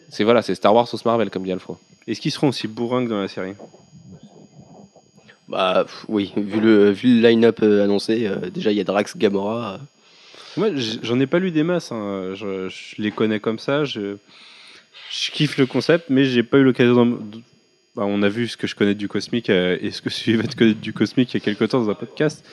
[0.09, 1.79] c'est voilà, c'est Star Wars sauce Marvel, comme dit Alfro.
[2.07, 3.55] Est-ce qu'ils seront aussi bourrins que dans la série?
[5.49, 8.85] Bah pff, oui, vu le, vu le line-up euh, annoncé, euh, déjà il y a
[8.85, 9.75] Drax, Gamora.
[9.75, 9.79] euh,
[10.57, 11.93] Moi, j- j'en ai pas lu des masses.
[11.93, 12.33] hein.
[12.35, 13.85] Je, je les connais comme ça.
[13.85, 14.17] Je,
[15.11, 17.07] je kiffe le concept, mais j'ai pas eu l'occasion.
[17.07, 17.19] d'en-
[17.95, 20.49] Bah, on a vu ce que je connais du cosmique euh, et ce que Sylvain
[20.57, 22.45] connaît du cosmique il y a quelques temps dans un podcast.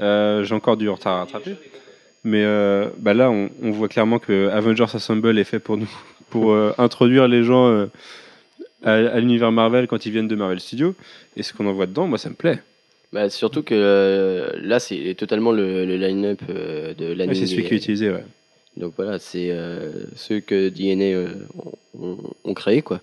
[0.00, 1.54] Euh, j'ai encore du retard à rattraper.
[2.24, 5.90] Mais euh, bah là, on, on voit clairement que Avengers Assemble est fait pour nous,
[6.32, 7.86] pour euh, introduire les gens euh,
[8.82, 10.94] à, à l'univers Marvel quand ils viennent de Marvel Studios.
[11.36, 12.58] Et ce qu'on en voit dedans, moi, ça me plaît.
[13.12, 17.34] Bah, surtout que euh, là c'est totalement le, le line-up euh, de Ouais, l'anime.
[17.34, 18.24] c'est celui qui est utilisé, ouais.
[18.78, 21.28] Donc voilà, c'est euh, ceux que DNA
[22.00, 23.00] ont, ont- créé quoi.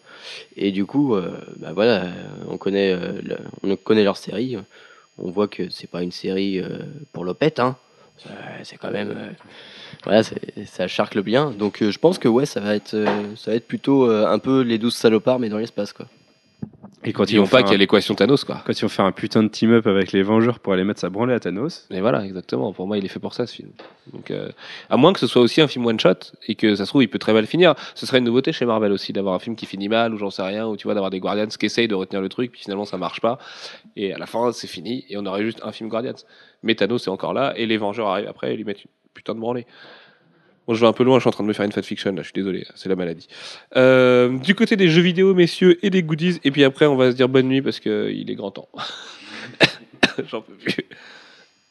[0.57, 1.15] Et du coup,
[1.57, 2.07] bah voilà,
[2.49, 4.57] on connaît, le- on connaît leur série.
[5.19, 6.59] On voit que c'est pas une série
[7.13, 7.77] pour l'opette, hein.
[8.63, 9.32] C'est quand même, euh,
[10.03, 10.24] voilà,
[10.65, 11.51] ça charcle bien.
[11.51, 13.05] Donc euh, je pense que ouais, ça va être, euh,
[13.36, 16.07] ça va être plutôt un peu les douze salopards mais dans l'espace quoi.
[17.05, 18.61] Et quand ils vont pas qu'il y a un- l'équation Thanos, quoi.
[18.65, 21.09] quand ils vont faire un putain de team-up avec les Vengeurs pour aller mettre sa
[21.09, 21.87] branlée à Thanos.
[21.91, 22.73] Mais voilà, exactement.
[22.73, 23.69] Pour moi, il est fait pour ça, ce film.
[24.11, 24.49] Donc, euh,
[24.89, 27.07] à moins que ce soit aussi un film one-shot et que ça se trouve, il
[27.07, 27.73] peut très mal finir.
[27.95, 30.29] Ce serait une nouveauté chez Marvel aussi d'avoir un film qui finit mal ou j'en
[30.29, 32.61] sais rien, ou tu vois, d'avoir des Guardians qui essayent de retenir le truc, puis
[32.61, 33.37] finalement ça marche pas.
[33.95, 36.13] Et à la fin, c'est fini et on aurait juste un film Guardians.
[36.63, 39.35] Mais Thanos est encore là et les Vengeurs arrivent après et lui mettent une putain
[39.35, 39.65] de branlée.
[40.70, 42.11] Bon, je vais un peu loin, je suis en train de me faire une fanfiction
[42.11, 43.28] là, je suis désolé, c'est la maladie.
[43.76, 47.09] Euh, du côté des jeux vidéo, messieurs, et des goodies, et puis après on va
[47.09, 48.70] se dire bonne nuit parce qu'il est grand temps.
[50.30, 50.86] J'en peux plus.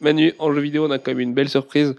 [0.00, 1.94] Manu, en jeu vidéo, on a quand même une belle surprise.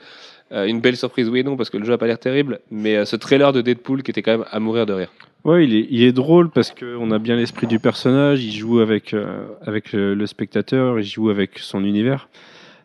[0.52, 2.60] Euh, une belle surprise, oui et non, parce que le jeu a pas l'air terrible,
[2.70, 5.14] mais euh, ce trailer de Deadpool qui était quand même à mourir de rire.
[5.45, 9.45] Ouais, il est, drôle parce qu'on a bien l'esprit du personnage, il joue avec, euh,
[9.66, 12.28] avec le, spectateur, il joue avec son univers.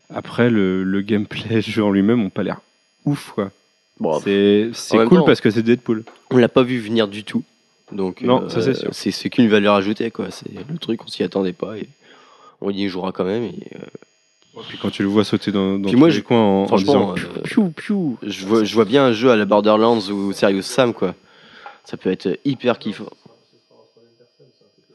[0.08, 2.60] Après, le, gameplay, le jeu en lui-même, ont pas l'air
[3.06, 3.50] ouf, quoi.
[4.00, 6.04] Bon, C'est en cool temps- parce que c'est Deadpool.
[6.30, 7.42] on l'a pas vu venir du tout.
[7.92, 8.88] Donc Non, ça, c'est sûr.
[8.92, 10.30] C'est qu'une valeur ajoutée quoi.
[10.30, 11.88] C'est le truc, on s'y attendait pas et
[12.60, 13.44] on y jouera quand même.
[13.44, 16.42] Et, euh, Puis quand tu le vois sauter dans, dans Puis moi, les je- coins
[16.42, 18.18] en, en disant euh, piou, piou, piou.
[18.22, 21.14] Je vois, je vois bien un jeu à la Borderlands ou Serious Sam, quoi.
[21.84, 23.10] Ça peut être hyper kiffant.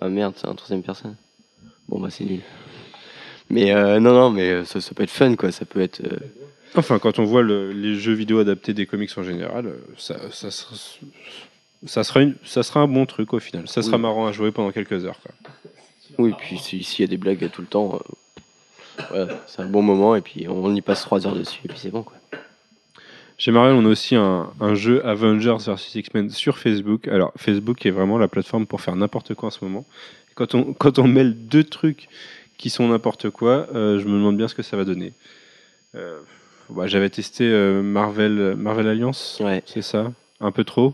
[0.02, 1.16] Ah merde, c'est un troisième personne.
[1.88, 2.42] Bon, bah c'est nul.
[3.50, 5.52] Mais euh, non, non, mais euh, ça, ça peut être fun, quoi.
[5.52, 6.02] Ça peut être.
[6.76, 10.16] Enfin, quand on voit le- les jeux vidéo adaptés des comics en général, euh, ça,
[10.32, 10.76] ça, sera,
[11.86, 13.68] ça, sera une- ça sera un bon truc au final.
[13.68, 14.02] Ça sera Oui.
[14.04, 15.20] marrant à jouer pendant quelques heures.
[15.22, 15.32] Quoi.
[16.20, 18.00] Oui, puis si- s'il y a des blagues tout le temps.
[19.14, 21.78] euh, c'est un bon moment et puis on y passe 3 heures dessus et puis
[21.80, 22.18] c'est bon quoi.
[23.38, 27.08] Chez Marvel, on a aussi un, un jeu Avengers vs X-Men sur Facebook.
[27.08, 29.86] Alors, Facebook est vraiment la plateforme pour faire n'importe quoi en ce moment.
[30.36, 32.10] Quand on, quand on mêle deux trucs
[32.58, 35.14] qui sont n'importe quoi, euh, je me demande bien ce que ça va donner.
[35.96, 36.20] Euh,
[36.70, 39.64] bah, J'avais testé euh, Marvel, Marvel Alliance, Ouais.
[39.66, 40.12] c'est ça?
[40.40, 40.94] Un peu trop?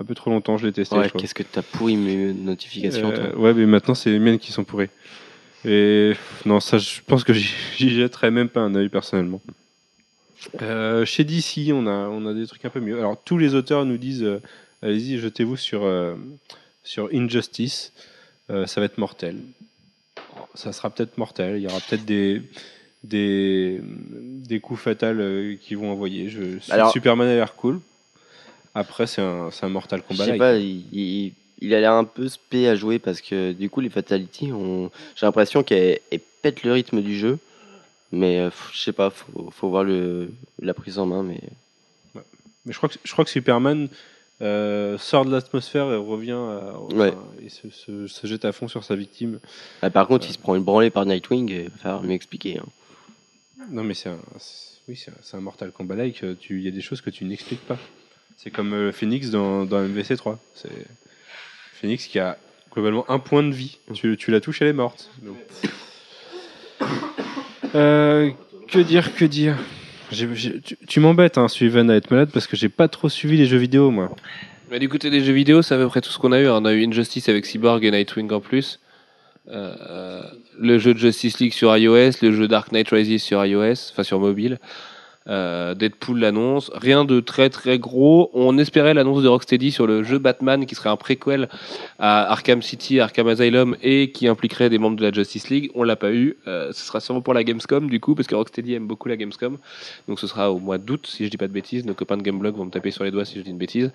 [0.00, 0.96] Un peu trop longtemps, je l'ai testé.
[0.96, 3.24] Ouais, qu'est-ce que t'as pourri mes notifications toi?
[3.24, 4.88] Euh, ouais, mais maintenant, c'est les miennes qui sont pourries.
[5.64, 6.12] Et
[6.44, 7.48] non, ça, je pense que j'y
[7.94, 9.40] jetterais même pas un œil personnellement.
[10.60, 12.98] Euh, chez DC, on a, on a des trucs un peu mieux.
[12.98, 14.40] Alors, tous les auteurs nous disent euh,
[14.82, 16.16] allez-y, jetez-vous sur, euh,
[16.82, 17.92] sur Injustice.
[18.66, 19.38] Ça va être mortel.
[20.54, 21.56] Ça sera peut-être mortel.
[21.56, 22.42] Il y aura peut-être des,
[23.04, 26.28] des, des coups fatals euh, qui vont envoyer.
[26.28, 27.80] Je, Alors- Superman a l'air cool.
[28.74, 30.24] Après, c'est un, Mortal Je Kombat.
[30.24, 30.38] sais like.
[30.38, 31.32] pas, il, il-
[31.64, 34.50] il a l'air un peu spé à jouer parce que du coup les fatalities,
[35.14, 37.38] j'ai l'impression qu'elles elles pètent le rythme du jeu.
[38.10, 40.30] Mais euh, je sais pas, faut, faut voir le,
[40.60, 41.22] la prise en main.
[41.22, 41.38] Mais
[42.66, 43.88] Mais je crois que, je crois que Superman
[44.40, 47.12] euh, sort de l'atmosphère et revient à- Ouais.
[47.44, 49.38] et se, se- se jette à fond sur sa victime.
[49.82, 52.58] Ah, par contre, il se prend une branlée par Nightwing, il va falloir m'expliquer.
[52.58, 52.66] hein.
[53.70, 54.18] Non, mais c'est un,
[54.88, 56.22] oui, c'est un, Mortal Kombat like.
[56.24, 57.78] euh, Il y a des choses que tu n'expliques pas.
[58.36, 60.38] C'est comme euh, Phoenix dans, dans MVC 3.
[60.54, 60.68] C'est
[61.80, 62.38] Phoenix qui a
[62.72, 63.78] globalement un point de vie.
[63.94, 65.10] Tu, tu la touches, elle est morte.
[65.22, 65.36] Donc-
[67.74, 68.30] Euh,
[68.68, 69.56] que dire, que dire?
[70.10, 73.46] Tu, tu m'embêtes, hein, Suivan, à être malade parce que j'ai pas trop suivi les
[73.46, 74.14] jeux vidéo, moi.
[74.70, 76.48] Mais du côté des jeux vidéo, c'est à peu près tout ce qu'on a eu.
[76.48, 78.78] On a eu Injustice avec Cyborg et Nightwing en plus.
[79.48, 80.22] Euh,
[80.58, 84.02] le jeu de Justice League sur iOS, le jeu Dark Knight Rises sur iOS, enfin
[84.02, 84.58] sur mobile.
[85.28, 88.30] Euh, Deadpool l'annonce, rien de très très gros.
[88.34, 91.48] On espérait l'annonce de Rocksteady sur le jeu Batman qui serait un préquel
[91.98, 95.70] à Arkham City, Arkham Asylum et qui impliquerait des membres de la Justice League.
[95.74, 96.36] On l'a pas eu.
[96.46, 99.16] Euh, ce sera sûrement pour la Gamescom du coup parce que Rocksteady aime beaucoup la
[99.16, 99.58] Gamescom.
[100.08, 101.84] Donc ce sera au mois d'août si je dis pas de bêtises.
[101.84, 103.92] Nos copains de Gameblog vont me taper sur les doigts si je dis une bêtise.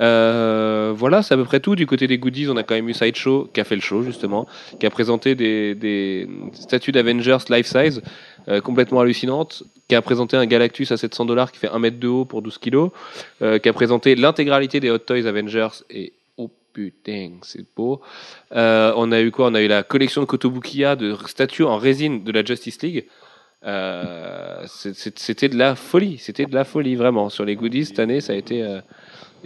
[0.00, 1.76] Euh, voilà, c'est à peu près tout.
[1.76, 4.02] Du côté des goodies, on a quand même eu Sideshow qui a fait le show
[4.02, 4.46] justement,
[4.78, 8.02] qui a présenté des, statues d'Avengers life size
[8.48, 11.98] euh, complètement hallucinantes, qui a présenté un Galactus à 700 dollars qui fait 1 mètre
[11.98, 12.90] de haut pour 12 kilos,
[13.42, 18.00] euh, qui a présenté l'intégralité des Hot Toys Avengers et oh putain, c'est beau.
[18.50, 19.48] On a eu quoi?
[19.48, 23.06] On a eu la collection de Kotobukiya de statues en résine de la Justice League.
[24.66, 27.30] C'était de la folie, c'était de la folie vraiment.
[27.30, 28.62] Sur les goodies cette année, ça a été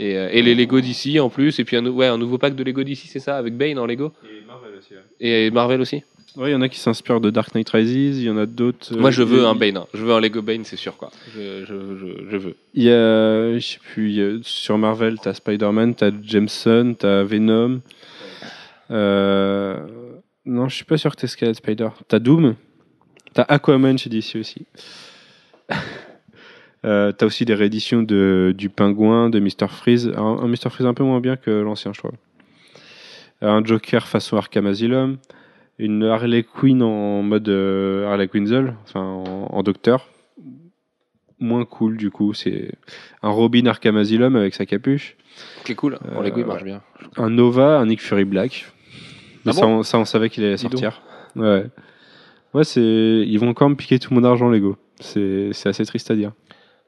[0.01, 2.55] et, euh, et les Lego d'ici en plus, et puis un, ouais, un nouveau pack
[2.55, 4.95] de Lego d'ici, c'est ça, avec Bane en Lego Et Marvel aussi.
[5.21, 6.03] et Marvel aussi.
[6.37, 8.47] Ouais, il y en a qui s'inspirent de Dark Knight Rises, il y en a
[8.47, 8.97] d'autres.
[8.97, 9.87] Moi, je euh, veux un Bane, hein.
[9.93, 11.11] je veux un Lego Bane, c'est sûr quoi.
[11.35, 12.55] Je, je, je, je veux.
[12.75, 16.95] Il y a, je sais plus, il y a- sur Marvel, t'as Spider-Man, t'as Jameson,
[16.99, 17.81] t'as Venom.
[18.93, 19.77] Euh,
[20.47, 21.89] non, je suis pas sûr que t'aies Scarlet Spider.
[22.09, 22.55] T'as Doom,
[23.35, 24.67] t'as Aquaman chez DC aussi.
[26.85, 29.69] Euh, t'as aussi des rééditions de, du Pingouin, de Mr.
[29.69, 30.13] Freeze.
[30.17, 30.71] Un, un Mr.
[30.71, 32.13] Freeze un peu moins bien que l'ancien, je trouve.
[33.43, 35.19] Un Joker façon Arkham Asylum.
[35.79, 40.09] Une Harley Quinn en mode euh, Harley Quinzel, enfin en, en docteur.
[41.39, 42.35] Moins cool du coup.
[42.35, 42.73] C'est
[43.23, 45.17] un Robin Arkham Asylum avec sa capuche.
[45.65, 46.83] C'est cool, pour Euh, Lego il marche bien.
[47.17, 48.71] Un Nova, un Nick Fury Black.
[49.47, 51.01] Mais Ah ça, bon on, ça, on savait qu'il allait sortir.
[51.35, 51.65] Ouais.
[52.53, 52.83] Ouais, c'est.
[52.83, 54.77] Ils vont encore me piquer tout mon argent Lego.
[55.01, 56.33] C'est assez triste à dire.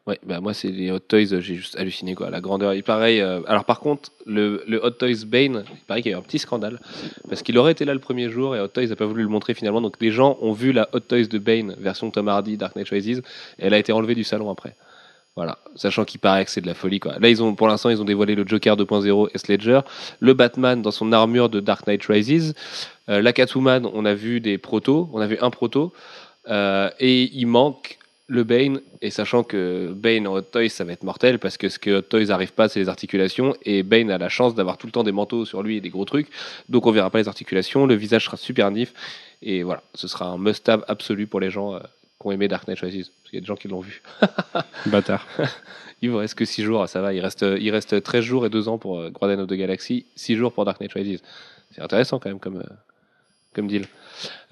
[0.05, 2.75] Ouais, bah moi c'est les Hot Toys, j'ai juste halluciné quoi, la grandeur.
[2.75, 3.21] Il pareil.
[3.21, 6.21] euh, alors par contre, le, le Hot Toys Bane, il paraît qu'il y a eu
[6.21, 6.81] un petit scandale
[7.29, 9.29] parce qu'il aurait été là le premier jour et Hot Toys n'a pas voulu le
[9.29, 9.81] montrer finalement.
[9.81, 12.89] Donc les gens ont vu la Hot Toys de Bane version Tom Hardy Dark Knight
[12.89, 13.23] Rises
[13.61, 14.75] et elle a été enlevée du salon après.
[15.37, 17.15] Voilà, sachant qu'il paraît que c'est de la folie quoi.
[17.21, 19.81] Là ils ont pour l'instant ils ont dévoilé le Joker 2.0 et Ledger,
[20.19, 22.55] le Batman dans son armure de Dark Knight Rises,
[23.09, 25.93] euh, la Catwoman on a vu des protos, on a vu un proto
[26.49, 27.99] euh, et il manque
[28.29, 31.69] le Bane, et sachant que Bane en Hot Toys, ça va être mortel, parce que
[31.69, 34.79] ce que Hot Toys n'arrive pas, c'est les articulations, et Bane a la chance d'avoir
[34.79, 36.29] tout le temps des manteaux sur lui et des gros trucs,
[36.69, 38.95] donc on verra pas les articulations, le visage sera super nif,
[39.43, 41.81] et voilà, ce sera un must-have absolu pour les gens euh,
[42.21, 44.03] qui ont aimé Dark Knight Rises, parce qu'il y a des gens qui l'ont vu.
[44.87, 45.27] Bâtard.
[46.01, 48.51] Il vous reste que 6 jours, ça va, il reste, il reste 13 jours et
[48.51, 51.23] 2 ans pour euh, Guardian of the Galaxy, 6 jours pour Dark Knight Rises.
[51.71, 52.92] C'est intéressant quand même comme, euh,
[53.55, 53.87] comme deal.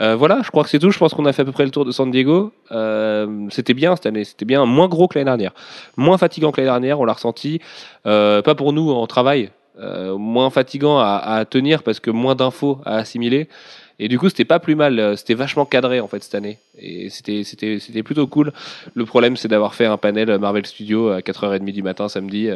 [0.01, 0.90] Euh, voilà, je crois que c'est tout.
[0.90, 2.52] Je pense qu'on a fait à peu près le tour de San Diego.
[2.72, 5.52] Euh, c'était bien cette année, c'était bien, moins gros que l'année dernière,
[5.97, 7.60] moins fatigant que l'année dernière, on l'a ressenti.
[8.06, 12.97] Euh, pas pour nous en travail, moins fatigant à, tenir parce que moins d'infos à
[12.97, 13.48] assimiler.
[13.98, 15.16] Et du coup, c'était pas plus mal.
[15.16, 18.52] C'était vachement cadré en fait cette année, et c'était plutôt cool.
[18.94, 22.51] Le problème, c'est d'avoir fait un panel Marvel Studios à 4h30 du matin samedi.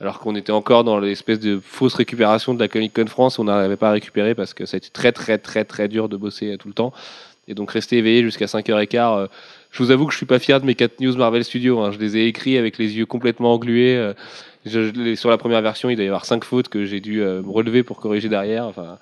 [0.00, 3.44] Alors qu'on était encore dans l'espèce de fausse récupération de la Comic Con France, on
[3.44, 6.16] n'arrivait pas à récupérer parce que ça a été très très très très dur de
[6.16, 6.92] bosser euh, tout le temps.
[7.48, 9.18] et donc rester éveillé jusqu'à 5h15.
[9.18, 9.26] euh,
[9.70, 11.80] je vous avoue que je suis pas fier de mes 4 news Marvel Studios.
[11.80, 11.90] hein.
[11.92, 13.96] Je les ai écrits avec les yeux complètement englués.
[13.96, 14.12] euh,
[14.66, 17.00] je- je les- sur la première version, il doit y avoir 5 fautes que j'ai
[17.00, 18.64] dû me relever pour corriger derrière.
[18.66, 18.98] Enfin, Moi,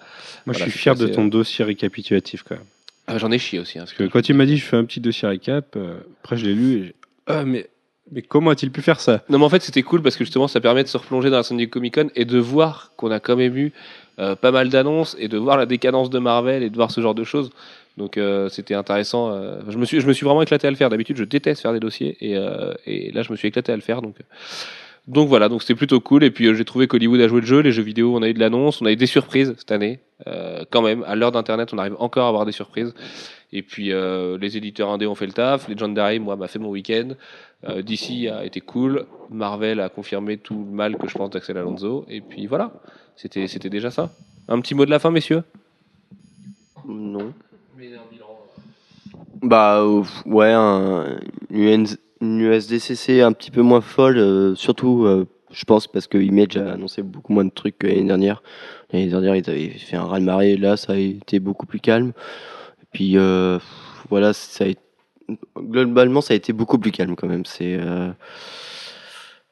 [0.54, 2.64] Voilà, je suis fier de ton dossier récapitulatif quand même.
[3.06, 3.78] ah, j'en ai chié aussi.
[3.78, 5.94] hein, parce que quand tu m'as dit je fais un petit dossier récap, euh,
[6.24, 6.94] après je l'ai lu et
[7.28, 7.68] ah mais
[8.12, 9.22] mais comment a-t-il pu faire ça?
[9.28, 11.38] Non, mais en fait, c'était cool parce que justement, ça permet de se replonger dans
[11.38, 13.72] la San Diego Comic Con et de voir qu'on a quand même eu
[14.18, 17.00] euh, pas mal d'annonces et de voir la décadence de Marvel et de voir ce
[17.00, 17.50] genre de choses.
[17.96, 19.30] Donc, euh, c'était intéressant.
[19.32, 20.90] euh, je, me suis, je me suis vraiment éclaté à le faire.
[20.90, 22.36] D'habitude, je déteste faire des dossiers et,
[22.86, 24.02] et là, je me suis éclaté à le faire.
[24.02, 24.16] Donc,
[25.08, 26.22] donc voilà, donc c'était plutôt cool.
[26.22, 27.60] Et puis, j'ai trouvé qu'Hollywood a joué le jeu.
[27.60, 30.00] Les jeux vidéo, on a eu de l'annonce, on a eu des surprises cette année.
[30.70, 32.94] Quand même, à l'heure d'Internet, on arrive encore à avoir des surprises.
[33.52, 35.68] Et puis, les éditeurs indés ont fait le taf.
[35.68, 37.08] Legendary, moi, m'a fait mon week-end.
[37.64, 39.06] Euh, DC a été cool.
[39.30, 42.04] Marvel a confirmé tout le mal que je pense d'Axel Alonso.
[42.08, 42.72] Et puis voilà,
[43.16, 44.10] c'était c'était déjà ça.
[44.48, 45.42] Un petit mot de la fin, messieurs?
[46.86, 47.32] Non.
[49.42, 51.18] Bah euh, ouais, un,
[51.50, 51.84] une, UN
[52.20, 56.56] une USDCC un petit peu moins folle, euh, surtout euh, je pense parce que Image
[56.56, 58.42] a annoncé beaucoup moins de trucs que l'année dernière.
[58.92, 62.12] L'année dernière ils avaient fait un raz-de-marée, là ça a été beaucoup plus calme.
[62.82, 63.58] Et puis euh,
[64.10, 64.80] voilà, ça a été-
[65.56, 67.44] globalement ça a été beaucoup plus calme quand même.
[67.44, 68.10] C'est euh,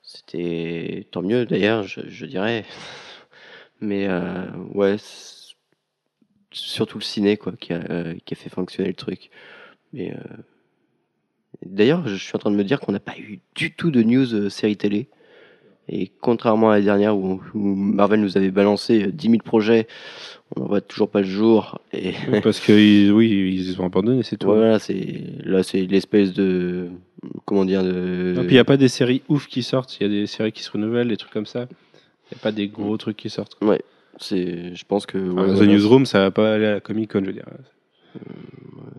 [0.03, 2.65] c'était tant mieux d'ailleurs, je, dirais.
[3.81, 4.97] Mais euh, ouais,
[6.53, 9.31] surtout le ciné quoi qui a, euh, qui a fait fonctionner le truc.
[9.93, 10.15] Mais
[11.65, 14.03] d'ailleurs, je suis en train de me dire qu'on n'a pas eu du tout de
[14.03, 15.09] news série télé.
[15.93, 19.89] Et contrairement à la dernière où, où Marvel nous avait balancé euh, 10 000 projets,
[20.55, 21.81] on n'en voit toujours pas le jour.
[21.93, 22.13] Et
[22.45, 24.47] Parce que oui, ils ont abandonné, c'est tout.
[24.47, 26.91] voilà, c'est là c'est l'espèce de
[27.45, 28.35] comment dire de.
[28.37, 30.53] Puis il n'y a pas des séries ouf qui sortent, il y a des séries
[30.53, 31.63] qui se renouvellent, des trucs comme ça.
[32.31, 33.57] Il n'y a pas des gros trucs qui sortent.
[34.19, 36.81] c'est, je pense que Enfin, ouais, The voilà, Newsroom, ça va pas aller à la
[36.81, 37.47] Comic Con, je veux dire.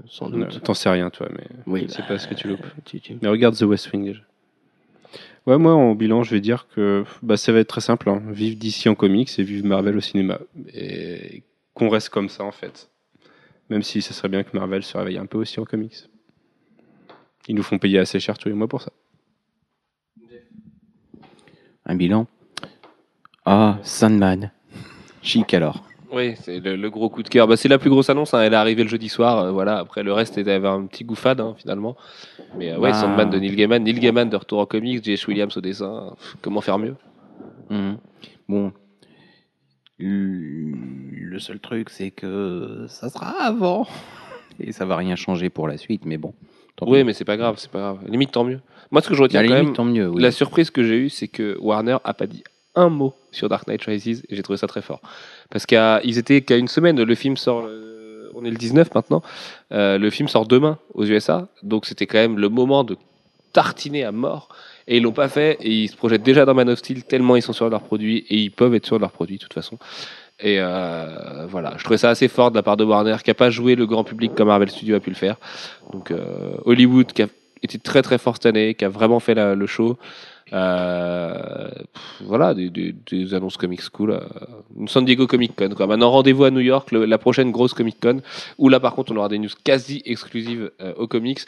[0.09, 0.61] sans Non, doute.
[0.63, 2.65] T'en sais rien, toi, mais Oui, c'est bah, pas ce que tu loupes.
[2.83, 4.21] tu- tu- Mais regarde The West Wing déjà.
[5.47, 8.09] Ouais, moi en bilan, je vais dire que bah, ça va être très simple.
[8.09, 8.21] Hein.
[8.29, 10.39] Vive DC en comics et vive Marvel au cinéma.
[10.73, 11.43] Et
[11.73, 12.89] qu'on reste comme ça en fait.
[13.69, 15.95] Même si ce serait bien que Marvel se réveille un peu aussi en comics.
[17.47, 18.91] Ils nous font payer assez cher tous les mois pour ça.
[21.85, 22.27] Un bilan
[23.45, 24.51] Ah, Sandman.
[25.23, 25.83] Chic alors.
[26.13, 27.47] Oui, c'est le, le gros coup de cœur.
[27.47, 28.33] Bah, c'est la plus grosse annonce.
[28.33, 28.41] hein.
[28.41, 29.39] Elle est arrivée le jeudi soir.
[29.39, 29.77] euh, voilà.
[29.77, 31.95] Après, le reste était avait un petit goût fade hein, finalement.
[32.57, 32.95] Mais euh, ouais, Bah.
[32.99, 33.81] Sandman de Neil Gaiman.
[33.83, 35.03] Neil Gaiman de retour en comics.
[35.03, 35.27] J.H.
[35.27, 36.15] Williams au dessin.
[36.41, 36.95] Comment faire mieux?
[37.69, 37.97] Mhm.
[38.49, 38.73] Bon.
[39.99, 43.87] Le seul truc, c'est que ça sera avant.
[44.59, 46.33] Et ça va rien changer pour la suite, mais bon.
[46.81, 47.55] Oui, mais c'est pas grave.
[47.57, 47.99] C'est pas grave.
[48.07, 48.59] Limite, tant mieux.
[48.89, 50.09] Moi, ce que je retiens la quand limite, même, tant mieux.
[50.09, 50.21] oui.
[50.21, 52.43] La surprise que j'ai eue, c'est que Warner a pas dit
[52.75, 55.01] un mot sur Dark Knight Rises et j'ai trouvé ça très fort.
[55.49, 59.21] Parce qu'ils étaient qu'à une semaine, le film sort, euh, on est le 19 maintenant,
[59.71, 62.97] euh, le film sort demain aux USA, donc c'était quand même le moment de
[63.53, 64.49] tartiner à mort.
[64.87, 67.35] Et ils l'ont pas fait et ils se projettent déjà dans Man of Steel tellement
[67.35, 69.77] ils sont sur leurs produits et ils peuvent être sur leurs produits de toute façon.
[70.39, 73.35] Et euh, voilà, je trouvais ça assez fort de la part de Warner qui a
[73.35, 75.35] pas joué le grand public comme Marvel Studios a pu le faire.
[75.93, 76.11] Donc
[76.65, 77.27] Hollywood qui a
[77.61, 79.97] été très très fort cette année, qui a vraiment fait le show.
[80.53, 81.69] Euh,
[82.21, 84.11] voilà, des, annonces comics cool.
[84.11, 84.19] euh,
[84.87, 85.69] San Diego Comic Con.
[85.75, 85.87] Quoi.
[85.87, 88.21] Maintenant, rendez-vous à New York, la prochaine grosse Comic Con,
[88.57, 91.41] où là, par contre, on aura des news quasi exclusives euh, aux comics.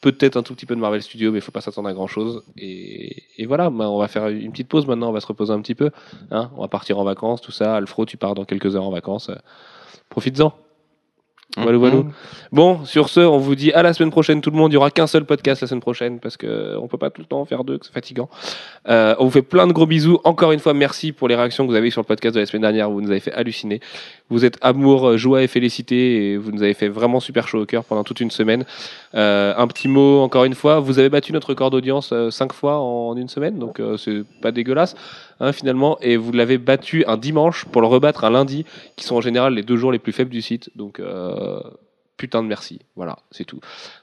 [0.00, 2.06] Peut-être un tout petit peu de Marvel Studios, mais il faut pas s'attendre à grand
[2.06, 2.42] chose.
[2.56, 5.60] Et, voilà, bah, on va faire une petite pause maintenant, on va se reposer un
[5.60, 5.90] petit peu.
[6.30, 7.76] Hein on va partir en vacances, tout ça.
[7.76, 9.30] Alfro, tu pars dans quelques heures en vacances.
[10.08, 10.54] Profites-en.
[11.56, 11.96] Voilà, voilà.
[11.96, 12.12] Mhm.
[12.52, 14.72] Bon, sur ce, on vous dit à la semaine prochaine, tout le monde.
[14.72, 17.20] Il y aura qu'un seul podcast la semaine prochaine parce que on peut pas tout
[17.20, 18.28] le temps en faire deux, c'est fatigant.
[18.88, 20.20] Euh, on vous fait plein de gros bisous.
[20.24, 22.40] Encore une fois, merci pour les réactions que vous avez eues sur le podcast de
[22.40, 22.90] la semaine dernière.
[22.90, 23.80] Vous nous avez fait halluciner.
[24.30, 27.66] Vous êtes amour, joie et félicité et vous nous avez fait vraiment super chaud au
[27.66, 28.64] cœur pendant toute une semaine.
[29.14, 30.78] Euh, un petit mot encore une fois.
[30.78, 34.22] Vous avez battu notre record d'audience euh, cinq fois en une semaine, donc euh, c'est
[34.40, 34.94] pas dégueulasse
[35.40, 35.98] hein, finalement.
[36.00, 38.64] Et vous l'avez battu un dimanche pour le rebattre un lundi,
[38.96, 40.70] qui sont en général les deux jours les plus faibles du site.
[40.76, 41.60] Donc euh,
[42.16, 42.80] putain de merci.
[42.96, 43.60] Voilà, c'est tout.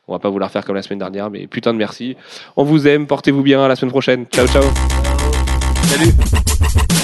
[0.07, 2.17] On va pas vous la refaire comme la semaine dernière, mais putain de merci.
[2.55, 4.25] On vous aime, portez-vous bien, à la semaine prochaine.
[4.25, 4.63] Ciao, ciao.
[5.83, 7.03] Salut.